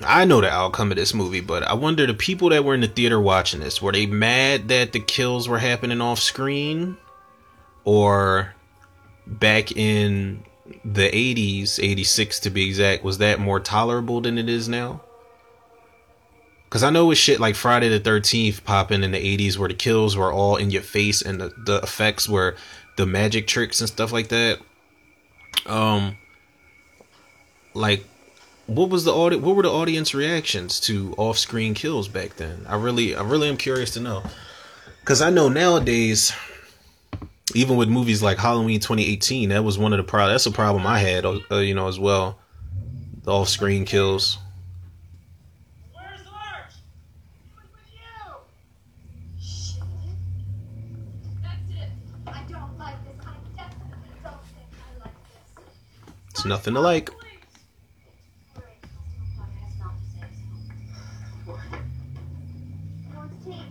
I 0.00 0.24
know 0.24 0.40
the 0.40 0.48
outcome 0.48 0.90
of 0.90 0.96
this 0.96 1.12
movie, 1.12 1.40
but 1.40 1.62
I 1.64 1.74
wonder 1.74 2.06
the 2.06 2.14
people 2.14 2.48
that 2.48 2.64
were 2.64 2.72
in 2.72 2.80
the 2.80 2.88
theater 2.88 3.20
watching 3.20 3.60
this 3.60 3.82
were 3.82 3.92
they 3.92 4.06
mad 4.06 4.68
that 4.68 4.92
the 4.92 5.00
kills 5.00 5.46
were 5.46 5.58
happening 5.58 6.00
off 6.00 6.18
screen, 6.18 6.96
or 7.84 8.54
back 9.26 9.72
in 9.72 10.42
the 10.84 11.10
80s, 11.10 11.78
86 11.82 12.40
to 12.40 12.50
be 12.50 12.66
exact, 12.66 13.04
was 13.04 13.18
that 13.18 13.40
more 13.40 13.60
tolerable 13.60 14.20
than 14.20 14.38
it 14.38 14.48
is 14.48 14.68
now? 14.68 15.00
Because 16.64 16.82
I 16.82 16.90
know 16.90 17.06
with 17.06 17.18
shit 17.18 17.38
like 17.38 17.54
Friday 17.54 17.88
the 17.88 18.00
13th 18.00 18.64
popping 18.64 19.02
in 19.02 19.12
the 19.12 19.36
80s 19.36 19.58
where 19.58 19.68
the 19.68 19.74
kills 19.74 20.16
were 20.16 20.32
all 20.32 20.56
in 20.56 20.70
your 20.70 20.82
face 20.82 21.20
and 21.20 21.40
the, 21.40 21.52
the 21.56 21.80
effects 21.82 22.28
were 22.28 22.56
the 22.96 23.04
magic 23.04 23.46
tricks 23.46 23.80
and 23.80 23.88
stuff 23.88 24.10
like 24.10 24.28
that. 24.28 24.58
Um, 25.66 26.16
like, 27.74 28.06
what 28.66 28.88
was 28.88 29.04
the 29.04 29.12
audi- 29.12 29.36
What 29.36 29.56
were 29.56 29.62
the 29.62 29.70
audience 29.70 30.14
reactions 30.14 30.80
to 30.80 31.14
off-screen 31.18 31.74
kills 31.74 32.08
back 32.08 32.36
then? 32.36 32.64
I 32.66 32.76
really, 32.76 33.14
I 33.14 33.22
really 33.22 33.48
am 33.48 33.56
curious 33.56 33.90
to 33.92 34.00
know. 34.00 34.22
Because 35.00 35.20
I 35.20 35.30
know 35.30 35.48
nowadays, 35.48 36.32
even 37.54 37.76
with 37.76 37.88
movies 37.88 38.22
like 38.22 38.38
Halloween 38.38 38.80
2018, 38.80 39.50
that 39.50 39.64
was 39.64 39.78
one 39.78 39.92
of 39.92 39.96
the 39.98 40.04
pro. 40.04 40.28
That's 40.28 40.46
a 40.46 40.50
problem 40.50 40.86
I 40.86 40.98
had, 40.98 41.24
uh, 41.24 41.38
you 41.56 41.74
know, 41.74 41.88
as 41.88 41.98
well. 41.98 42.38
The 43.24 43.32
off-screen 43.32 43.84
kills. 43.84 44.38
Where's 45.92 46.20
Lurch? 46.26 46.74
He 47.44 47.54
was 47.54 47.66
with 47.72 47.92
you. 47.92 48.00
Shit. 49.40 49.82
That's 51.42 51.70
it. 51.70 51.90
I 52.26 52.42
don't 52.50 52.78
like 52.78 52.96
this. 53.04 53.14
I 53.24 53.34
definitely 53.56 54.08
don't 54.24 54.44
think 54.44 54.68
I 54.74 55.04
like 55.04 55.14
this. 55.56 56.14
It's 56.30 56.44
nothing 56.44 56.74
to 56.74 56.80
like. 56.80 57.10
Please. 57.10 57.18
Great. 58.54 58.64
Customer 58.82 59.46
podcast 59.46 59.78
not 59.78 59.94
to 59.98 60.04
say 60.04 60.28
so. 61.46 61.58
Everyone's 63.06 63.44
team. 63.44 63.66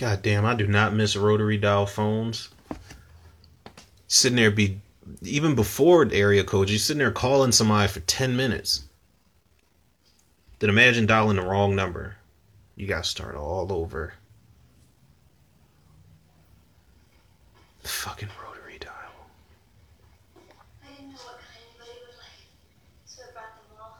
God 0.00 0.22
damn, 0.22 0.46
I 0.46 0.54
do 0.54 0.66
not 0.66 0.94
miss 0.94 1.14
rotary 1.14 1.58
dial 1.58 1.84
phones. 1.84 2.48
Sitting 4.08 4.36
there 4.36 4.50
be 4.50 4.80
even 5.22 5.54
before 5.54 6.06
the 6.06 6.16
area 6.16 6.42
code, 6.42 6.70
you 6.70 6.78
sitting 6.78 6.98
there 6.98 7.10
calling 7.10 7.52
somebody 7.52 7.86
for 7.86 8.00
ten 8.00 8.34
minutes. 8.34 8.84
Then 10.58 10.70
imagine 10.70 11.04
dialing 11.04 11.36
the 11.36 11.42
wrong 11.42 11.74
number. 11.76 12.16
You 12.76 12.86
gotta 12.86 13.04
start 13.04 13.34
all 13.34 13.70
over. 13.72 14.14
Fucking 17.82 18.28
rotary 18.42 18.78
dial. 18.78 18.92
I 20.82 20.94
didn't 20.96 21.10
know 21.10 21.16
what 21.16 21.40
kind 21.40 21.60
anybody 21.68 21.98
would 22.06 22.16
like, 22.16 22.48
so 23.04 23.22
I 23.28 23.32
brought 23.32 23.54
them 23.54 23.78
all. 23.78 23.98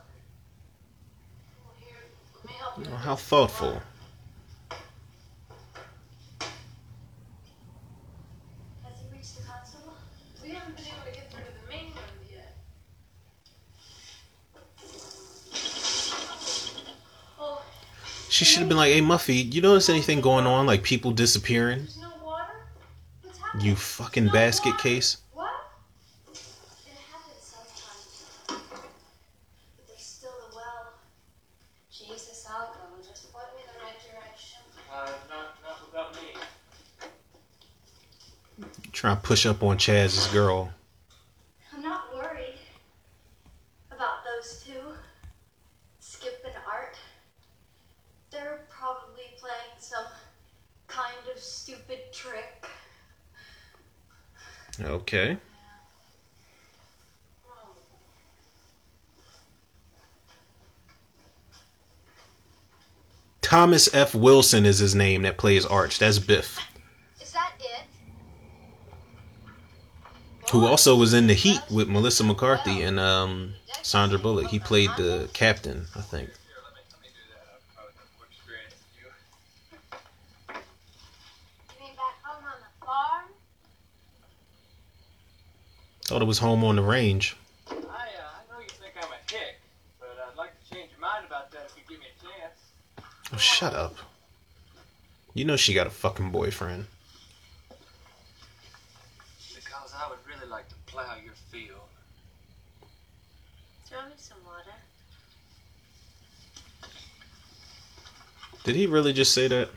Well, 1.65 1.75
here, 1.79 1.97
let 2.37 2.45
me 2.47 2.53
help 2.59 2.79
you. 2.79 2.85
Oh, 2.91 2.97
how 2.97 3.17
thoughtful. 3.17 3.83
Has 8.83 8.99
he 9.01 9.17
reached 9.17 9.37
the 9.37 9.43
console? 9.43 9.95
We 10.43 10.51
haven't 10.51 10.77
been 10.77 10.85
able 10.87 11.07
to 11.07 11.13
get 11.13 11.31
through 11.31 11.45
to 11.45 11.53
the 11.63 11.69
main 11.71 11.87
room 11.87 12.21
yet. 12.31 12.57
Oh, 17.39 17.63
She 18.29 18.40
should 18.51 18.61
have 18.61 18.69
been 18.69 18.77
like, 18.77 18.93
"Hey, 18.93 19.01
Muffy, 19.01 19.53
you 19.55 19.63
notice 19.63 19.89
anything 19.89 20.21
going 20.21 20.47
on? 20.47 20.67
Like 20.67 20.83
people 20.83 21.13
disappearing? 21.13 21.79
there's 21.79 21.99
no 21.99 22.11
water? 22.25 22.45
What's 23.23 23.39
happening? 23.39 23.67
You 23.67 23.77
fucking 23.77 24.29
basket 24.29 24.77
case." 24.79 25.19
What? 25.33 25.51
It 26.33 26.39
happens 27.13 27.39
sometimes. 27.39 28.27
But 28.49 29.87
there's 29.87 30.01
still 30.03 30.31
a 30.31 30.55
well. 30.55 30.93
Jesus, 31.93 32.45
I'll 32.51 32.67
go. 32.75 33.09
Just 33.09 33.33
point 33.33 33.47
me 33.57 33.63
the 33.73 33.85
right 33.85 33.95
direction. 34.11 34.59
Uh, 34.93 35.13
not, 35.29 35.55
not 35.63 35.87
without 35.87 36.15
me. 36.17 36.41
Trying 38.93 39.17
to 39.17 39.23
push 39.23 39.47
up 39.47 39.63
on 39.63 39.79
Chaz's 39.79 40.27
girl. 40.29 40.73
I'm 41.73 41.83
not 41.83 42.13
worried 42.13 42.59
about 43.93 44.25
those 44.25 44.63
two, 44.67 44.81
Skip 46.01 46.43
and 46.45 46.55
Art. 46.71 46.97
They're 48.31 48.61
probably 48.69 49.25
playing 49.39 49.75
some 49.79 50.05
kind 50.87 51.17
of 51.35 51.41
stupid 51.41 51.99
trick. 52.13 52.67
Okay. 55.13 55.37
Thomas 63.41 63.93
F. 63.93 64.15
Wilson 64.15 64.65
is 64.65 64.79
his 64.79 64.95
name 64.95 65.23
that 65.23 65.37
plays 65.37 65.67
Arch. 65.67 65.99
That's 65.99 66.21
Biff. 66.21 66.61
Is 67.21 67.33
that 67.33 67.55
it? 67.59 67.87
Who 70.53 70.65
also 70.65 70.95
was 70.95 71.13
in 71.13 71.27
The 71.27 71.35
Heat 71.35 71.61
with 71.73 71.89
Melissa 71.89 72.23
McCarthy 72.23 72.83
and 72.83 73.01
um, 73.01 73.55
Sandra 73.83 74.17
Bullock. 74.17 74.47
He 74.47 74.61
played 74.61 74.91
the 74.97 75.29
captain, 75.33 75.87
I 75.97 76.03
think. 76.03 76.29
Here, 76.29 76.37
let 76.63 76.75
me, 76.75 76.81
let 76.93 77.03
me 77.03 77.09
do 77.09 77.15
that. 77.35 77.43
I've 77.53 77.75
probably 77.75 77.95
got 77.95 78.07
more 78.17 78.27
experience 78.31 78.75
than 78.79 78.95
you. 79.01 79.11
You 81.75 81.85
mean 81.85 81.97
back 81.97 82.23
home 82.23 82.45
on 82.45 82.61
the 82.61 82.87
farm? 82.87 83.27
Thought 86.21 86.27
it 86.27 86.29
was 86.29 86.39
home 86.41 86.65
on 86.65 86.77
the 86.77 86.83
range. 86.83 87.35
I, 87.71 87.73
uh, 87.73 87.77
I 87.79 88.53
know 88.53 88.61
you 88.61 88.69
think 88.69 88.93
I'm 88.95 89.09
a 89.09 89.33
hick, 89.33 89.59
but 89.99 90.19
I'd 90.29 90.37
like 90.37 90.53
to 90.53 90.75
change 90.75 90.91
your 90.91 91.01
mind 91.01 91.25
about 91.27 91.51
that 91.53 91.71
if 91.71 91.75
you 91.79 91.83
give 91.89 91.99
me 91.99 92.09
a 92.15 92.23
chance. 92.23 92.61
Oh, 93.33 93.39
shut 93.39 93.73
up. 93.73 93.97
You 95.33 95.47
know 95.47 95.57
she 95.57 95.73
got 95.73 95.87
a 95.87 95.91
fucking 95.91 96.31
boyfriend. 96.31 96.85
Because 99.55 99.95
I 99.97 100.11
would 100.11 100.19
really 100.29 100.47
like 100.51 100.69
to 100.69 100.75
plow 100.85 101.15
your 101.25 101.33
field. 101.51 101.89
Throw 103.87 104.03
me 104.03 104.13
some 104.19 104.45
water. 104.45 104.77
Did 108.65 108.77
he 108.77 108.87
really 108.87 109.15
just 109.15 109.33
say 109.33 109.49
that? 109.49 109.71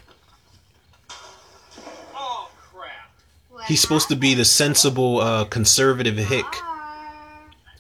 He's 3.67 3.81
supposed 3.81 4.09
to 4.09 4.15
be 4.15 4.33
the 4.33 4.45
sensible, 4.45 5.19
uh, 5.21 5.45
conservative 5.45 6.17
hick. 6.17 6.45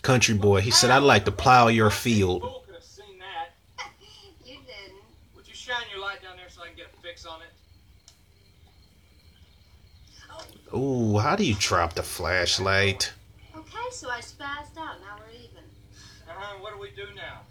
country 0.01 0.35
boy. 0.35 0.59
He 0.59 0.69
said, 0.69 0.89
"I'd 0.91 0.97
like 1.03 1.23
to 1.25 1.31
plow 1.31 1.67
your 1.69 1.89
field." 1.89 2.41
Fool 2.41 2.63
could 2.65 2.75
have 2.75 2.83
seen 2.83 3.19
that. 3.19 3.53
You 4.45 4.57
didn't. 4.57 5.01
Would 5.35 5.47
you 5.47 5.53
shine 5.53 5.85
your 5.89 6.01
light 6.01 6.21
down 6.21 6.35
there 6.35 6.49
so 6.49 6.61
I 6.61 6.67
can 6.67 6.75
get 6.75 6.87
a 6.93 7.01
fix 7.01 7.25
on 7.25 7.39
it? 7.41 7.47
Ooh, 10.75 11.19
how 11.19 11.35
do 11.37 11.45
you 11.45 11.55
drop 11.57 11.93
the 11.93 12.03
flashlight? 12.03 13.13
Okay, 13.55 13.89
so 13.91 14.09
I 14.09 14.19
spazzed 14.19 14.75
out. 14.77 14.99
Now 14.99 15.17
we're 15.19 15.29
even. 15.37 15.63
Uh-huh, 16.27 16.57
what 16.59 16.73
do 16.73 16.79
we 16.79 16.89
do 16.91 17.07
now? 17.15 17.41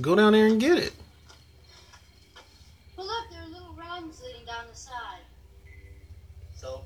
Go 0.00 0.14
down 0.14 0.32
there 0.32 0.46
and 0.46 0.60
get 0.60 0.78
it. 0.78 0.94
Well, 2.96 3.06
look, 3.06 3.30
there 3.30 3.42
are 3.42 3.48
little 3.48 3.74
rungs 3.74 4.22
leading 4.22 4.46
down 4.46 4.64
the 4.70 4.76
side. 4.76 5.24
So? 6.54 6.84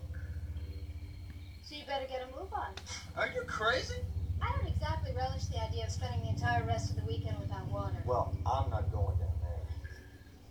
So 1.69 1.75
you 1.75 1.84
better 1.95 2.07
get 2.11 2.23
a 2.23 2.39
move 2.39 2.53
on. 2.53 2.75
Are 3.17 3.29
you 3.29 3.43
crazy? 3.47 3.95
I 4.43 4.51
don't 4.51 4.67
exactly 4.67 5.13
relish 5.17 5.45
the 5.45 5.63
idea 5.63 5.85
of 5.85 5.93
spending 5.93 6.23
the 6.23 6.31
entire 6.31 6.65
rest 6.65 6.91
of 6.91 6.97
the 6.97 7.05
weekend 7.05 7.39
without 7.39 7.67
water. 7.71 7.95
Well, 8.05 8.35
I'm 8.45 8.69
not 8.69 8.91
going 8.91 9.17
down 9.17 9.29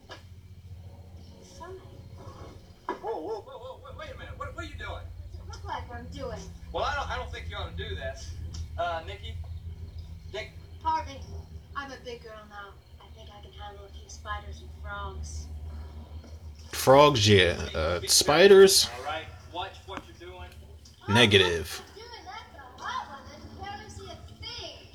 there. 0.07 0.17
Fine. 1.59 2.95
Whoa, 3.01 3.19
whoa, 3.19 3.41
whoa, 3.41 3.57
whoa, 3.59 3.79
wait, 3.83 3.97
wait 3.99 4.15
a 4.15 4.17
minute. 4.17 4.33
What, 4.37 4.55
what 4.55 4.63
are 4.63 4.67
you 4.67 4.77
doing? 4.77 4.89
What's 4.89 5.35
it 5.35 5.47
look 5.51 5.65
like 5.65 5.83
I'm 5.91 6.07
doing? 6.13 6.39
Well, 6.71 6.85
I 6.85 6.95
don't, 6.95 7.11
I 7.11 7.17
don't 7.17 7.31
think 7.31 7.47
you 7.49 7.57
ought 7.57 7.77
to 7.77 7.89
do 7.89 7.93
that. 7.95 8.25
Uh, 8.77 9.01
Nikki? 9.05 9.35
Dick? 10.31 10.51
Harvey, 10.81 11.19
I'm 11.75 11.91
a 11.91 11.97
big 12.05 12.23
girl 12.23 12.39
now. 12.49 12.71
I 13.01 13.17
think 13.17 13.29
I 13.37 13.41
can 13.43 13.51
handle 13.51 13.83
a 13.85 13.89
few 13.89 14.07
spiders 14.07 14.61
and 14.61 14.69
frogs. 14.81 15.47
Frogs, 16.71 17.27
yeah. 17.27 17.57
Uh, 17.75 17.99
spiders, 18.07 18.89
All 18.97 19.05
right, 19.05 19.25
watch 19.51 19.73
what 19.85 19.99
you're 19.99 20.05
doing. 20.05 20.12
Negative. 21.13 21.81
Doing 21.95 22.07
that 22.25 22.43
the 22.77 22.83
hot 22.83 23.09
one, 23.09 23.19
I 23.19 23.35
can 23.39 23.79
barely 23.79 23.89
see 23.89 24.05
a 24.05 24.45
thing. 24.45 24.87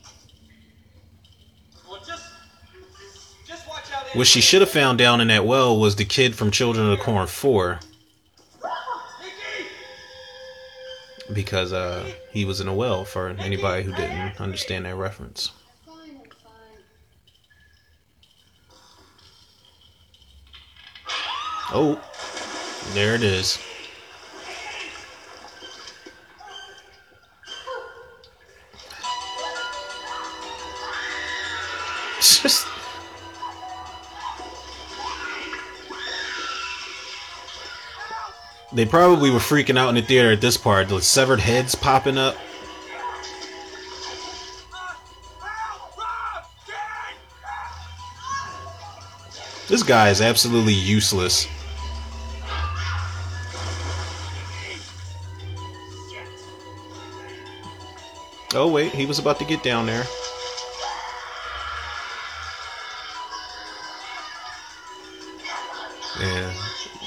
Well, 1.89 2.01
just, 2.07 2.25
just 3.47 3.69
watch 3.69 3.93
out. 3.95 4.16
What 4.16 4.27
she 4.27 4.41
should 4.41 4.61
have 4.61 4.71
found 4.71 4.99
down 4.99 5.21
in 5.21 5.29
that 5.29 5.45
well 5.47 5.79
was 5.79 5.97
the 5.97 6.05
kid 6.05 6.35
from 6.35 6.51
Children 6.51 6.91
of 6.91 6.99
the 6.99 7.05
Corn 7.05 7.27
4 7.27 7.81
because 11.33 11.73
uh, 11.73 12.11
he 12.31 12.45
was 12.45 12.61
in 12.61 12.69
a 12.69 12.75
well 12.75 13.05
for 13.05 13.29
anybody 13.29 13.83
who 13.83 13.93
didn't 13.93 14.41
understand 14.41 14.87
that 14.87 14.95
reference. 14.97 15.53
Fine, 15.87 16.21
I'm 16.23 16.31
fine. 16.31 16.83
Oh, 21.73 22.01
there 22.95 23.14
it 23.14 23.23
is. 23.23 23.59
Just. 32.41 32.66
They 38.72 38.84
probably 38.84 39.30
were 39.30 39.39
freaking 39.39 39.78
out 39.78 39.89
in 39.89 39.95
the 39.95 40.03
theater 40.03 40.32
at 40.32 40.41
this 40.41 40.57
part. 40.57 40.89
The 40.89 41.01
severed 41.01 41.41
heads 41.41 41.74
popping 41.74 42.18
up. 42.18 42.36
This 49.68 49.82
guy 49.82 50.09
is 50.09 50.20
absolutely 50.20 50.72
useless. 50.72 51.47
Oh 58.55 58.70
wait, 58.72 58.93
he 58.93 59.05
was 59.05 59.18
about 59.18 59.39
to 59.41 59.45
get 59.45 59.62
down 59.62 59.84
there. 59.84 60.05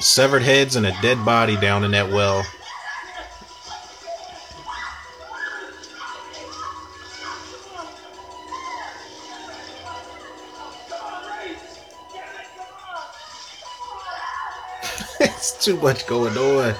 Severed 0.01 0.41
heads 0.41 0.75
and 0.75 0.87
a 0.87 0.91
dead 1.03 1.23
body 1.23 1.55
down 1.57 1.83
in 1.83 1.91
that 1.91 2.09
well. 2.09 2.39
it's 15.19 15.63
too 15.63 15.77
much 15.77 16.07
going 16.07 16.35
on. 16.35 16.73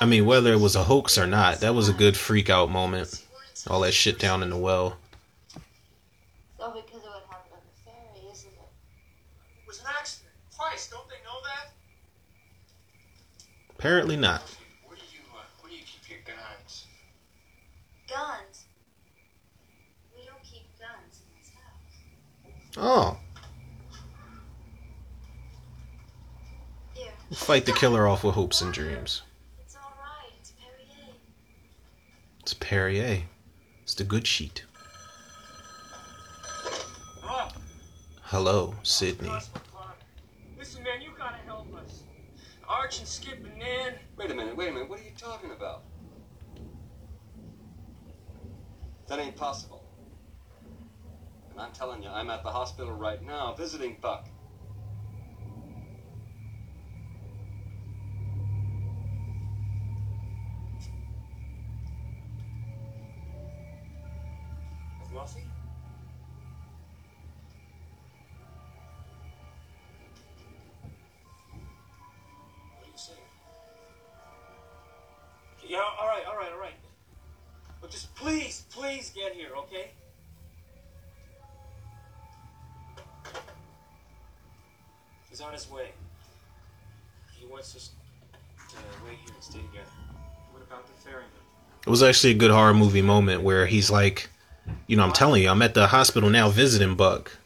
I 0.00 0.04
mean, 0.06 0.26
whether 0.26 0.52
it 0.52 0.60
was 0.60 0.76
a 0.76 0.84
hoax 0.84 1.16
or 1.16 1.26
not, 1.26 1.60
that 1.60 1.74
was 1.74 1.88
a 1.88 1.92
good 1.92 2.16
freak 2.16 2.50
out 2.50 2.70
moment. 2.70 3.24
All 3.68 3.80
that 3.80 3.92
shit 3.92 4.18
down 4.18 4.42
in 4.42 4.50
the 4.50 4.56
well. 4.56 4.96
It's 5.48 5.54
because 6.84 7.02
of 7.02 7.08
what 7.08 7.24
happened 7.30 7.52
on 7.52 7.60
the 7.64 7.90
ferry, 7.90 8.30
isn't 8.32 8.48
it? 8.48 8.68
It 9.62 9.66
was 9.66 9.80
an 9.80 9.86
accident. 9.98 10.32
Christ, 10.56 10.90
don't 10.90 11.08
they 11.08 11.16
know 11.24 11.40
that? 11.44 11.72
Apparently 13.78 14.16
not. 14.16 14.42
Where 14.86 14.96
do 14.96 15.02
you, 15.12 15.20
uh, 15.34 15.40
where 15.60 15.70
do 15.70 15.76
you 15.76 15.82
keep 15.84 16.08
your 16.08 16.18
guns? 16.26 16.86
Guns. 18.08 18.64
We 20.16 20.24
don't 20.26 20.42
keep 20.42 20.66
guns 20.78 21.20
in 21.22 21.40
this 21.40 21.50
house. 21.54 22.76
Oh, 22.76 23.18
Here, 26.94 27.12
fight 27.32 27.66
the 27.66 27.72
killer 27.72 28.06
off 28.06 28.22
with 28.24 28.34
hopes 28.34 28.60
and 28.60 28.72
dreams. 28.72 29.22
it's 29.60 29.76
all 29.76 29.92
right. 30.00 30.32
It's 30.40 30.52
Perrier. 30.52 31.14
It's 32.46 32.54
Perrier. 32.54 33.24
It's 33.82 33.94
the 33.94 34.04
good 34.04 34.24
sheet. 34.24 34.64
Hello? 37.20 37.48
Hello, 38.22 38.74
Sydney. 38.84 39.32
Listen, 40.56 40.84
man, 40.84 41.02
you 41.02 41.10
gotta 41.18 41.38
help 41.38 41.74
us. 41.74 42.04
Arch 42.68 43.00
and 43.00 43.08
Skip 43.08 43.44
and 43.44 43.58
Nan. 43.58 43.94
Wait 44.16 44.30
a 44.30 44.34
minute, 44.36 44.56
wait 44.56 44.68
a 44.68 44.72
minute. 44.72 44.88
What 44.88 45.00
are 45.00 45.02
you 45.02 45.10
talking 45.18 45.50
about? 45.50 45.82
That 49.08 49.18
ain't 49.18 49.34
possible. 49.34 49.84
And 51.50 51.60
I'm 51.60 51.72
telling 51.72 52.00
you, 52.00 52.10
I'm 52.10 52.30
at 52.30 52.44
the 52.44 52.50
hospital 52.50 52.92
right 52.92 53.20
now 53.24 53.54
visiting 53.54 53.96
Buck. 54.00 54.28
He's 85.36 85.44
on 85.44 85.52
his 85.52 85.70
way. 85.70 85.90
He 87.38 87.44
wants 87.44 87.76
us 87.76 87.90
to 88.70 88.76
wait 89.04 89.18
here 89.22 89.34
and 89.34 89.44
stay 89.44 89.58
together. 89.58 89.90
What 90.50 90.62
about 90.62 90.86
the 90.86 90.94
ferryman? 90.94 91.28
It 91.86 91.90
was 91.90 92.02
actually 92.02 92.30
a 92.30 92.36
good 92.36 92.50
horror 92.50 92.72
movie 92.72 93.02
moment 93.02 93.42
where 93.42 93.66
he's 93.66 93.90
like, 93.90 94.30
you 94.86 94.96
know, 94.96 95.02
I'm 95.02 95.12
telling 95.12 95.42
you, 95.42 95.50
I'm 95.50 95.60
at 95.60 95.74
the 95.74 95.88
hospital 95.88 96.30
now 96.30 96.48
visiting 96.48 96.94
Buck. 96.94 97.36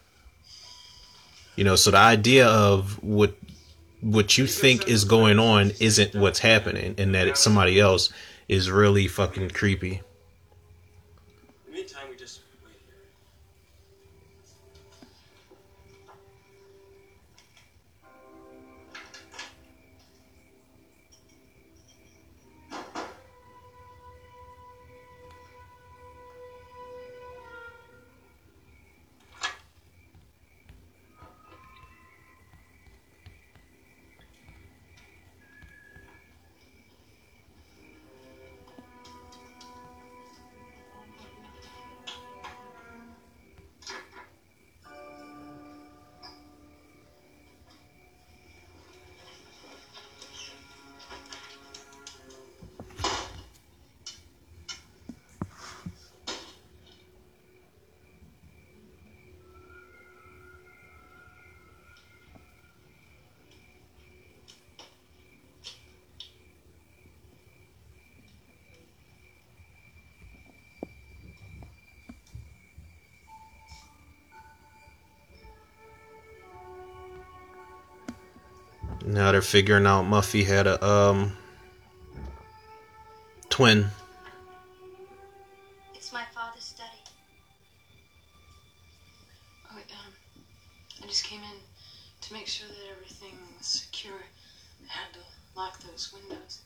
You 1.57 1.65
know, 1.65 1.75
so 1.75 1.91
the 1.91 1.97
idea 1.97 2.47
of 2.47 3.03
what 3.03 3.35
what 4.01 4.39
you 4.39 4.47
think 4.47 4.87
is 4.87 5.03
going 5.03 5.41
on 5.41 5.73
isn't 5.81 6.15
what's 6.15 6.39
happening, 6.39 6.95
and 6.97 7.13
that 7.17 7.27
it's 7.27 7.41
somebody 7.41 7.81
else 7.81 8.13
is 8.47 8.71
really 8.71 9.09
fucking 9.09 9.51
creepy. 9.51 10.03
Now 79.31 79.35
they're 79.35 79.43
figuring 79.43 79.87
out 79.87 80.07
Muffy 80.07 80.45
had 80.45 80.67
a 80.67 80.85
um 80.85 81.37
twin. 83.49 83.87
It's 85.95 86.13
my 86.13 86.25
father's 86.35 86.65
study. 86.65 86.89
Oh, 89.71 89.77
wait, 89.77 89.85
um, 89.93 90.13
I 91.05 91.07
just 91.07 91.23
came 91.23 91.43
in 91.43 91.59
to 92.23 92.33
make 92.33 92.49
sure 92.49 92.67
that 92.67 92.91
everything 92.91 93.39
was 93.57 93.67
secure. 93.67 94.21
I 94.83 94.99
had 94.99 95.13
to 95.13 95.21
lock 95.55 95.79
those 95.79 96.13
windows. 96.13 96.63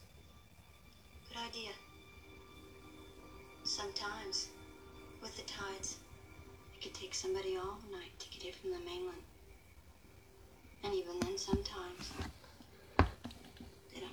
Good 1.28 1.40
idea. 1.46 1.72
Sometimes, 3.64 4.48
with 5.20 5.36
the 5.36 5.42
tides, 5.42 5.98
it 6.74 6.82
could 6.82 6.94
take 6.94 7.14
somebody 7.14 7.58
all 7.58 7.76
night 7.92 8.18
to 8.20 8.30
get 8.30 8.42
here 8.42 8.54
from 8.58 8.70
the 8.70 8.78
mainland. 8.78 9.20
And 10.82 10.94
even 10.94 11.20
then, 11.20 11.36
sometimes, 11.36 12.10
they 12.18 12.24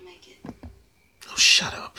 make 0.05 0.27
it. 0.27 0.53
Oh, 1.29 1.35
shut 1.35 1.73
up. 1.73 1.97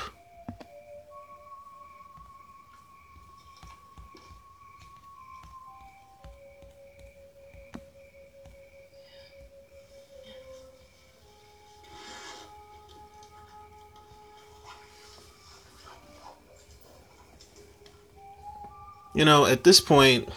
You 19.15 19.27
know, 19.27 19.45
at 19.45 19.63
this 19.63 19.79
point, 19.79 20.29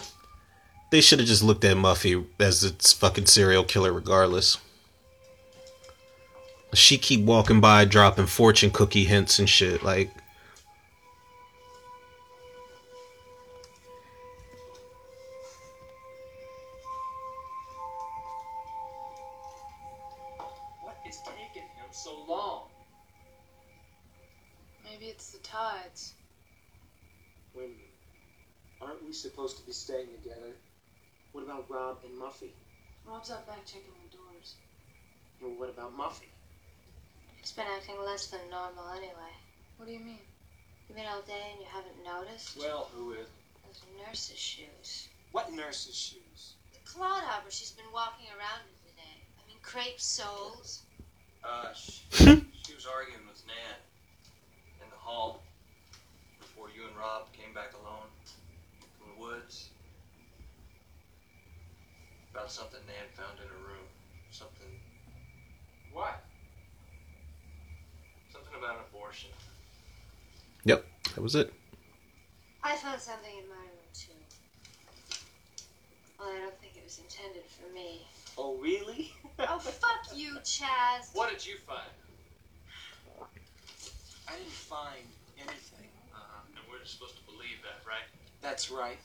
they 0.92 1.02
should 1.02 1.20
have 1.20 1.28
just 1.28 1.42
looked 1.42 1.64
at 1.64 1.78
Muffy 1.78 2.26
as 2.40 2.64
its 2.64 2.92
fucking 2.92 3.26
serial 3.26 3.64
killer 3.64 3.92
regardless. 3.94 4.58
She 6.76 6.98
keep 6.98 7.22
walking 7.22 7.62
by 7.62 7.86
dropping 7.86 8.26
fortune 8.26 8.70
cookie 8.70 9.06
hints 9.06 9.40
and 9.40 9.50
shit 9.50 9.82
like 9.82 10.12
What 20.82 20.98
is 21.08 21.20
taking 21.26 21.64
him 21.64 21.90
so 21.92 22.26
long? 22.28 22.68
Maybe 24.84 25.06
it's 25.06 25.32
the 25.32 25.40
tides. 25.40 26.14
Wait 27.56 27.64
a 27.64 27.68
minute. 27.68 27.80
Aren't 28.82 29.06
we 29.06 29.14
supposed 29.14 29.58
to 29.58 29.66
be 29.66 29.72
staying 29.72 30.08
together? 30.22 30.52
What 31.32 31.46
about 31.46 31.70
Rob 31.70 32.00
and 32.04 32.22
Muffy? 32.22 32.52
Rob's 33.08 33.32
out 33.32 33.48
back 33.48 33.66
checking 33.66 33.92
the 34.04 34.18
doors. 34.18 34.56
Well, 35.42 35.52
what 35.58 35.70
about 35.70 35.98
Muffy? 35.98 36.35
He's 37.46 37.54
been 37.54 37.70
acting 37.78 38.02
less 38.04 38.26
than 38.26 38.40
normal 38.50 38.90
anyway. 38.98 39.30
What 39.78 39.86
do 39.86 39.94
you 39.94 40.00
mean? 40.00 40.18
You've 40.90 40.98
been 40.98 41.06
all 41.06 41.22
day 41.22 41.54
and 41.54 41.62
you 41.62 41.68
haven't 41.70 41.94
noticed? 42.04 42.58
Well, 42.58 42.90
who 42.92 43.12
is? 43.12 43.28
Those 43.62 43.84
nurse's 44.02 44.40
shoes. 44.40 45.10
What 45.32 45.54
nurse's 45.54 45.94
shoes? 45.94 46.56
The 46.74 46.80
Clodhopper 46.90 47.52
she's 47.52 47.70
been 47.70 47.86
walking 47.94 48.26
around 48.34 48.66
in 48.66 48.90
today. 48.90 49.22
I 49.38 49.46
mean, 49.48 49.58
crepe 49.62 50.02
soles. 50.02 50.82
Uh, 51.44 51.70
she, 51.76 52.02
she 52.66 52.74
was 52.74 52.88
arguing 52.92 53.22
with 53.30 53.46
Nan 53.46 53.78
in 54.82 54.90
the 54.90 54.98
hall 54.98 55.44
before 56.40 56.70
you 56.76 56.88
and 56.88 56.98
Rob 56.98 57.32
came 57.32 57.54
back 57.54 57.74
alone 57.74 58.10
from 58.98 59.14
the 59.14 59.22
woods 59.22 59.70
about 62.34 62.52
something 62.52 62.82
Nan 62.88 63.06
found 63.14 63.38
in 63.38 63.46
her 63.46 63.70
room. 63.70 63.86
Something, 64.32 64.82
What? 65.94 66.26
Something 68.56 68.70
about 68.70 68.86
abortion. 68.90 69.30
Yep, 70.64 70.86
that 71.16 71.22
was 71.22 71.36
it. 71.36 71.54
I 72.64 72.76
found 72.78 73.00
something 73.00 73.32
in 73.32 73.48
my 73.48 73.56
room, 73.56 73.90
too. 73.94 74.12
Well, 76.20 76.30
I 76.30 76.40
don't 76.40 76.60
think 76.60 76.74
it 76.76 76.84
was 76.84 77.00
intended 77.00 77.44
for 77.46 77.72
me. 77.74 78.02
Oh, 78.38 78.58
really? 78.58 79.14
Oh, 79.40 79.60
fuck 79.60 80.16
you, 80.16 80.36
Chaz. 80.44 81.12
What 81.14 81.30
did 81.30 81.46
you 81.46 81.56
find? 81.68 81.82
I 84.28 84.32
didn't 84.32 84.50
find 84.50 85.06
anything. 85.38 85.90
Uh-huh. 86.14 86.42
And 86.56 86.64
we're 86.72 86.80
just 86.80 86.94
supposed 86.94 87.18
to 87.18 87.24
believe 87.26 87.62
that, 87.64 87.86
right? 87.88 88.08
That's 88.42 88.72
right. 88.72 88.98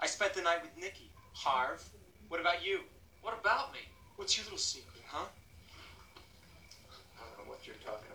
I 0.00 0.06
spent 0.06 0.32
the 0.32 0.42
night 0.42 0.62
with 0.62 0.70
Nikki. 0.80 1.10
Harv, 1.34 1.82
what 2.28 2.40
about 2.40 2.64
you? 2.64 2.80
What 3.20 3.38
about 3.38 3.72
me? 3.72 3.80
What's 4.16 4.36
your 4.36 4.44
little 4.44 4.58
secret, 4.58 5.02
huh? 5.06 5.26
I 7.18 7.22
don't 7.26 7.44
know 7.44 7.50
what 7.50 7.66
you're 7.66 7.76
talking 7.84 8.06
about. 8.06 8.13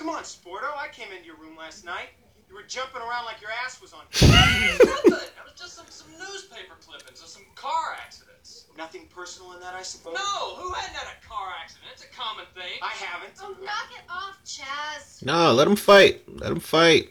Come 0.00 0.08
on, 0.08 0.22
Sporto. 0.22 0.74
I 0.78 0.88
came 0.88 1.12
into 1.12 1.26
your 1.26 1.36
room 1.36 1.58
last 1.58 1.84
night. 1.84 2.08
You 2.48 2.54
were 2.54 2.62
jumping 2.62 3.02
around 3.02 3.26
like 3.26 3.38
your 3.42 3.50
ass 3.62 3.82
was 3.82 3.92
on. 3.92 4.00
Nothing. 4.14 4.80
That 4.80 5.44
was 5.44 5.52
just 5.54 5.76
some, 5.76 5.84
some 5.90 6.10
newspaper 6.18 6.72
clippings 6.80 7.20
of 7.20 7.28
some 7.28 7.42
car 7.54 7.98
accidents. 8.02 8.64
Nothing 8.78 9.08
personal 9.14 9.52
in 9.52 9.60
that, 9.60 9.74
I 9.74 9.82
suppose? 9.82 10.14
No, 10.14 10.54
who 10.54 10.72
hadn't 10.72 10.96
had 10.96 11.06
a 11.06 11.28
car 11.28 11.52
accident? 11.62 11.90
It's 11.92 12.02
a 12.02 12.08
common 12.08 12.46
thing. 12.54 12.80
I 12.80 12.88
haven't. 12.88 13.34
Oh, 13.42 13.54
knock 13.62 13.90
it 13.92 14.04
off, 14.08 14.38
Chaz. 14.42 15.22
No, 15.22 15.52
let 15.52 15.66
them 15.66 15.76
fight. 15.76 16.22
Let 16.26 16.48
them 16.48 16.60
fight. 16.60 17.10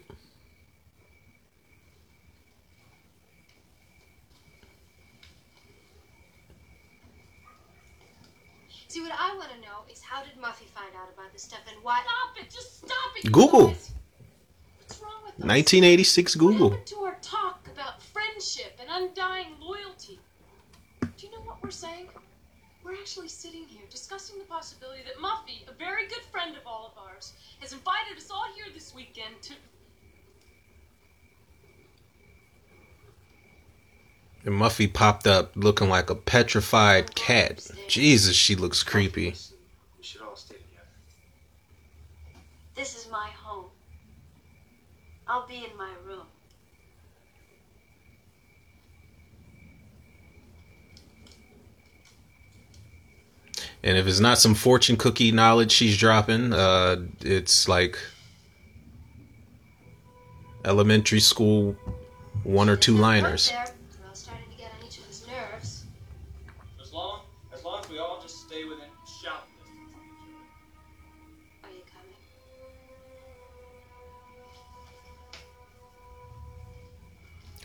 See, 8.87 9.01
what 9.01 9.11
I 9.11 9.35
want 9.35 9.51
to 9.51 9.57
know 9.57 9.58
is 9.58 9.58
how 10.09 10.23
did 10.23 10.33
Muffy 10.41 10.65
find 10.73 10.93
out 10.95 11.09
about 11.13 11.31
this 11.33 11.43
stuff 11.43 11.59
and 11.71 11.77
why? 11.83 12.01
Stop 12.01 12.43
it! 12.45 12.49
Just 12.51 12.77
stop 12.79 13.11
it! 13.23 13.31
Google. 13.31 13.67
guys. 13.67 13.91
What's 14.79 14.99
wrong 15.01 15.21
with 15.23 15.33
us? 15.35 15.45
1986 15.45 16.35
What 16.35 16.39
Google. 16.41 16.69
happened 16.71 16.87
to 16.87 16.95
our 16.97 17.17
talk 17.21 17.67
about 17.71 18.01
friendship 18.01 18.79
and 18.79 18.89
undying 18.91 19.47
loyalty? 19.59 20.19
Do 21.01 21.07
you 21.27 21.31
know 21.31 21.41
what 21.41 21.61
we're 21.61 21.69
saying? 21.69 22.07
We're 22.83 22.93
actually 22.95 23.27
sitting 23.27 23.65
here 23.65 23.83
discussing 23.91 24.39
the 24.39 24.45
possibility 24.45 25.01
that 25.03 25.17
Muffy, 25.21 25.67
a 25.69 25.73
very 25.77 26.07
good 26.07 26.23
friend 26.31 26.55
of 26.55 26.65
all 26.65 26.91
of 26.95 27.03
ours, 27.03 27.33
has 27.59 27.71
invited 27.73 28.17
us 28.17 28.31
all 28.31 28.45
here 28.55 28.65
this 28.73 28.95
weekend 28.95 29.35
to. 29.43 29.53
And 34.45 34.55
Muffy 34.55 34.91
popped 34.91 35.27
up 35.27 35.51
looking 35.55 35.89
like 35.89 36.09
a 36.09 36.15
petrified 36.15 37.13
cat. 37.13 37.69
Jesus, 37.87 38.35
she 38.35 38.55
looks 38.55 38.81
creepy. 38.83 39.35
We 39.97 40.03
should 40.03 40.21
all 40.21 40.35
stay 40.37 40.55
together. 40.55 40.87
This 42.73 42.95
is 42.95 43.11
my 43.11 43.29
home. 43.43 43.65
I'll 45.29 45.45
be 45.47 45.57
in 45.57 45.77
my 45.77 45.91
room. 46.07 46.25
And 53.83 53.95
if 53.95 54.07
it's 54.07 54.19
not 54.19 54.39
some 54.39 54.55
fortune 54.55 54.97
cookie 54.97 55.31
knowledge 55.31 55.71
she's 55.71 55.97
dropping, 55.97 56.51
uh, 56.51 56.97
it's 57.21 57.69
like 57.69 57.97
elementary 60.65 61.19
school 61.19 61.77
one 62.43 62.67
or 62.67 62.75
two 62.75 62.97
liners. 62.97 63.49
There, 63.49 63.65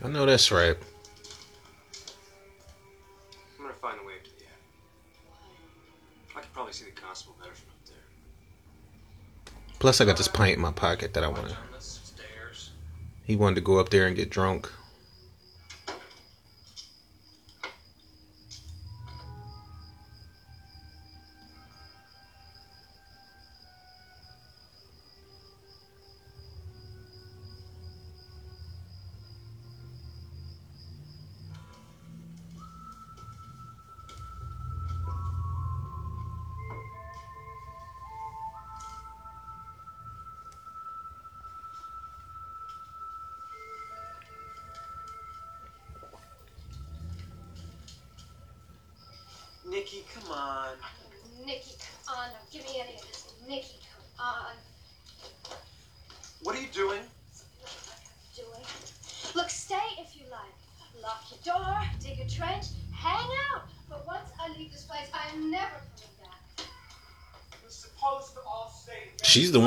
I 0.05 0.07
know 0.07 0.25
that's 0.27 0.51
right. 0.51 0.77
I'm 3.57 3.63
gonna 3.65 3.73
find 3.73 3.97
a 3.99 4.05
way 4.05 4.13
up 4.13 4.23
to 4.23 4.29
the 4.37 4.45
attic. 4.45 4.51
I 6.37 6.41
can 6.41 6.49
probably 6.53 6.73
see 6.73 6.85
the 6.85 6.91
constable 6.91 7.35
better 7.41 7.55
from 7.55 7.69
up 7.69 7.85
there. 7.87 9.55
Plus, 9.79 9.99
I 10.01 10.05
got 10.05 10.17
this 10.17 10.27
pint 10.27 10.57
in 10.57 10.61
my 10.61 10.71
pocket 10.71 11.15
that 11.15 11.23
I 11.23 11.27
Watch 11.27 11.39
want. 11.39 11.51
on 11.53 11.57
the 11.75 11.81
stairs. 11.81 12.69
He 13.23 13.35
wanted 13.35 13.55
to 13.55 13.61
go 13.61 13.79
up 13.79 13.89
there 13.89 14.05
and 14.05 14.15
get 14.15 14.29
drunk. 14.29 14.71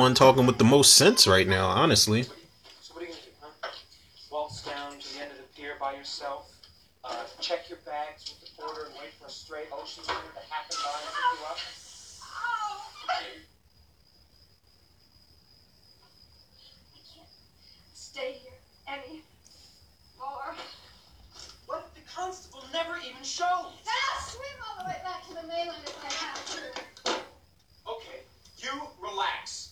One 0.08 0.14
talking 0.14 0.46
with 0.46 0.56
the 0.56 0.64
most 0.64 0.94
sense 0.94 1.26
right 1.26 1.46
now, 1.46 1.66
honestly. 1.66 2.22
So 2.22 2.94
what 2.94 3.02
are 3.02 3.06
you 3.06 3.12
gonna 3.12 3.20
do, 3.26 3.30
huh? 3.42 3.68
Waltz 4.32 4.62
down 4.64 4.98
to 4.98 5.14
the 5.14 5.20
end 5.20 5.32
of 5.32 5.36
the 5.36 5.42
pier 5.54 5.76
by 5.78 5.92
yourself. 5.92 6.50
Uh, 7.04 7.24
check 7.40 7.68
your 7.68 7.76
bags 7.84 8.24
with 8.32 8.40
the 8.40 8.48
porter 8.56 8.86
and 8.86 8.94
wait 8.94 9.12
for 9.20 9.26
a 9.26 9.30
stray 9.30 9.64
ocean 9.70 10.02
steamer 10.04 10.32
to 10.32 10.40
happen 10.50 10.76
by 10.82 10.96
and 10.96 11.12
pick 11.12 11.28
you 11.36 11.44
up. 11.44 11.58
Oh! 12.24 12.88
I 13.10 13.20
can't 17.12 17.28
stay 17.92 18.40
here 18.42 18.56
any 18.88 19.22
more. 20.18 20.56
What 21.66 21.84
if 21.84 21.92
the 22.02 22.10
constable 22.10 22.64
never 22.72 22.96
even 22.96 23.22
shows? 23.22 23.76
And 23.84 23.98
I'll 24.08 24.24
swim 24.24 24.56
all 24.64 24.84
the 24.84 24.88
way 24.88 24.96
back 25.04 25.28
to 25.28 25.34
the 25.34 25.46
mainland 25.46 25.84
if 25.84 26.00
I 26.02 26.12
have 26.24 26.40
to. 26.56 27.20
Okay, 27.86 28.24
you 28.56 28.72
relax. 29.02 29.68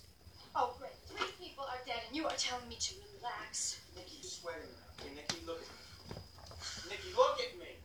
Oh, 0.58 0.74
great. 0.78 0.92
Three 1.06 1.28
people 1.38 1.64
are 1.64 1.76
dead, 1.84 2.00
and 2.08 2.16
you 2.16 2.24
are 2.24 2.32
telling 2.38 2.66
me 2.66 2.76
to 2.80 2.94
relax. 3.14 3.78
Nikki, 3.94 4.16
you're 4.22 4.30
sweating 4.30 4.62
now. 4.72 5.04
Okay, 5.04 5.14
Nikki, 5.14 5.36
look 5.46 5.60
at 5.60 5.68
me. 5.68 6.88
Nikki, 6.88 7.08
look 7.14 7.38
at 7.40 7.58
me. 7.58 7.76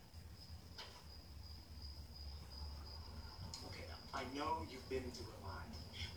Okay, 3.68 3.84
now, 3.90 4.20
I 4.20 4.24
know 4.34 4.66
you've 4.72 4.90
been 4.90 5.04
through 5.12 5.28
a 5.28 5.40
lot. 5.46 5.68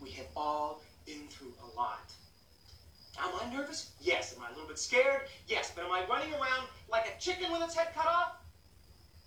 We 0.01 0.11
have 0.11 0.27
all 0.37 0.81
been 1.05 1.27
through 1.27 1.51
a 1.61 1.77
lot. 1.77 2.09
Am 3.19 3.31
I 3.35 3.53
nervous? 3.53 3.91
Yes. 3.99 4.33
Am 4.37 4.43
I 4.43 4.47
a 4.47 4.53
little 4.53 4.69
bit 4.69 4.79
scared? 4.79 5.23
Yes. 5.49 5.73
But 5.75 5.83
am 5.83 5.91
I 5.91 6.05
running 6.09 6.31
around 6.31 6.69
like 6.89 7.05
a 7.05 7.19
chicken 7.19 7.51
with 7.51 7.63
its 7.63 7.75
head 7.75 7.89
cut 7.93 8.07
off? 8.07 8.37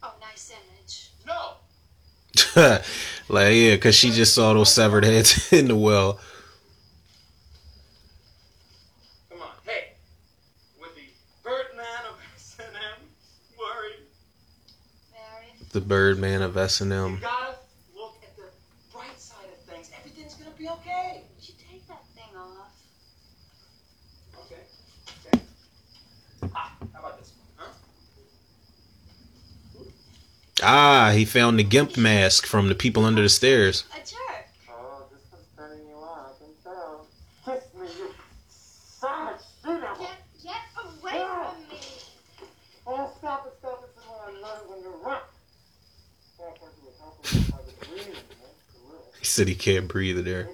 Oh, 0.02 0.14
nice 0.18 0.50
image. 0.50 1.10
No. 1.26 1.56
like, 3.28 3.54
yeah, 3.54 3.76
because 3.88 3.96
she 3.96 4.10
just 4.10 4.34
saw 4.34 4.52
those 4.52 4.70
severed 4.70 5.02
heads 5.02 5.50
in 5.52 5.66
the 5.66 5.74
well. 5.74 6.20
Come 9.30 9.40
on, 9.40 9.48
hey. 9.64 9.94
With 10.78 10.94
the 10.94 11.08
Birdman 11.42 12.04
of 12.10 12.18
S&M 12.36 12.68
worried. 13.58 14.04
The 15.72 15.80
Birdman 15.80 16.42
of 16.42 16.54
S&M. 16.58 16.90
You 17.14 17.18
gotta 17.18 17.56
look 17.96 18.16
at 18.22 18.36
the 18.36 18.42
bright 18.92 19.18
side 19.18 19.46
of 19.46 19.72
things. 19.72 19.90
Everything's 19.98 20.34
gonna 20.34 20.50
be 20.58 20.68
okay. 20.68 21.22
Would 21.34 21.48
you 21.48 21.54
take 21.66 21.88
that 21.88 22.04
thing 22.14 22.36
off? 22.36 22.74
Okay. 24.44 24.64
Okay. 25.34 25.42
Ah, 26.54 26.76
how 26.92 26.98
about 26.98 27.18
this 27.18 27.32
one, 27.38 27.48
huh? 27.56 27.72
Ah, 30.70 31.12
he 31.14 31.24
found 31.24 31.58
the 31.58 31.64
Gimp 31.64 31.96
mask 31.96 32.44
from 32.44 32.68
the 32.68 32.74
people 32.74 33.06
under 33.06 33.22
the 33.22 33.30
stairs. 33.30 33.84
A 33.90 34.00
jerk. 34.00 34.18
Oh, 34.68 35.06
this 35.10 35.22
one's 35.32 35.46
turning 35.56 35.88
you 35.88 35.94
on. 35.94 36.26
I 36.26 36.32
can 36.38 36.52
tell. 36.62 37.06
Kiss 37.46 37.64
me, 37.74 37.86
you 37.98 38.12
savage 38.50 39.40
she-devil. 39.64 40.04
Get, 40.04 40.18
get 40.44 40.60
away 40.84 41.24
from 41.24 41.56
me. 41.70 41.80
Oh, 42.86 43.10
stop 43.16 43.46
it, 43.46 43.54
stop 43.60 43.82
it. 43.82 43.96
This 43.96 44.04
is 44.04 44.10
what 44.10 44.20
I 44.28 44.40
love 44.42 44.60
it 44.62 44.70
when 44.70 44.80
you 44.82 44.92
run. 45.02 45.16
I 45.16 45.20
thought 46.36 46.58
you 46.60 46.84
were 46.84 46.92
helping 47.00 47.40
me 47.40 47.46
by 47.50 47.56
the 47.64 47.86
breathing, 47.86 48.12
man. 48.12 48.52
For 48.68 48.92
real. 48.92 49.04
He 49.18 49.24
said 49.24 49.48
he 49.48 49.54
can't 49.54 49.88
breathe 49.88 50.18
in 50.18 50.24
there. 50.26 50.50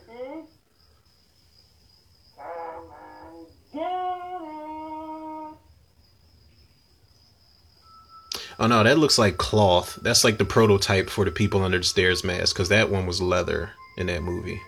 Oh 8.58 8.66
no, 8.66 8.82
that 8.84 8.98
looks 8.98 9.18
like 9.18 9.36
cloth. 9.36 9.98
That's 10.02 10.24
like 10.24 10.38
the 10.38 10.44
prototype 10.44 11.10
for 11.10 11.24
the 11.24 11.30
people 11.30 11.62
under 11.62 11.78
the 11.78 11.84
stairs 11.84 12.22
mask, 12.24 12.54
because 12.54 12.68
that 12.68 12.90
one 12.90 13.06
was 13.06 13.20
leather 13.20 13.72
in 13.96 14.06
that 14.06 14.22
movie. 14.22 14.60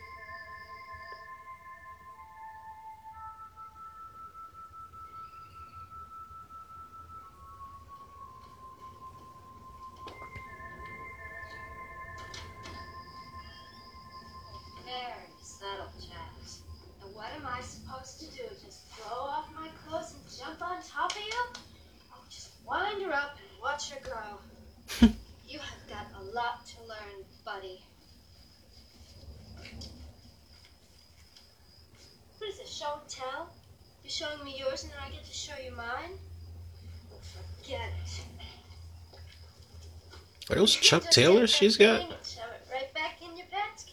Chuck 41.02 41.10
take 41.10 41.48
she's 41.48 41.76
got? 41.76 42.00
Shove 42.00 42.10
it 42.10 42.66
right 42.72 42.92
back 42.94 43.20
in 43.22 43.36
your 43.36 43.46
pants. 43.46 43.84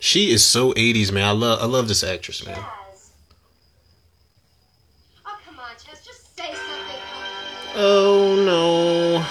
She 0.00 0.30
is 0.30 0.44
so 0.44 0.74
80s, 0.74 1.10
man. 1.10 1.24
I 1.24 1.30
love 1.30 1.62
I 1.62 1.64
love 1.64 1.88
this 1.88 2.04
actress, 2.04 2.44
man. 2.44 2.58
Oh, 5.26 5.38
come 5.46 5.58
on, 5.58 5.70
Chaz. 5.76 6.04
Just 6.04 6.36
say 6.36 6.54
something. 6.54 7.00
Oh 7.74 8.36
no. 8.44 9.24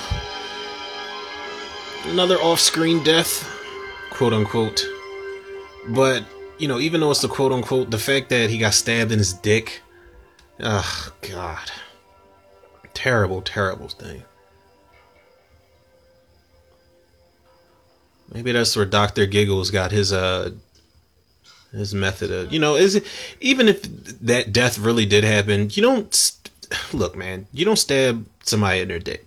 Another 2.11 2.37
off-screen 2.37 3.03
death, 3.03 3.47
quote 4.09 4.33
unquote. 4.33 4.83
But, 5.89 6.23
you 6.57 6.67
know, 6.67 6.79
even 6.79 7.01
though 7.01 7.11
it's 7.11 7.21
the 7.21 7.27
quote 7.27 7.51
unquote, 7.51 7.91
the 7.91 7.99
fact 7.99 8.29
that 8.29 8.49
he 8.49 8.57
got 8.57 8.73
stabbed 8.73 9.11
in 9.11 9.19
his 9.19 9.33
dick, 9.33 9.83
ugh, 10.59 11.13
god. 11.21 11.71
Terrible, 12.93 13.41
terrible 13.41 13.89
thing. 13.89 14.23
Maybe 18.33 18.51
that's 18.51 18.75
where 18.75 18.85
Dr. 18.85 19.25
Giggles 19.25 19.71
got 19.71 19.91
his 19.91 20.11
uh 20.11 20.51
his 21.71 21.93
method 21.93 22.31
of, 22.31 22.53
you 22.53 22.59
know, 22.59 22.75
is 22.75 22.95
it 22.95 23.05
even 23.41 23.67
if 23.67 23.81
that 24.21 24.53
death 24.53 24.77
really 24.77 25.05
did 25.05 25.23
happen, 25.23 25.69
you 25.71 25.81
don't 25.81 26.31
look, 26.93 27.15
man, 27.15 27.47
you 27.51 27.65
don't 27.65 27.77
stab 27.77 28.25
somebody 28.43 28.81
in 28.81 28.87
their 28.87 28.99
dick. 28.99 29.25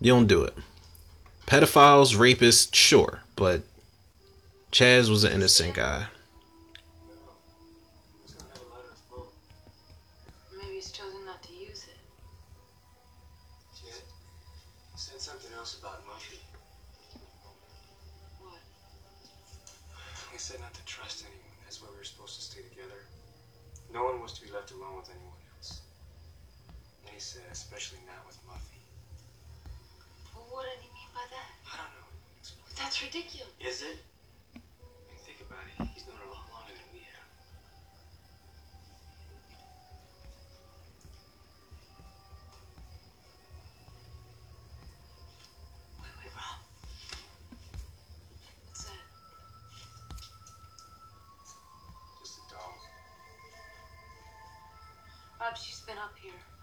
You 0.00 0.12
don't 0.12 0.26
do 0.26 0.42
it. 0.42 0.54
Pedophiles, 1.46 2.16
rapists, 2.16 2.74
sure, 2.74 3.20
but 3.36 3.62
Chaz 4.72 5.08
was 5.08 5.24
an 5.24 5.32
innocent 5.32 5.74
guy. 5.74 6.06
No 23.96 24.04
one 24.04 24.20
was 24.20 24.34
to 24.34 24.44
be 24.44 24.52
left 24.52 24.72
alone 24.72 24.94
with 25.00 25.08
anyone 25.08 25.40
else. 25.56 25.80
And 27.00 27.14
he 27.14 27.18
said, 27.18 27.48
especially 27.50 27.96
not 28.04 28.20
with 28.26 28.36
Muffy. 28.44 28.84
Well, 30.34 30.44
what 30.52 30.66
did 30.68 30.84
he 30.84 30.92
mean 30.92 31.08
by 31.14 31.24
that? 31.32 31.50
I 31.72 31.80
don't 31.80 31.92
know. 31.96 32.04
That's 32.76 33.02
ridiculous. 33.02 33.48
Is 33.58 33.80
it? 33.80 33.96
I 34.52 34.60
mean, 35.08 35.20
think 35.24 35.40
about 35.40 35.64
it. 35.80 35.85
She's 55.56 55.80
been 55.80 55.98
up 55.98 56.12
here. 56.20 56.55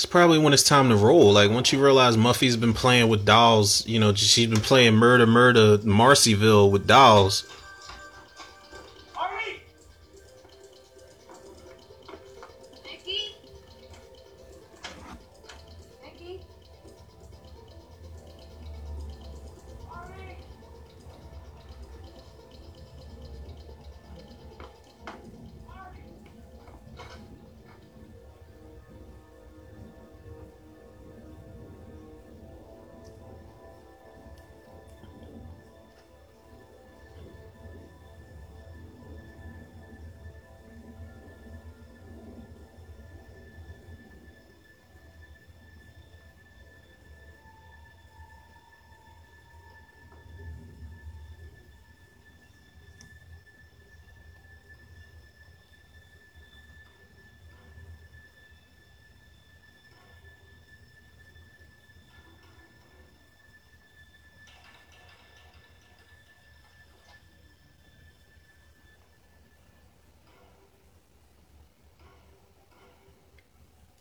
That's 0.00 0.06
probably 0.06 0.38
when 0.38 0.54
it's 0.54 0.62
time 0.62 0.88
to 0.88 0.96
roll. 0.96 1.34
Like 1.34 1.50
once 1.50 1.74
you 1.74 1.78
realize 1.78 2.16
Muffy's 2.16 2.56
been 2.56 2.72
playing 2.72 3.10
with 3.10 3.26
dolls, 3.26 3.86
you 3.86 4.00
know, 4.00 4.14
she's 4.14 4.46
been 4.46 4.62
playing 4.62 4.94
murder, 4.94 5.26
murder, 5.26 5.76
Marcyville 5.76 6.70
with 6.70 6.86
dolls. 6.86 7.44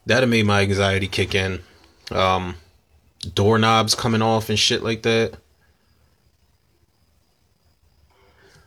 That'd 0.10 0.27
made 0.27 0.48
my 0.48 0.61
anxiety 0.61 1.07
kick 1.07 1.36
in. 1.36 1.60
Um, 2.10 2.56
doorknobs 3.36 3.94
coming 3.94 4.23
off 4.23 4.49
and 4.49 4.57
shit 4.57 4.81
like 4.81 5.03
that. 5.03 5.36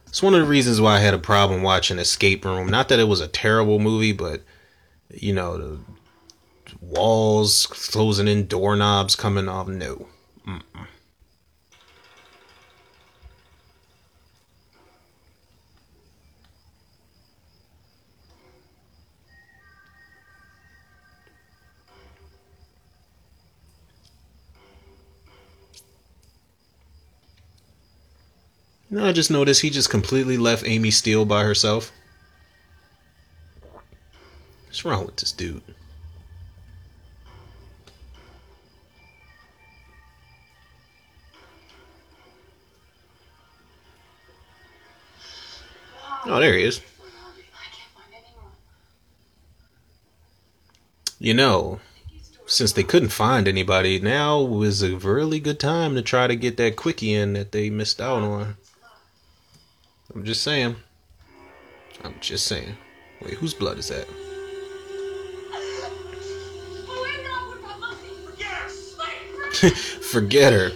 It's 0.07 0.23
one 0.23 0.35
of 0.35 0.41
the 0.43 0.47
reasons 0.47 0.81
why 0.81 0.95
I 0.95 1.01
had 1.01 1.15
a 1.15 1.19
problem 1.19 1.63
watching 1.63 1.99
Escape 1.99 2.45
Room. 2.45 2.69
Not 2.69 2.89
that 2.91 3.01
it 3.01 3.09
was 3.09 3.21
a 3.21 3.27
terrible 3.27 3.81
movie, 3.81 4.13
but 4.13 4.43
you 5.13 5.33
know 5.33 5.59
the 5.59 5.79
walls 6.81 7.67
closing 7.67 8.29
in, 8.29 8.47
doorknobs 8.47 9.17
coming 9.17 9.49
off. 9.49 9.67
No. 9.67 10.07
No, 28.93 29.07
I 29.07 29.13
just 29.13 29.31
noticed 29.31 29.63
he 29.63 29.71
just 29.71 29.89
completely 29.89 30.37
left 30.37 30.69
Amy 30.69 30.91
Steel 30.91 31.25
by 31.25 31.45
herself. 31.45 31.91
What's 34.67 34.85
wrong 34.85 35.07
with 35.07 35.17
this 35.17 35.33
dude? 35.33 35.63
Oh, 46.27 46.39
there 46.39 46.55
he 46.55 46.65
is. 46.65 46.83
You 51.19 51.33
know, 51.33 51.81
since 52.45 52.73
they 52.73 52.83
couldn't 52.83 53.09
find 53.09 53.49
anybody, 53.49 53.99
now 54.01 54.43
was 54.43 54.83
a 54.83 54.97
really 54.97 55.41
good 55.41 55.59
time 55.59 55.95
to 55.95 56.03
try 56.03 56.27
to 56.27 56.37
get 56.37 56.59
that 56.59 56.77
quickie 56.77 57.15
in 57.15 57.33
that 57.33 57.53
they 57.53 57.71
missed 57.71 57.99
out 57.99 58.23
on. 58.23 58.57
I'm 60.15 60.25
just 60.25 60.43
saying. 60.43 60.77
I'm 62.05 62.15
just 62.21 62.47
saying. 62.47 62.77
Wait, 63.23 63.35
whose 63.35 63.55
blood 63.55 63.79
is 63.79 63.89
that? 63.89 64.07
Forget 70.11 70.53
her. 70.53 70.71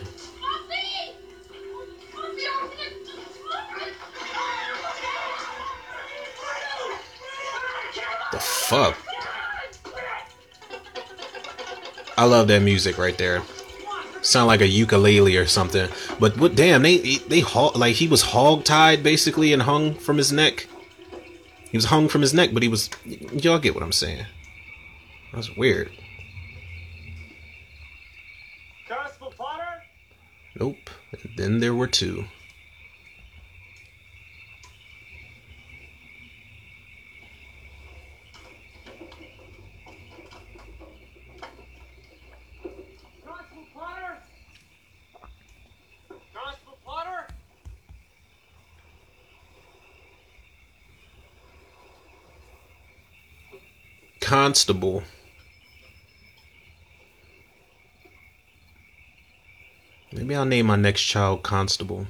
The 8.33 8.39
fuck? 8.39 8.97
I 12.17 12.25
love 12.25 12.49
that 12.49 12.61
music 12.63 12.97
right 12.97 13.17
there. 13.19 13.43
Sound 14.27 14.49
like 14.49 14.61
a 14.61 14.67
ukulele 14.67 15.37
or 15.37 15.47
something. 15.47 15.89
But 16.19 16.37
what? 16.37 16.57
Damn, 16.57 16.83
they 16.83 16.99
they 16.99 17.43
like 17.75 17.95
he 17.95 18.09
was 18.09 18.23
hog 18.23 18.65
tied 18.65 19.03
basically 19.03 19.53
and 19.53 19.63
hung 19.63 19.95
from 19.95 20.19
his 20.19 20.33
neck. 20.33 20.67
He 21.71 21.77
was 21.77 21.87
hung 21.87 22.09
from 22.09 22.23
his 22.23 22.35
neck, 22.35 22.51
but 22.53 22.63
he 22.63 22.69
was. 22.69 22.91
Y'all 23.05 23.59
get 23.59 23.75
what 23.75 23.85
I'm 23.85 23.93
saying? 23.93 24.27
That's 25.33 25.57
weird. 25.57 25.91
Nope. 30.59 30.91
And 31.13 31.31
then 31.37 31.61
there 31.61 31.75
were 31.75 31.87
two. 31.87 32.25
Constable 43.25 43.67
Potter? 43.75 44.17
Constable 46.33 46.79
Potter? 46.87 47.27
Constable. 54.47 55.03
Maybe 60.13 60.37
I'll 60.37 60.45
name 60.45 60.67
my 60.67 60.77
next 60.77 61.03
child 61.03 61.43
Constable. 61.43 62.07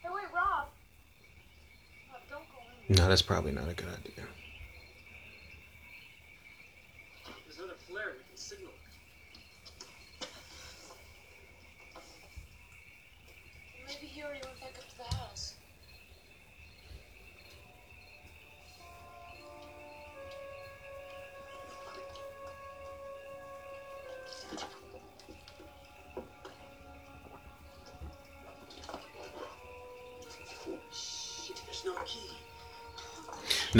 Hey, 0.00 0.08
wait, 0.14 0.22
Rob. 0.32 0.68
Rob, 2.12 2.20
don't 2.30 2.42
go 2.42 2.58
in. 2.88 2.94
No, 2.94 3.08
that's 3.08 3.22
probably 3.22 3.50
not 3.50 3.68
a 3.68 3.74
good 3.74 3.88
idea. 3.88 4.24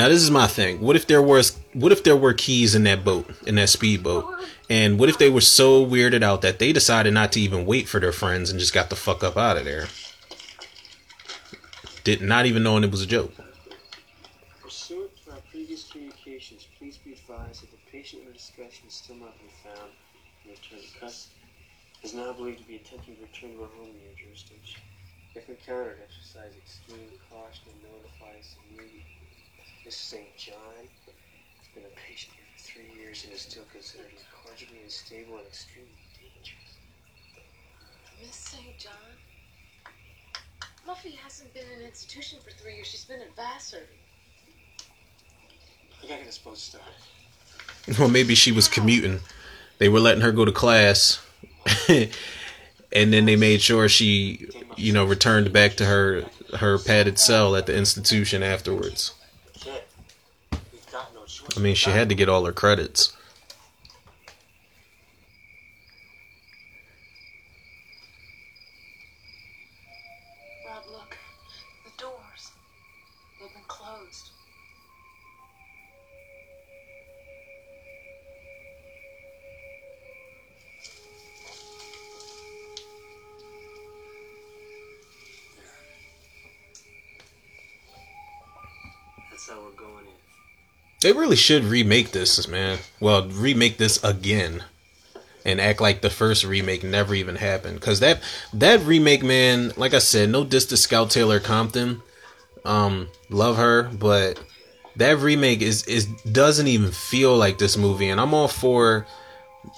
Now 0.00 0.08
this 0.08 0.22
is 0.22 0.30
my 0.30 0.46
thing. 0.46 0.80
What 0.80 0.96
if 0.96 1.06
there 1.06 1.20
was 1.20 1.60
what 1.74 1.92
if 1.92 2.04
there 2.04 2.16
were 2.16 2.32
keys 2.32 2.74
in 2.74 2.84
that 2.84 3.04
boat, 3.04 3.28
in 3.46 3.56
that 3.56 3.68
speedboat? 3.68 4.24
And 4.70 4.98
what 4.98 5.10
if 5.10 5.18
they 5.18 5.28
were 5.28 5.42
so 5.42 5.84
weirded 5.84 6.22
out 6.22 6.40
that 6.40 6.58
they 6.58 6.72
decided 6.72 7.12
not 7.12 7.32
to 7.32 7.40
even 7.40 7.66
wait 7.66 7.86
for 7.86 8.00
their 8.00 8.10
friends 8.10 8.48
and 8.48 8.58
just 8.58 8.72
got 8.72 8.88
the 8.88 8.96
fuck 8.96 9.22
up 9.22 9.36
out 9.36 9.58
of 9.58 9.66
there? 9.66 9.88
Did 12.02 12.22
not 12.22 12.46
even 12.46 12.62
knowing 12.62 12.82
it 12.82 12.90
was 12.90 13.02
a 13.02 13.06
joke. 13.06 13.34
Pursuant 14.62 15.10
to 15.26 15.32
our 15.32 15.42
previous 15.50 15.92
communications, 15.92 16.66
please 16.78 16.96
be 16.96 17.12
advised 17.12 17.60
that 17.60 17.70
the 17.70 17.92
patient 17.92 18.22
under 18.22 18.32
discussion 18.32 18.88
is 18.88 18.94
still 18.94 19.16
not 19.16 19.36
been 19.36 19.52
found 19.62 19.90
and 20.44 20.56
returned 20.56 20.80
to 20.80 20.98
custody. 20.98 21.36
Is 22.02 22.14
now 22.14 22.32
believed 22.32 22.60
to 22.60 22.64
be 22.64 22.76
attempting 22.76 23.16
to 23.16 23.20
return 23.20 23.52
to 23.52 23.64
our 23.64 23.68
home 23.76 23.92
in 23.92 24.00
your 24.00 24.16
jurisdiction. 24.16 24.80
If 25.34 25.46
encountered, 25.50 25.98
exercise 26.02 26.56
extreme 26.56 27.20
caution 27.28 27.68
and 27.68 27.82
notify 27.84 28.40
us 28.40 28.56
immediately. 28.64 29.19
Miss 29.84 29.96
St. 29.96 30.36
John 30.36 30.88
has 31.58 31.68
been 31.74 31.84
a 31.84 31.94
patient 32.08 32.34
here 32.34 32.44
for 32.56 32.62
three 32.62 33.00
years 33.00 33.24
and 33.24 33.32
is 33.32 33.40
still 33.42 33.64
considered 33.72 34.10
incorrigibly 34.12 34.82
unstable 34.84 35.38
and 35.38 35.46
extremely 35.46 35.90
dangerous. 36.14 36.76
Miss 38.20 38.36
St. 38.36 38.78
John? 38.78 38.92
Muffy 40.86 41.14
hasn't 41.16 41.52
been 41.54 41.64
in 41.74 41.80
an 41.80 41.86
institution 41.86 42.38
for 42.42 42.50
three 42.50 42.74
years. 42.74 42.86
She's 42.86 43.04
been 43.04 43.20
at 43.20 43.34
Vassar. 43.36 43.86
I 46.02 46.02
gotta 46.02 46.16
get 46.16 46.26
this 46.26 46.38
boat 46.38 46.58
started. 46.58 47.98
Well, 47.98 48.08
maybe 48.08 48.34
she 48.34 48.52
was 48.52 48.68
commuting. 48.68 49.20
They 49.78 49.88
were 49.88 50.00
letting 50.00 50.22
her 50.22 50.32
go 50.32 50.44
to 50.44 50.52
class, 50.52 51.24
and 51.88 52.10
then 52.90 53.24
they 53.24 53.36
made 53.36 53.62
sure 53.62 53.88
she, 53.88 54.48
you 54.76 54.92
know, 54.92 55.04
returned 55.04 55.52
back 55.52 55.74
to 55.76 55.86
her 55.86 56.24
her 56.58 56.78
padded 56.78 57.18
cell 57.18 57.56
at 57.56 57.66
the 57.66 57.76
institution 57.76 58.42
afterwards. 58.42 59.14
Kid, 59.54 59.82
we've 60.72 60.90
got 60.92 61.14
no 61.14 61.24
choice. 61.24 61.39
I 61.56 61.60
mean, 61.60 61.74
she 61.74 61.90
had 61.90 62.08
to 62.08 62.14
get 62.14 62.28
all 62.28 62.44
her 62.44 62.52
credits. 62.52 63.16
Really 91.30 91.36
should 91.36 91.62
remake 91.62 92.10
this, 92.10 92.48
man. 92.48 92.76
Well, 92.98 93.28
remake 93.28 93.76
this 93.76 94.02
again, 94.02 94.64
and 95.44 95.60
act 95.60 95.80
like 95.80 96.00
the 96.00 96.10
first 96.10 96.44
remake 96.44 96.82
never 96.82 97.14
even 97.14 97.36
happened. 97.36 97.80
Cause 97.80 98.00
that 98.00 98.20
that 98.52 98.80
remake, 98.80 99.22
man, 99.22 99.72
like 99.76 99.94
I 99.94 100.00
said, 100.00 100.28
no 100.28 100.42
diss 100.42 100.66
to 100.66 100.76
Scout 100.76 101.10
Taylor 101.10 101.38
Compton, 101.38 102.02
um, 102.64 103.06
love 103.28 103.58
her, 103.58 103.84
but 103.84 104.42
that 104.96 105.18
remake 105.18 105.62
is 105.62 105.84
is 105.84 106.06
doesn't 106.24 106.66
even 106.66 106.90
feel 106.90 107.36
like 107.36 107.58
this 107.58 107.76
movie, 107.76 108.08
and 108.08 108.20
I'm 108.20 108.34
all 108.34 108.48
for 108.48 109.06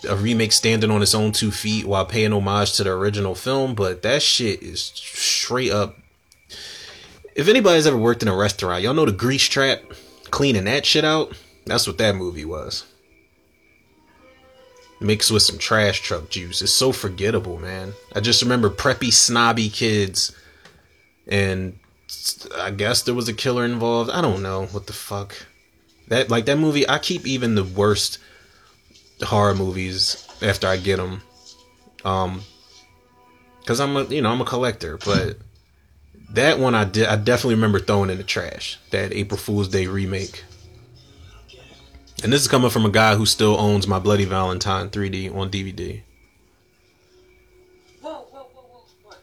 a 0.09 0.17
remake 0.17 0.53
standing 0.53 0.91
on 0.91 1.03
its 1.03 1.15
own 1.15 1.33
two 1.33 1.51
feet 1.51 1.85
while 1.85 2.07
paying 2.07 2.33
homage 2.33 2.79
to 2.79 2.85
the 2.85 2.93
original 2.93 3.35
film, 3.35 3.75
but 3.75 4.01
that 4.01 4.23
shit 4.23 4.63
is 4.63 4.81
straight 4.81 5.71
up. 5.71 5.99
If 7.35 7.47
anybody's 7.47 7.87
ever 7.87 7.99
worked 7.99 8.23
in 8.23 8.29
a 8.29 8.37
restaurant, 8.37 8.83
y'all 8.83 8.95
know 8.95 9.05
the 9.05 9.13
grease 9.13 9.47
trap 9.47 9.83
cleaning 10.33 10.65
that 10.65 10.85
shit 10.85 11.05
out. 11.05 11.37
That's 11.67 11.87
what 11.87 11.99
that 11.99 12.17
movie 12.17 12.45
was. 12.45 12.85
Mixed 15.01 15.31
with 15.31 15.43
some 15.43 15.59
trash 15.59 16.01
truck 16.01 16.29
juice. 16.29 16.63
It's 16.63 16.73
so 16.73 16.91
forgettable, 16.91 17.59
man. 17.61 17.93
I 18.17 18.21
just 18.21 18.43
remember 18.43 18.71
preppy, 18.71 19.13
snobby 19.13 19.69
kids, 19.69 20.35
and 21.29 21.79
I 22.57 22.71
guess 22.73 23.03
there 23.03 23.15
was 23.15 23.29
a 23.29 23.33
killer 23.33 23.65
involved. 23.65 24.11
I 24.11 24.21
don't 24.21 24.43
know 24.43 24.67
what 24.67 24.87
the 24.87 24.93
fuck. 24.93 25.47
That 26.09 26.31
like 26.31 26.47
that 26.47 26.59
movie. 26.59 26.89
I 26.89 26.99
keep 26.99 27.27
even 27.27 27.55
the 27.55 27.65
worst 27.65 28.19
horror 29.23 29.55
movies 29.55 30.27
after 30.41 30.67
I 30.67 30.77
get 30.77 30.97
them, 30.97 31.23
um, 32.05 32.43
because 33.61 33.81
I'm 33.81 33.97
a 33.97 34.05
you 34.05 34.23
know 34.23 34.31
I'm 34.31 34.41
a 34.41 34.45
collector, 34.45 34.99
but 34.99 35.39
that 36.33 36.59
one 36.59 36.75
I 36.75 36.85
did 36.85 37.07
I 37.07 37.17
definitely 37.17 37.55
remember 37.55 37.79
throwing 37.79 38.11
in 38.11 38.19
the 38.19 38.25
trash. 38.25 38.79
That 38.91 39.13
April 39.13 39.39
Fool's 39.39 39.69
Day 39.69 39.87
remake. 39.87 40.45
And 42.23 42.33
this 42.33 42.41
is 42.41 42.49
coming 42.49 42.71
from 42.71 42.85
a 42.85 42.91
guy 42.91 43.17
who 43.17 43.27
still 43.27 43.59
owns 43.59 43.89
my 43.89 43.99
Bloody 43.99 44.25
Valentine 44.25 44.91
3D 44.91 45.35
on 45.35 45.51
DVD. 45.51 46.03
Whoa, 48.01 48.13
whoa, 48.13 48.43
whoa? 48.43 49.17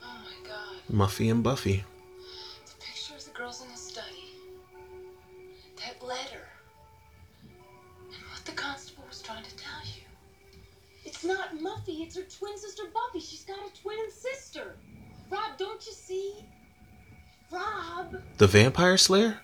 Oh 0.00 0.20
my 0.24 0.48
god. 0.48 0.92
Muffy 0.92 1.28
and 1.28 1.42
Buffy. 1.42 1.84
Not 11.88 11.96
Muffy, 11.96 12.02
it's 12.02 12.16
her 12.16 12.22
twin 12.22 12.58
sister 12.58 12.84
Buffy. 12.92 13.20
She's 13.24 13.44
got 13.44 13.58
a 13.58 13.82
twin 13.82 14.10
sister. 14.10 14.76
Rob, 15.30 15.56
don't 15.58 15.84
you 15.86 15.92
see? 15.92 16.44
Rob! 17.50 18.16
The 18.38 18.46
Vampire 18.46 18.96
Slayer? 18.96 19.40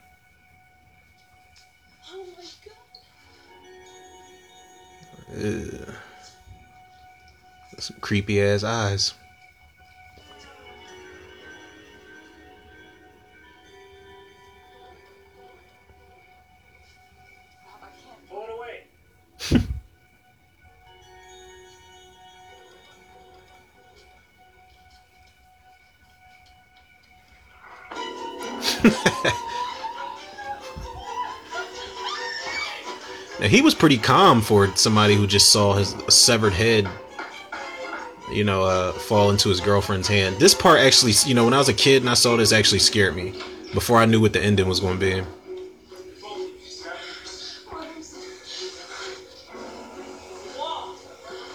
Oh 2.13 2.25
my 2.37 2.45
god. 5.35 5.45
Ugh. 5.45 5.95
Some 7.79 7.97
creepy 8.01 8.41
ass 8.43 8.63
eyes. 8.63 9.15
Pretty 33.85 33.99
calm 33.99 34.41
for 34.41 34.75
somebody 34.77 35.15
who 35.15 35.27
just 35.27 35.53
saw 35.53 35.75
his 35.75 35.95
severed 36.09 36.55
head, 36.55 36.89
you 38.33 38.43
know, 38.43 38.63
uh, 38.63 38.93
fall 38.93 39.31
into 39.31 39.51
his 39.51 39.61
girlfriend's 39.61 40.09
hand. 40.09 40.35
This 40.39 40.55
part 40.55 40.81
actually, 40.81 41.13
you 41.27 41.35
know, 41.35 41.45
when 41.45 41.53
I 41.53 41.59
was 41.59 41.69
a 41.69 41.75
kid 41.75 42.01
and 42.01 42.09
I 42.09 42.15
saw 42.15 42.35
this, 42.35 42.51
actually 42.51 42.79
scared 42.79 43.15
me 43.15 43.35
before 43.75 43.99
I 43.99 44.07
knew 44.07 44.23
what 44.23 44.33
the 44.33 44.43
ending 44.43 44.69
was 44.69 44.81
going 44.81 44.99
to 44.99 45.23
be. 45.23 45.23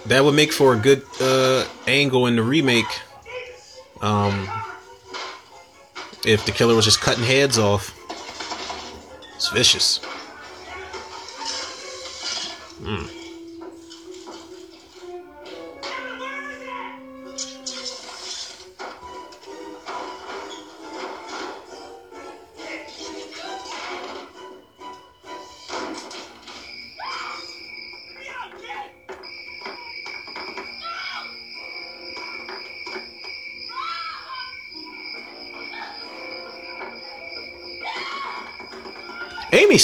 That 0.05 0.23
would 0.23 0.35
make 0.35 0.51
for 0.51 0.75
a 0.75 0.77
good 0.77 1.01
uh, 1.19 1.65
angle 1.87 2.27
in 2.27 2.35
the 2.35 2.43
remake. 2.43 2.85
Um, 4.01 4.47
if 6.23 6.45
the 6.45 6.51
killer 6.51 6.75
was 6.75 6.85
just 6.85 7.01
cutting 7.01 7.23
heads 7.23 7.57
off, 7.57 7.91
it's 9.35 9.49
vicious. 9.49 9.99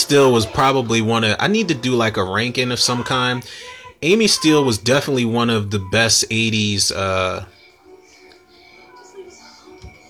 Steel 0.06 0.32
was 0.32 0.46
probably 0.46 1.02
one 1.02 1.24
of 1.24 1.36
I 1.40 1.48
need 1.48 1.68
to 1.70 1.74
do 1.74 1.96
like 1.96 2.16
a 2.16 2.24
ranking 2.24 2.72
of 2.72 2.80
some 2.80 3.04
kind. 3.04 3.44
Amy 4.04 4.28
Steel 4.28 4.64
was 4.64 4.78
definitely 4.78 5.26
one 5.26 5.50
of 5.50 5.72
the 5.72 5.80
best 5.80 6.30
80s 6.30 6.92
uh 6.96 7.46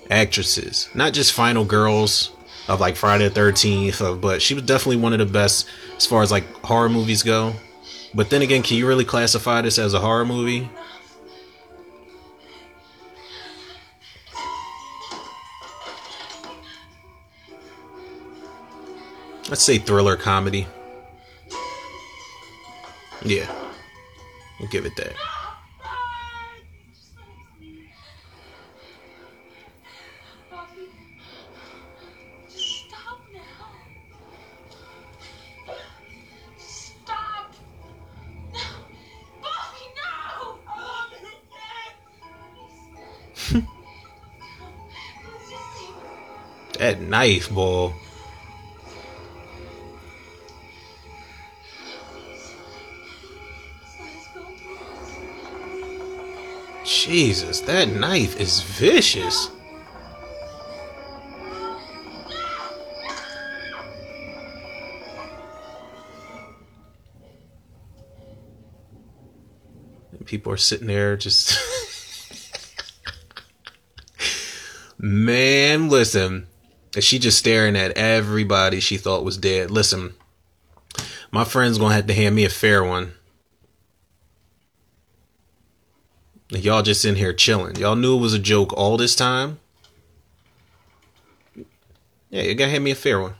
actresses. 0.09 0.89
Not 0.93 1.13
just 1.13 1.31
final 1.31 1.63
girls 1.63 2.31
of 2.67 2.81
like 2.81 2.97
Friday 2.97 3.29
the 3.29 3.39
13th, 3.39 4.01
uh, 4.01 4.15
but 4.15 4.41
she 4.41 4.53
was 4.53 4.63
definitely 4.63 4.97
one 4.97 5.13
of 5.13 5.19
the 5.19 5.25
best 5.25 5.65
as 5.95 6.05
far 6.05 6.21
as 6.21 6.29
like 6.29 6.43
horror 6.65 6.89
movies 6.89 7.23
go. 7.23 7.53
But 8.13 8.29
then 8.29 8.41
again, 8.41 8.63
can 8.63 8.75
you 8.75 8.87
really 8.87 9.05
classify 9.05 9.61
this 9.61 9.79
as 9.79 9.93
a 9.93 10.01
horror 10.01 10.25
movie? 10.25 10.69
Let's 19.55 19.63
say 19.63 19.77
thriller 19.77 20.17
comedy. 20.17 20.67
Yeah. 23.23 23.49
We'll 24.59 24.67
give 24.67 24.85
it 24.85 24.97
that. 24.97 25.13
Buffy. 30.51 30.89
Stop 32.49 33.21
now. 33.33 33.69
Stop. 36.57 37.53
No. 38.53 38.59
Buffy, 39.41 39.85
no. 39.95 40.59
Let's 45.23 45.49
just 45.49 45.67
see. 45.77 45.93
That 46.79 46.99
knife, 46.99 47.49
boy. 47.49 47.93
Jesus, 57.05 57.61
that 57.61 57.87
knife 57.89 58.39
is 58.39 58.61
vicious. 58.61 59.51
And 70.11 70.25
people 70.25 70.51
are 70.51 70.57
sitting 70.57 70.87
there 70.87 71.15
just. 71.15 71.55
Man, 74.97 75.89
listen. 75.89 76.47
She 76.99 77.19
just 77.19 77.37
staring 77.37 77.75
at 77.75 77.95
everybody 77.95 78.79
she 78.79 78.97
thought 78.97 79.23
was 79.23 79.37
dead. 79.37 79.69
Listen, 79.69 80.15
my 81.29 81.43
friend's 81.43 81.77
gonna 81.77 81.93
have 81.93 82.07
to 82.07 82.15
hand 82.15 82.33
me 82.33 82.45
a 82.45 82.49
fair 82.49 82.83
one. 82.83 83.14
Y'all 86.49 86.83
just 86.83 87.03
in 87.03 87.15
here 87.15 87.33
chilling. 87.33 87.75
Y'all 87.75 87.95
knew 87.95 88.15
it 88.15 88.21
was 88.21 88.33
a 88.33 88.39
joke 88.39 88.71
all 88.73 88.97
this 88.97 89.15
time. 89.15 89.59
Yeah, 92.29 92.43
you 92.43 92.53
gotta 92.53 92.69
hand 92.71 92.83
me 92.83 92.91
a 92.91 92.95
fair 92.95 93.19
one. 93.19 93.33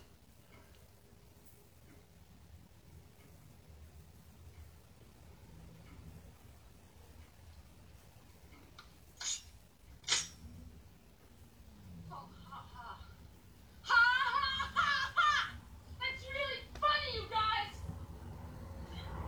Ha 13.84 13.96
ha 13.96 14.72
ha 14.74 15.12
ha! 15.16 15.56
That's 16.00 16.24
really 16.34 16.62
funny, 16.82 17.10
you 17.14 17.24
guys! 17.30 17.76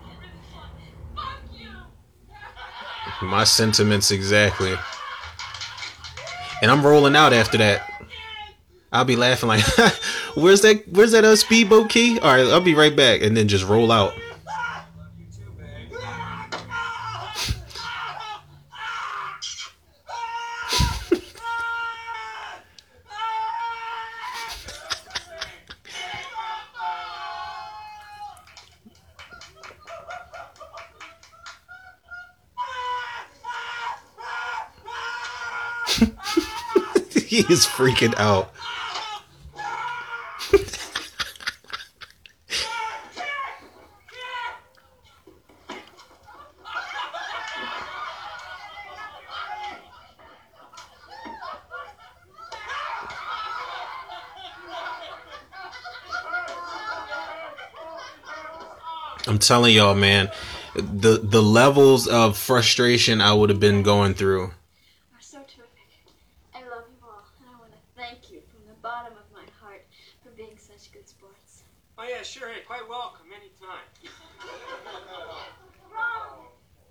Really 0.03 0.31
fun. 0.51 0.69
Fuck 1.15 1.41
you! 1.59 1.73
My 3.27 3.43
sentiments 3.43 4.09
exactly. 4.09 4.73
And 6.61 6.71
I'm 6.71 6.85
rolling 6.85 7.15
out 7.15 7.33
after 7.33 7.57
that. 7.57 7.87
I'll 8.91 9.05
be 9.05 9.17
laughing 9.17 9.49
like, 9.49 9.63
"Where's 10.35 10.61
that? 10.61 10.87
Where's 10.89 11.11
that 11.11 11.25
uh, 11.25 11.35
speedboat 11.35 11.89
key?" 11.89 12.19
All 12.19 12.33
right, 12.33 12.47
I'll 12.47 12.61
be 12.61 12.73
right 12.73 12.95
back, 12.95 13.21
and 13.21 13.35
then 13.35 13.49
just 13.49 13.65
roll 13.65 13.91
out. 13.91 14.13
He 37.47 37.53
is 37.53 37.65
freaking 37.65 38.13
out. 38.17 38.53
I'm 59.27 59.39
telling 59.39 59.75
y'all, 59.75 59.93
man, 59.93 60.31
the 60.73 61.19
the 61.21 61.43
levels 61.43 62.07
of 62.07 62.37
frustration 62.37 63.19
I 63.19 63.33
would 63.33 63.49
have 63.49 63.59
been 63.59 63.83
going 63.83 64.13
through. 64.13 64.45
are 64.45 65.19
so 65.19 65.39
terrific. 65.39 65.91
I 66.55 66.61
love 66.61 66.85
you 66.87 66.97
all, 67.03 67.25
and 67.41 67.49
I 67.53 67.59
want 67.59 67.71
to 67.73 67.77
thank 67.95 68.31
you 68.31 68.41
from 68.49 68.61
the 68.67 68.73
bottom 68.81 69.13
of 69.13 69.27
my 69.33 69.43
heart 69.59 69.85
for 70.23 70.29
being 70.31 70.57
such 70.57 70.91
good 70.93 71.07
sports. 71.09 71.63
Oh 71.99 72.05
yeah, 72.07 72.23
sure. 72.23 72.47
Hey, 72.47 72.61
quite 72.65 72.87
welcome 72.87 73.27
anytime. 73.35 73.83
Ron, 75.91 76.47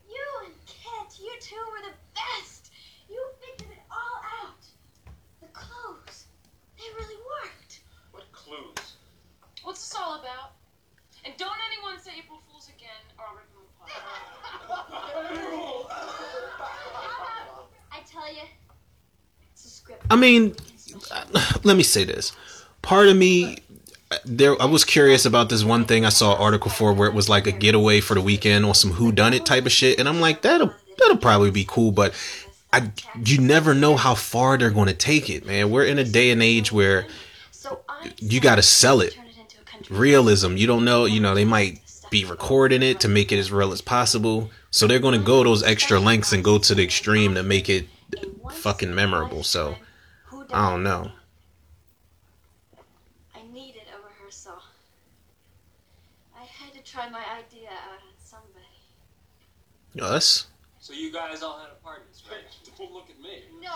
you 0.06 0.26
and 0.44 0.54
Kit, 0.66 1.18
you 1.18 1.32
two 1.40 1.56
were 1.72 1.88
the 1.88 1.96
best. 2.14 2.70
You 3.08 3.18
figured 3.40 3.72
it 3.72 3.82
all 3.90 4.20
out. 4.44 4.62
The 5.40 5.48
clothes, 5.54 6.26
they 6.76 6.84
really 6.94 7.18
worked. 7.42 7.80
What 8.12 8.30
clues? 8.32 8.98
What's 9.62 9.80
this 9.88 9.98
all 9.98 10.20
about? 10.20 10.52
And 11.26 11.36
don't 11.38 11.58
anyone 11.72 11.98
say 11.98 12.12
April 12.18 12.38
Fools 12.48 12.68
again, 12.68 13.02
or 13.18 13.24
I'll 13.26 13.34
rip 13.34 13.50
them 13.50 13.62
apart. 13.82 13.90
I 17.90 17.98
tell 18.06 18.32
you, 18.32 18.42
it's 19.52 19.64
a 19.64 19.68
script. 19.68 19.94
I 20.10 20.16
mean, 20.16 20.54
let 21.64 21.76
me 21.76 21.82
say 21.82 22.04
this. 22.04 22.32
Part 22.82 23.08
of 23.08 23.16
me 23.16 23.58
there 24.24 24.60
I 24.60 24.66
was 24.66 24.84
curious 24.84 25.24
about 25.24 25.48
this 25.48 25.64
one 25.64 25.84
thing 25.84 26.04
I 26.04 26.10
saw 26.10 26.34
article 26.34 26.70
for 26.70 26.92
where 26.92 27.08
it 27.08 27.14
was 27.14 27.28
like 27.28 27.46
a 27.46 27.52
getaway 27.52 28.00
for 28.00 28.14
the 28.14 28.20
weekend 28.20 28.64
or 28.64 28.74
some 28.74 28.92
who 28.92 29.10
done 29.10 29.34
it 29.34 29.44
type 29.44 29.66
of 29.66 29.72
shit 29.72 29.98
and 29.98 30.08
I'm 30.08 30.20
like 30.20 30.42
that'll 30.42 30.72
that'll 30.98 31.16
probably 31.16 31.50
be 31.50 31.64
cool 31.66 31.90
but 31.90 32.14
I 32.72 32.92
you 33.24 33.40
never 33.40 33.74
know 33.74 33.96
how 33.96 34.14
far 34.14 34.56
they're 34.56 34.70
going 34.70 34.86
to 34.86 34.94
take 34.94 35.28
it 35.28 35.44
man 35.44 35.70
we're 35.70 35.84
in 35.84 35.98
a 35.98 36.04
day 36.04 36.30
and 36.30 36.42
age 36.42 36.70
where 36.70 37.06
you 38.18 38.40
got 38.40 38.56
to 38.56 38.62
sell 38.62 39.00
it 39.00 39.18
realism 39.90 40.56
you 40.56 40.68
don't 40.68 40.84
know 40.84 41.04
you 41.04 41.18
know 41.20 41.34
they 41.34 41.44
might 41.44 41.80
be 42.10 42.24
recording 42.24 42.82
it 42.84 43.00
to 43.00 43.08
make 43.08 43.32
it 43.32 43.38
as 43.38 43.50
real 43.50 43.72
as 43.72 43.80
possible 43.80 44.50
so 44.70 44.86
they're 44.86 45.00
going 45.00 45.18
to 45.18 45.24
go 45.24 45.42
those 45.42 45.64
extra 45.64 45.98
lengths 45.98 46.32
and 46.32 46.44
go 46.44 46.58
to 46.58 46.76
the 46.76 46.84
extreme 46.84 47.34
to 47.34 47.42
make 47.42 47.68
it 47.68 47.88
fucking 48.52 48.94
memorable 48.94 49.42
so 49.42 49.74
I 50.56 50.70
don't 50.70 50.84
know 50.84 51.12
I 53.34 53.42
needed 53.52 53.82
a 53.92 54.00
rehearsal. 54.02 54.56
I 56.34 56.44
had 56.44 56.72
to 56.72 56.82
try 56.82 57.10
my 57.10 57.20
idea 57.36 57.68
out 57.68 58.00
on 58.00 58.16
somebody. 58.16 58.64
us 60.00 60.46
So 60.78 60.94
you 60.94 61.12
guys 61.12 61.42
all 61.42 61.58
had 61.58 61.68
apartments, 61.68 62.22
right? 62.30 62.40
Don't 62.78 62.90
look 62.90 63.10
at 63.10 63.20
me. 63.20 63.44
No, 63.60 63.70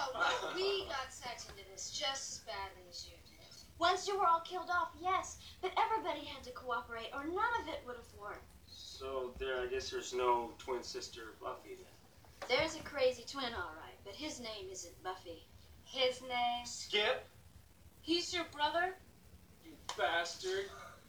we 0.56 0.86
got 0.86 1.12
sucked 1.12 1.50
into 1.50 1.68
this 1.70 1.90
just 1.90 2.32
as 2.32 2.38
badly 2.46 2.88
as 2.88 3.04
you 3.04 3.12
did. 3.28 3.44
Once 3.78 4.08
you 4.08 4.18
were 4.18 4.24
all 4.24 4.40
killed 4.40 4.70
off, 4.70 4.92
yes, 5.02 5.36
but 5.60 5.72
everybody 5.76 6.24
had 6.24 6.42
to 6.44 6.50
cooperate, 6.52 7.10
or 7.12 7.24
none 7.24 7.54
of 7.60 7.68
it 7.68 7.82
would 7.86 7.96
have 7.96 8.14
worked. 8.18 8.48
So 8.66 9.34
there, 9.38 9.60
I 9.60 9.66
guess 9.66 9.90
there's 9.90 10.14
no 10.14 10.52
twin 10.56 10.82
sister 10.82 11.34
Buffy 11.42 11.76
then. 11.76 12.48
There's 12.48 12.74
a 12.74 12.82
crazy 12.84 13.24
twin, 13.30 13.52
all 13.52 13.74
right, 13.76 13.98
but 14.02 14.14
his 14.14 14.40
name 14.40 14.72
isn't 14.72 15.02
Buffy. 15.04 15.44
His 15.90 16.22
name. 16.22 16.64
Skip, 16.64 17.26
He's 18.02 18.32
your 18.32 18.44
brother? 18.52 18.94
you 19.64 19.72
bastard. 19.98 20.66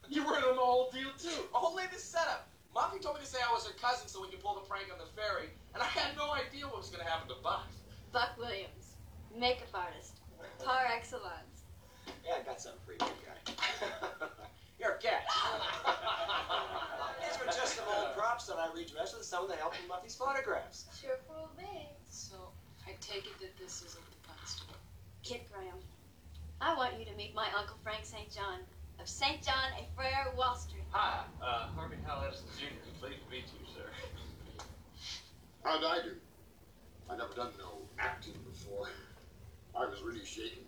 You 0.10 0.26
were 0.26 0.38
in 0.38 0.44
on 0.44 0.56
the 0.56 0.62
whole 0.62 0.90
deal 0.92 1.12
too. 1.18 1.30
Oh, 1.54 1.70
Only 1.70 1.84
the 1.94 2.00
setup. 2.00 2.48
Muffy 2.76 3.00
told 3.02 3.16
me 3.16 3.22
to 3.22 3.28
say 3.28 3.38
I 3.48 3.54
was 3.54 3.66
her 3.68 3.74
cousin 3.80 4.08
so 4.08 4.22
we 4.22 4.28
could 4.30 4.42
pull 4.42 4.56
the 4.56 4.62
prank 4.62 4.86
on 4.92 4.98
the 4.98 5.06
ferry, 5.14 5.50
and 5.74 5.84
I 5.84 5.86
had 5.86 6.16
no 6.18 6.32
idea 6.34 6.66
what 6.66 6.78
was 6.78 6.90
gonna 6.90 7.04
happen 7.08 7.28
to 7.30 7.36
Buck. 7.44 7.68
Buck 8.12 8.32
Williams, 8.40 8.96
makeup 9.38 9.68
artist, 9.74 10.20
par 10.64 10.88
excellence. 10.92 11.68
Yeah, 12.26 12.40
I 12.40 12.44
got 12.44 12.60
something 12.62 12.82
for 12.86 12.94
you, 12.94 13.00
big 13.00 13.22
guy. 13.28 13.54
You're 14.80 14.94
a 14.94 14.98
cat. 14.98 15.24
These 17.22 17.40
were 17.40 17.46
just 17.46 17.76
some 17.76 17.86
old 17.96 18.16
props 18.16 18.48
that 18.48 18.58
I 18.58 18.68
redressed 18.74 19.16
with 19.18 19.26
some 19.28 19.44
of 19.44 19.50
the 19.50 19.56
help 19.58 19.76
from 19.76 19.88
Muffy's 19.88 20.16
photographs. 20.16 20.86
Sure 21.00 21.20
fooled 21.28 21.56
me. 21.58 21.88
So, 22.10 22.36
I 22.88 22.96
take 23.00 23.28
it 23.28 23.38
that 23.40 23.56
this 23.60 23.84
isn't 23.84 23.94
the 24.10 24.11
constable. 24.11 24.11
Kit 25.32 25.48
Graham, 25.50 25.80
I 26.60 26.76
want 26.76 27.00
you 27.00 27.06
to 27.06 27.16
meet 27.16 27.34
my 27.34 27.48
Uncle 27.58 27.78
Frank 27.84 28.04
St. 28.04 28.30
John 28.30 28.60
of 29.00 29.08
St. 29.08 29.42
John 29.42 29.72
et 29.80 29.88
Frere, 29.96 30.34
Wall 30.36 30.58
Street. 30.58 30.84
Hi, 30.92 31.22
uh, 31.42 31.68
Harvey 31.74 31.96
Hal 32.06 32.26
Edison 32.28 32.48
Jr. 32.60 32.66
Pleased 33.00 33.16
to 33.24 33.32
meet 33.32 33.46
you, 33.58 33.66
sir. 33.74 34.66
How'd 35.64 35.86
I 35.86 36.04
do? 36.04 36.16
I 37.10 37.16
never 37.16 37.34
done 37.34 37.52
no 37.58 37.78
acting 37.98 38.34
before. 38.46 38.90
I 39.74 39.86
was 39.86 40.02
really 40.02 40.26
shaking. 40.26 40.66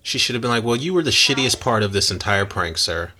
she 0.00 0.16
should 0.18 0.36
have 0.36 0.42
been 0.42 0.52
like 0.52 0.62
well 0.62 0.76
you 0.76 0.94
were 0.94 1.02
the 1.02 1.10
shittiest 1.10 1.58
part 1.58 1.82
of 1.82 1.92
this 1.92 2.08
entire 2.12 2.46
prank 2.46 2.78
sir 2.78 3.10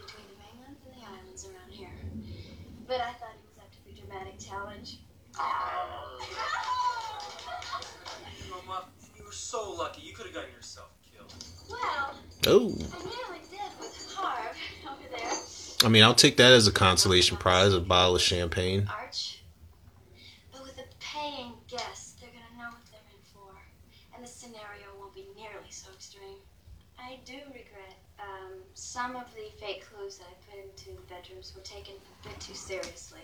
oh 12.46 12.74
I 15.84 15.88
mean 15.88 16.02
I'll 16.02 16.14
take 16.14 16.36
that 16.38 16.52
as 16.52 16.66
a 16.66 16.72
consolation 16.72 17.36
prize 17.36 17.74
a 17.74 17.80
bottle 17.80 18.16
of 18.16 18.22
champagne. 18.22 18.88
But 20.52 20.62
with 20.62 20.78
a 20.78 20.86
paying 21.00 21.52
guest, 21.68 22.20
they're 22.20 22.30
gonna 22.30 22.62
know 22.62 22.70
what 22.70 22.84
they're 22.90 23.00
in 23.12 23.22
for. 23.32 23.52
And 24.14 24.24
the 24.24 24.28
scenario 24.28 24.86
won't 24.98 25.14
be 25.14 25.26
nearly 25.36 25.70
so 25.70 25.88
extreme. 25.94 26.38
I 26.98 27.18
do 27.24 27.36
regret 27.52 27.98
um, 28.18 28.52
some 28.74 29.16
of 29.16 29.26
the 29.34 29.50
fake 29.60 29.84
clues 29.86 30.18
that 30.18 30.26
I 30.26 30.34
put 30.50 30.58
into 30.64 30.90
the 31.00 31.06
bedrooms 31.08 31.52
were 31.54 31.62
taken 31.62 31.94
a 31.94 32.28
bit 32.28 32.40
too 32.40 32.54
seriously. 32.54 33.20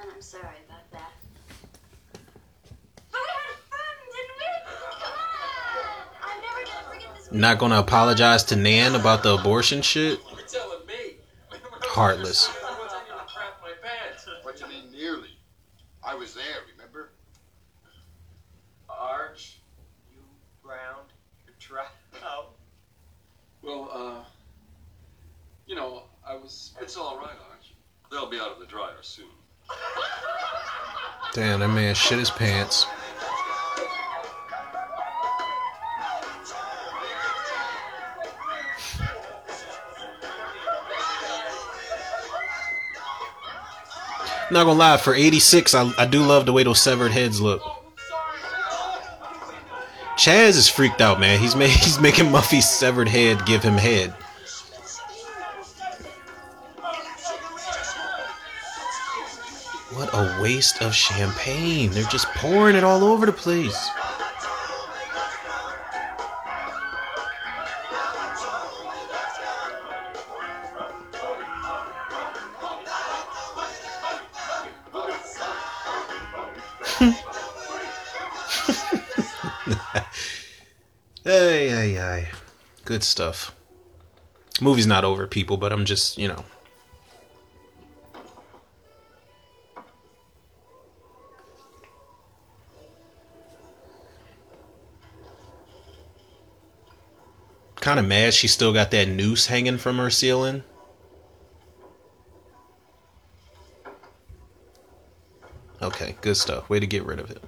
And 0.00 0.10
I'm 0.14 0.22
sorry 0.22 0.58
about 0.68 0.90
that. 0.92 1.12
But 3.10 3.20
we 3.20 3.28
had 3.28 3.58
fun, 3.66 3.94
didn't 4.12 4.38
we? 4.38 4.50
Come 5.00 5.18
on! 5.18 6.06
I'm 6.22 6.38
never 6.40 6.62
gonna 6.64 6.86
forget 6.94 7.10
this. 7.10 7.20
Not 7.32 7.58
gonna 7.58 7.78
apologize 7.78 8.44
to 8.44 8.56
Nan 8.56 8.94
about 8.94 9.22
the 9.22 9.38
abortion 9.38 9.80
shit. 9.82 10.20
You're 10.30 10.46
telling. 10.46 10.72
Heartless. 11.84 12.48
I 12.48 12.78
wasn't 12.80 13.02
even 13.06 13.18
crap 13.28 13.60
my 13.60 13.72
pants. 13.82 14.26
What 14.44 14.58
you 14.58 14.66
mean 14.66 14.90
nearly? 14.90 15.28
I 16.02 16.14
was 16.14 16.32
there, 16.32 16.44
remember? 16.74 17.10
Arch, 18.88 19.58
you 20.10 20.20
ground 20.62 21.08
your 21.46 21.54
trout. 21.58 21.90
Well, 23.60 23.90
uh, 23.92 24.24
you 25.66 25.76
know, 25.76 26.04
I 26.26 26.34
was. 26.34 26.72
It's 26.80 26.96
all 26.96 27.18
right, 27.18 27.36
Arch. 27.50 27.74
They'll 28.10 28.30
be 28.30 28.38
out 28.38 28.52
of 28.52 28.58
the 28.58 28.66
dryer 28.66 28.96
soon. 29.02 29.26
Damn, 31.34 31.60
that 31.60 31.68
man 31.68 31.94
shit 31.94 32.18
his 32.18 32.30
pants. 32.30 32.86
Not 44.52 44.64
gonna 44.64 44.78
lie, 44.78 44.98
for 44.98 45.14
86, 45.14 45.74
I, 45.74 45.90
I 45.96 46.04
do 46.04 46.20
love 46.20 46.44
the 46.44 46.52
way 46.52 46.62
those 46.62 46.78
severed 46.78 47.10
heads 47.10 47.40
look. 47.40 47.62
Chaz 50.18 50.50
is 50.50 50.68
freaked 50.68 51.00
out, 51.00 51.18
man. 51.18 51.40
He's 51.40 51.56
ma- 51.56 51.64
he's 51.66 51.98
making 51.98 52.30
Muffy's 52.30 52.68
severed 52.68 53.08
head 53.08 53.46
give 53.46 53.62
him 53.62 53.78
head. 53.78 54.10
What 59.94 60.10
a 60.12 60.38
waste 60.42 60.82
of 60.82 60.94
champagne. 60.94 61.90
They're 61.90 62.04
just 62.04 62.26
pouring 62.34 62.76
it 62.76 62.84
all 62.84 63.04
over 63.04 63.24
the 63.24 63.32
place. 63.32 63.88
Hey, 81.24 81.68
hey, 81.68 81.92
hey. 81.94 82.28
Good 82.84 83.02
stuff. 83.02 83.54
Movie's 84.60 84.86
not 84.86 85.04
over, 85.04 85.26
people, 85.26 85.56
but 85.56 85.72
I'm 85.72 85.84
just, 85.84 86.16
you 86.18 86.28
know. 86.28 86.44
Kind 97.76 97.98
of 97.98 98.06
mad 98.06 98.32
she 98.32 98.46
still 98.46 98.72
got 98.72 98.92
that 98.92 99.08
noose 99.08 99.46
hanging 99.46 99.78
from 99.78 99.98
her 99.98 100.10
ceiling. 100.10 100.62
Okay, 105.80 106.11
good 106.22 106.36
stuff. 106.36 106.70
Way 106.70 106.80
to 106.80 106.86
get 106.86 107.04
rid 107.04 107.18
of 107.18 107.30
it. 107.30 107.42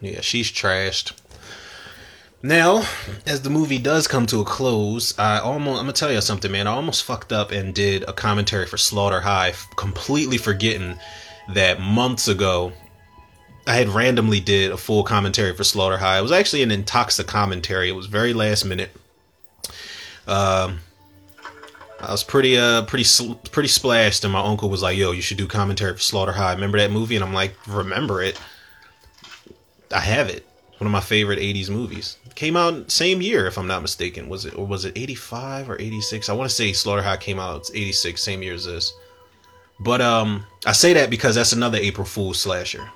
Yeah, 0.00 0.20
she's 0.20 0.52
trashed. 0.52 1.12
Now, 2.42 2.84
as 3.26 3.42
the 3.42 3.50
movie 3.50 3.78
does 3.78 4.06
come 4.06 4.26
to 4.26 4.40
a 4.40 4.44
close, 4.44 5.18
I 5.18 5.38
almost 5.38 5.80
I'm 5.80 5.86
gonna 5.86 5.92
tell 5.94 6.12
you 6.12 6.20
something, 6.20 6.52
man. 6.52 6.66
I 6.66 6.72
almost 6.72 7.02
fucked 7.02 7.32
up 7.32 7.50
and 7.50 7.74
did 7.74 8.04
a 8.04 8.12
commentary 8.12 8.66
for 8.66 8.76
Slaughter 8.76 9.22
High, 9.22 9.54
completely 9.76 10.38
forgetting 10.38 10.98
that 11.54 11.80
months 11.80 12.28
ago 12.28 12.72
I 13.66 13.74
had 13.74 13.88
randomly 13.88 14.40
did 14.40 14.70
a 14.70 14.76
full 14.76 15.02
commentary 15.02 15.54
for 15.54 15.64
Slaughter 15.64 15.98
High. 15.98 16.18
It 16.18 16.22
was 16.22 16.32
actually 16.32 16.62
an 16.62 16.70
intoxic 16.70 17.26
commentary. 17.26 17.88
It 17.88 17.96
was 17.96 18.06
very 18.06 18.32
last 18.32 18.64
minute. 18.64 18.90
Um, 20.28 20.80
I 22.00 22.12
was 22.12 22.22
pretty 22.22 22.56
uh 22.58 22.82
pretty 22.82 23.08
pretty 23.50 23.68
splashed, 23.68 24.22
and 24.24 24.32
my 24.32 24.40
uncle 24.40 24.68
was 24.68 24.82
like, 24.82 24.96
"Yo, 24.96 25.12
you 25.12 25.22
should 25.22 25.38
do 25.38 25.46
commentary 25.46 25.94
for 25.94 26.00
Slaughter 26.00 26.32
High." 26.32 26.52
Remember 26.52 26.78
that 26.78 26.90
movie? 26.90 27.16
And 27.16 27.24
I'm 27.24 27.34
like, 27.34 27.56
"Remember 27.66 28.22
it? 28.22 28.40
I 29.92 30.00
have 30.00 30.28
it. 30.28 30.46
One 30.78 30.86
of 30.86 30.92
my 30.92 31.00
favorite 31.00 31.38
'80s 31.38 31.70
movies. 31.70 32.18
Came 32.34 32.56
out 32.56 32.90
same 32.90 33.22
year, 33.22 33.46
if 33.46 33.56
I'm 33.56 33.66
not 33.66 33.82
mistaken. 33.82 34.28
Was 34.28 34.44
it 34.44 34.54
or 34.56 34.66
was 34.66 34.84
it 34.84 34.92
'85 34.96 35.70
or 35.70 35.80
'86? 35.80 36.28
I 36.28 36.34
want 36.34 36.50
to 36.50 36.54
say 36.54 36.72
Slaughter 36.72 37.02
High 37.02 37.16
came 37.16 37.40
out 37.40 37.70
'86, 37.72 38.22
same 38.22 38.42
year 38.42 38.54
as 38.54 38.66
this. 38.66 38.92
But 39.80 40.00
um, 40.00 40.44
I 40.66 40.72
say 40.72 40.92
that 40.92 41.10
because 41.10 41.34
that's 41.34 41.52
another 41.52 41.78
April 41.78 42.06
Fool's 42.06 42.40
slasher. 42.40 42.90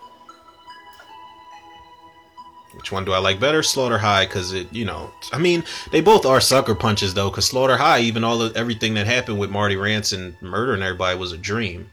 Which 2.80 2.90
one 2.90 3.04
do 3.04 3.12
I 3.12 3.18
like 3.18 3.38
better? 3.38 3.62
Slaughter 3.62 3.98
High, 3.98 4.24
because 4.24 4.54
it, 4.54 4.72
you 4.72 4.86
know, 4.86 5.12
I 5.34 5.38
mean, 5.38 5.64
they 5.92 6.00
both 6.00 6.24
are 6.24 6.40
sucker 6.40 6.74
punches 6.74 7.12
though. 7.12 7.28
Because 7.28 7.44
Slaughter 7.44 7.76
High, 7.76 8.00
even 8.00 8.24
all 8.24 8.38
the 8.38 8.58
everything 8.58 8.94
that 8.94 9.06
happened 9.06 9.38
with 9.38 9.50
Marty 9.50 9.76
Rantzen 9.76 10.40
murdering 10.40 10.82
everybody 10.82 11.18
was 11.18 11.32
a 11.32 11.36
dream. 11.36 11.90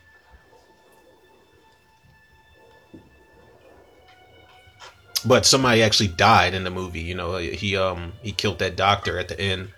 But 5.25 5.45
somebody 5.45 5.83
actually 5.83 6.07
died 6.07 6.53
in 6.53 6.63
the 6.63 6.71
movie. 6.71 7.01
You 7.01 7.15
know, 7.15 7.35
he 7.35 7.75
um 7.75 8.13
he 8.21 8.31
killed 8.31 8.59
that 8.59 8.77
doctor 8.77 9.19
at 9.19 9.27
the 9.27 9.37
end, 9.37 9.73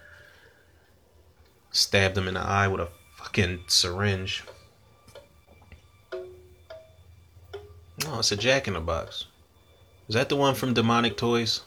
stabbed 1.71 2.19
him 2.19 2.27
in 2.27 2.35
the 2.35 2.41
eye 2.41 2.67
with 2.67 2.81
a 2.81 2.89
fucking 3.17 3.63
syringe. 3.65 4.43
Oh, 8.05 8.19
it's 8.19 8.31
a 8.31 8.37
Jack 8.37 8.67
in 8.67 8.75
the 8.75 8.79
Box. 8.79 9.25
Is 10.09 10.15
that 10.15 10.27
the 10.27 10.35
one 10.35 10.55
from 10.55 10.73
Demonic 10.73 11.17
Toys? 11.17 11.61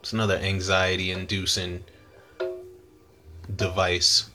It's 0.00 0.14
another 0.14 0.36
anxiety 0.36 1.10
inducing 1.10 1.84
device. 3.54 4.30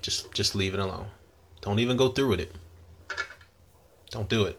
Just 0.00 0.32
just 0.32 0.54
leave 0.54 0.72
it 0.72 0.78
alone. 0.78 1.08
Don't 1.62 1.80
even 1.80 1.96
go 1.96 2.10
through 2.10 2.28
with 2.28 2.40
it. 2.40 2.54
Don't 4.10 4.28
do 4.28 4.44
it. 4.44 4.56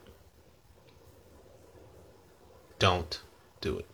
Don't 2.79 3.21
do 3.61 3.77
it. 3.77 3.85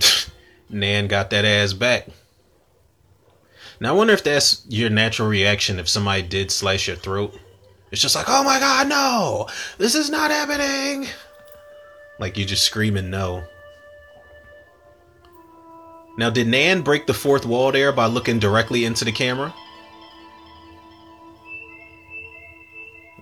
Nan 0.70 1.06
got 1.08 1.30
that 1.30 1.44
ass 1.44 1.72
back. 1.72 2.08
Now 3.80 3.90
I 3.90 3.96
wonder 3.96 4.12
if 4.12 4.22
that's 4.22 4.64
your 4.68 4.90
natural 4.90 5.28
reaction 5.28 5.78
if 5.78 5.88
somebody 5.88 6.22
did 6.22 6.50
slice 6.50 6.86
your 6.86 6.96
throat. 6.96 7.38
It's 7.90 8.00
just 8.00 8.14
like, 8.14 8.26
oh 8.28 8.44
my 8.44 8.58
god, 8.58 8.88
no! 8.88 9.48
This 9.76 9.94
is 9.94 10.08
not 10.08 10.30
happening! 10.30 11.08
Like 12.18 12.36
you 12.36 12.44
just 12.44 12.64
screaming 12.64 13.10
no. 13.10 13.44
Now, 16.18 16.28
did 16.28 16.46
Nan 16.46 16.82
break 16.82 17.06
the 17.06 17.14
fourth 17.14 17.46
wall 17.46 17.72
there 17.72 17.90
by 17.90 18.06
looking 18.06 18.38
directly 18.38 18.84
into 18.84 19.04
the 19.04 19.12
camera? 19.12 19.54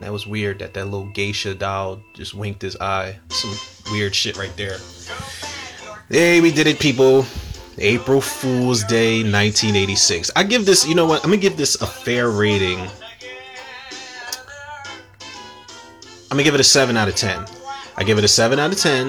That 0.00 0.12
was 0.12 0.26
weird 0.26 0.58
that 0.60 0.74
that 0.74 0.86
little 0.86 1.06
geisha 1.10 1.54
doll 1.54 2.02
just 2.14 2.34
winked 2.34 2.62
his 2.62 2.76
eye. 2.76 3.18
Some 3.28 3.54
weird 3.92 4.14
shit 4.14 4.36
right 4.36 4.54
there. 4.56 4.78
Hey, 6.08 6.40
we 6.40 6.50
did 6.50 6.66
it, 6.66 6.80
people. 6.80 7.26
April 7.78 8.20
Fool's 8.20 8.82
Day 8.84 9.18
1986. 9.18 10.30
I 10.34 10.42
give 10.42 10.66
this, 10.66 10.86
you 10.86 10.94
know 10.94 11.06
what? 11.06 11.22
I'm 11.22 11.30
gonna 11.30 11.40
give 11.40 11.56
this 11.56 11.80
a 11.80 11.86
fair 11.86 12.30
rating. 12.30 12.80
I'm 16.30 16.36
gonna 16.36 16.44
give 16.44 16.54
it 16.54 16.60
a 16.60 16.64
7 16.64 16.96
out 16.96 17.08
of 17.08 17.14
10. 17.14 17.44
I 18.00 18.04
give 18.04 18.16
it 18.16 18.24
a 18.24 18.28
7 18.28 18.58
out 18.58 18.72
of 18.72 18.78
10. 18.78 19.08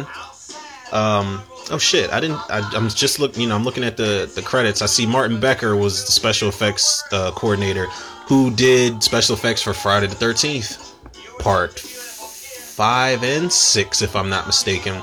Um, 0.92 1.42
oh 1.72 1.78
shit, 1.80 2.12
I 2.12 2.20
didn't, 2.20 2.40
I, 2.50 2.60
I'm 2.76 2.90
just 2.90 3.20
looking, 3.20 3.42
you 3.42 3.48
know, 3.48 3.56
I'm 3.56 3.64
looking 3.64 3.86
at 3.86 3.96
the, 3.96 4.30
the 4.36 4.42
credits. 4.42 4.82
I 4.82 4.86
see 4.86 5.06
Martin 5.06 5.40
Becker 5.40 5.78
was 5.78 6.06
the 6.06 6.12
special 6.12 6.50
effects 6.50 7.02
uh, 7.14 7.32
coordinator 7.32 7.86
who 8.28 8.52
did 8.52 9.02
special 9.02 9.34
effects 9.34 9.62
for 9.62 9.74
Friday 9.74 10.08
the 10.08 10.16
13th 10.16 10.92
part 11.40 11.80
five 11.80 13.24
and 13.24 13.52
six, 13.52 14.02
if 14.02 14.14
I'm 14.14 14.28
not 14.28 14.46
mistaken. 14.46 15.02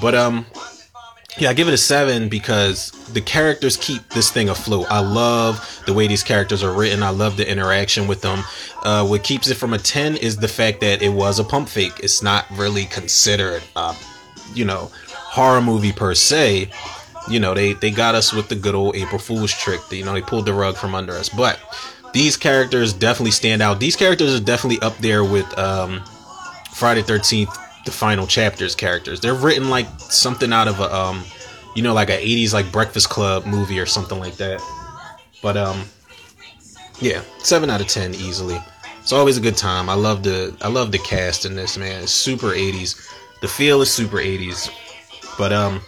But 0.00 0.16
um, 0.16 0.44
yeah, 1.38 1.50
I 1.50 1.54
give 1.54 1.68
it 1.68 1.74
a 1.74 1.78
seven 1.78 2.28
because 2.28 2.90
the 3.12 3.20
characters 3.20 3.76
keep 3.76 4.08
this 4.10 4.30
thing 4.30 4.48
afloat. 4.48 4.86
I 4.90 5.00
love 5.00 5.82
the 5.86 5.92
way 5.92 6.06
these 6.06 6.22
characters 6.22 6.62
are 6.62 6.72
written. 6.72 7.02
I 7.02 7.10
love 7.10 7.36
the 7.36 7.48
interaction 7.48 8.06
with 8.06 8.22
them. 8.22 8.42
Uh, 8.82 9.06
what 9.06 9.22
keeps 9.22 9.48
it 9.48 9.56
from 9.56 9.74
a 9.74 9.78
ten 9.78 10.16
is 10.16 10.36
the 10.38 10.48
fact 10.48 10.80
that 10.80 11.02
it 11.02 11.10
was 11.10 11.38
a 11.38 11.44
pump 11.44 11.68
fake. 11.68 11.92
It's 12.00 12.22
not 12.22 12.46
really 12.52 12.86
considered, 12.86 13.62
you 14.54 14.64
know, 14.64 14.90
horror 15.12 15.60
movie 15.60 15.92
per 15.92 16.14
se. 16.14 16.70
You 17.28 17.40
know, 17.40 17.52
they 17.52 17.74
they 17.74 17.90
got 17.90 18.14
us 18.14 18.32
with 18.32 18.48
the 18.48 18.54
good 18.54 18.74
old 18.74 18.96
April 18.96 19.18
Fool's 19.18 19.52
trick. 19.52 19.80
You 19.90 20.04
know, 20.04 20.14
they 20.14 20.22
pulled 20.22 20.46
the 20.46 20.54
rug 20.54 20.76
from 20.76 20.94
under 20.94 21.12
us. 21.12 21.28
But 21.28 21.58
these 22.12 22.36
characters 22.36 22.94
definitely 22.94 23.32
stand 23.32 23.60
out. 23.60 23.78
These 23.78 23.96
characters 23.96 24.34
are 24.34 24.42
definitely 24.42 24.80
up 24.80 24.96
there 24.98 25.22
with 25.22 25.46
um, 25.58 26.02
Friday 26.72 27.02
Thirteenth 27.02 27.50
the 27.86 27.92
final 27.92 28.26
chapters 28.26 28.74
characters. 28.74 29.20
They're 29.20 29.34
written 29.34 29.70
like 29.70 29.86
something 29.98 30.52
out 30.52 30.68
of 30.68 30.80
a 30.80 30.94
um, 30.94 31.24
you 31.74 31.82
know, 31.82 31.94
like 31.94 32.10
a 32.10 32.18
'80s 32.18 32.52
like 32.52 32.70
Breakfast 32.70 33.08
Club 33.08 33.46
movie 33.46 33.80
or 33.80 33.86
something 33.86 34.18
like 34.18 34.36
that. 34.36 34.60
But 35.42 35.56
um, 35.56 35.84
yeah, 37.00 37.22
seven 37.38 37.70
out 37.70 37.80
of 37.80 37.86
ten 37.86 38.14
easily. 38.14 38.58
It's 39.00 39.12
always 39.12 39.38
a 39.38 39.40
good 39.40 39.56
time. 39.56 39.88
I 39.88 39.94
love 39.94 40.22
the 40.22 40.54
I 40.60 40.68
love 40.68 40.92
the 40.92 40.98
cast 40.98 41.46
in 41.46 41.54
this 41.54 41.78
man. 41.78 42.02
It's 42.02 42.12
super 42.12 42.48
'80s. 42.48 43.10
The 43.40 43.48
feel 43.48 43.80
is 43.80 43.90
super 43.90 44.18
'80s. 44.18 44.70
But 45.38 45.52
um, 45.52 45.80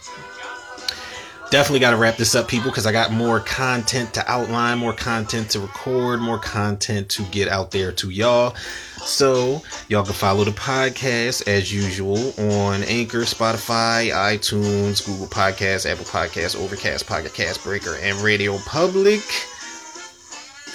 definitely 1.49 1.79
got 1.79 1.91
to 1.91 1.97
wrap 1.97 2.17
this 2.17 2.35
up, 2.35 2.47
people, 2.47 2.69
because 2.69 2.85
I 2.85 2.91
got 2.91 3.11
more 3.11 3.39
content 3.39 4.13
to 4.13 4.31
outline, 4.31 4.77
more 4.77 4.93
content 4.93 5.49
to 5.51 5.59
record, 5.59 6.21
more 6.21 6.39
content 6.39 7.09
to 7.09 7.23
get 7.23 7.47
out 7.47 7.71
there 7.71 7.91
to 7.93 8.09
y'all. 8.09 8.55
So, 9.03 9.61
y'all 9.87 10.03
can 10.03 10.13
follow 10.13 10.43
the 10.43 10.51
podcast 10.51 11.47
as 11.47 11.73
usual 11.73 12.33
on 12.37 12.83
Anchor, 12.83 13.21
Spotify, 13.21 14.11
iTunes, 14.11 15.05
Google 15.05 15.27
Podcasts, 15.27 15.89
Apple 15.89 16.05
Podcasts, 16.05 16.55
Overcast, 16.55 17.07
Pocket 17.07 17.33
Cast 17.33 17.63
Breaker, 17.63 17.95
and 18.01 18.17
Radio 18.19 18.57
Public. 18.59 19.21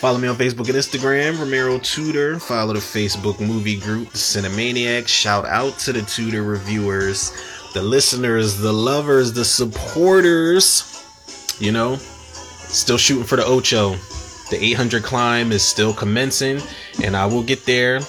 Follow 0.04 0.18
me 0.18 0.28
on 0.28 0.36
Facebook 0.36 0.68
and 0.68 0.76
Instagram, 0.76 1.38
Romero 1.38 1.78
Tudor. 1.78 2.38
Follow 2.38 2.74
the 2.74 2.80
Facebook 2.80 3.40
movie 3.40 3.78
group, 3.78 4.10
The 4.10 4.18
Cinemaniacs. 4.18 5.08
Shout 5.08 5.46
out 5.46 5.78
to 5.78 5.92
the 5.94 6.02
Tudor 6.02 6.42
reviewers, 6.42 7.32
the 7.74 7.82
listeners, 7.82 8.58
the 8.58 8.72
lovers, 8.72 9.32
the 9.32 9.44
supporters. 9.44 10.90
You 11.60 11.72
know, 11.72 11.96
still 11.96 12.96
shooting 12.96 13.24
for 13.24 13.36
the 13.36 13.44
Ocho. 13.44 13.96
The 14.50 14.58
800 14.60 15.02
climb 15.02 15.52
is 15.52 15.62
still 15.62 15.92
commencing, 15.92 16.60
and 17.02 17.16
I 17.16 17.26
will 17.26 17.42
get 17.42 17.66
there. 17.66 18.00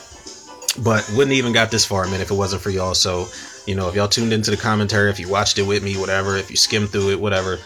But 0.84 1.10
wouldn't 1.16 1.36
even 1.36 1.54
got 1.54 1.72
this 1.72 1.86
far, 1.86 2.06
man, 2.08 2.22
if 2.22 2.32
it 2.32 2.34
wasn't 2.34 2.62
for 2.62 2.70
y'all. 2.70 2.94
So, 2.94 3.28
you 3.66 3.76
know, 3.76 3.88
if 3.88 3.96
y'all 3.96 4.08
tuned 4.08 4.34
into 4.34 4.52
the 4.52 4.58
commentary, 4.58 5.10
if 5.10 5.20
you 5.20 5.30
watched 5.30 5.58
it 5.58 5.64
with 5.64 5.84
me, 5.84 5.96
whatever, 5.98 6.36
if 6.36 6.50
you 6.50 6.58
skimmed 6.58 6.90
through 6.90 7.12
it, 7.12 7.20
whatever, 7.20 7.58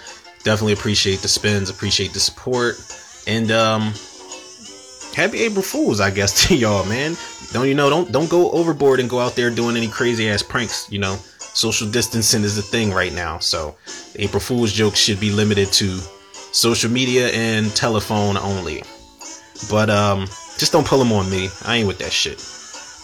definitely 0.44 0.74
appreciate 0.74 1.20
the 1.20 1.28
spins, 1.28 1.70
appreciate 1.70 2.14
the 2.14 2.20
support, 2.20 2.76
and 3.26 3.52
um, 3.52 3.94
happy 5.16 5.40
April 5.42 5.64
Fools, 5.64 6.00
I 6.00 6.12
guess, 6.12 6.48
to 6.48 6.56
y'all, 6.56 6.86
man. 6.86 7.18
Don't 7.52 7.68
you 7.68 7.74
know? 7.74 7.90
Don't 7.90 8.12
don't 8.12 8.30
go 8.30 8.52
overboard 8.52 9.00
and 9.00 9.10
go 9.10 9.20
out 9.20 9.36
there 9.36 9.50
doing 9.50 9.76
any 9.76 9.88
crazy 9.88 10.30
ass 10.30 10.44
pranks. 10.44 10.90
You 10.92 11.00
know, 11.00 11.18
social 11.54 11.90
distancing 11.90 12.44
is 12.44 12.56
the 12.56 12.62
thing 12.62 12.92
right 12.92 13.14
now. 13.14 13.40
So, 13.40 13.76
April 14.16 14.40
Fools 14.40 14.72
jokes 14.72 15.00
should 15.00 15.20
be 15.20 15.32
limited 15.32 15.72
to 15.74 16.00
social 16.52 16.90
media 16.90 17.30
and 17.30 17.76
telephone 17.76 18.38
only. 18.38 18.84
But 19.70 19.90
um, 19.90 20.28
just 20.58 20.72
don't 20.72 20.86
pull 20.88 21.00
them 21.00 21.12
on 21.12 21.30
me. 21.30 21.50
I 21.66 21.78
ain't 21.78 21.88
with 21.88 22.00
that 22.00 22.12
shit. 22.12 22.44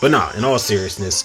But 0.02 0.12
nah, 0.12 0.32
in 0.38 0.44
all 0.44 0.60
seriousness, 0.60 1.24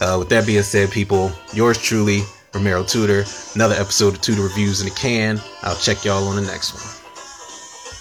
uh, 0.00 0.16
with 0.18 0.28
that 0.30 0.46
being 0.46 0.62
said, 0.62 0.90
people, 0.90 1.32
yours 1.52 1.78
truly, 1.78 2.22
Romero 2.54 2.82
Tudor. 2.84 3.24
Another 3.54 3.74
episode 3.74 4.14
of 4.14 4.20
Tudor 4.20 4.42
Reviews 4.42 4.80
in 4.80 4.88
the 4.88 4.94
can. 4.94 5.40
I'll 5.62 5.76
check 5.76 6.04
y'all 6.04 6.26
on 6.28 6.36
the 6.36 6.42
next 6.42 6.74
one. 6.74 6.97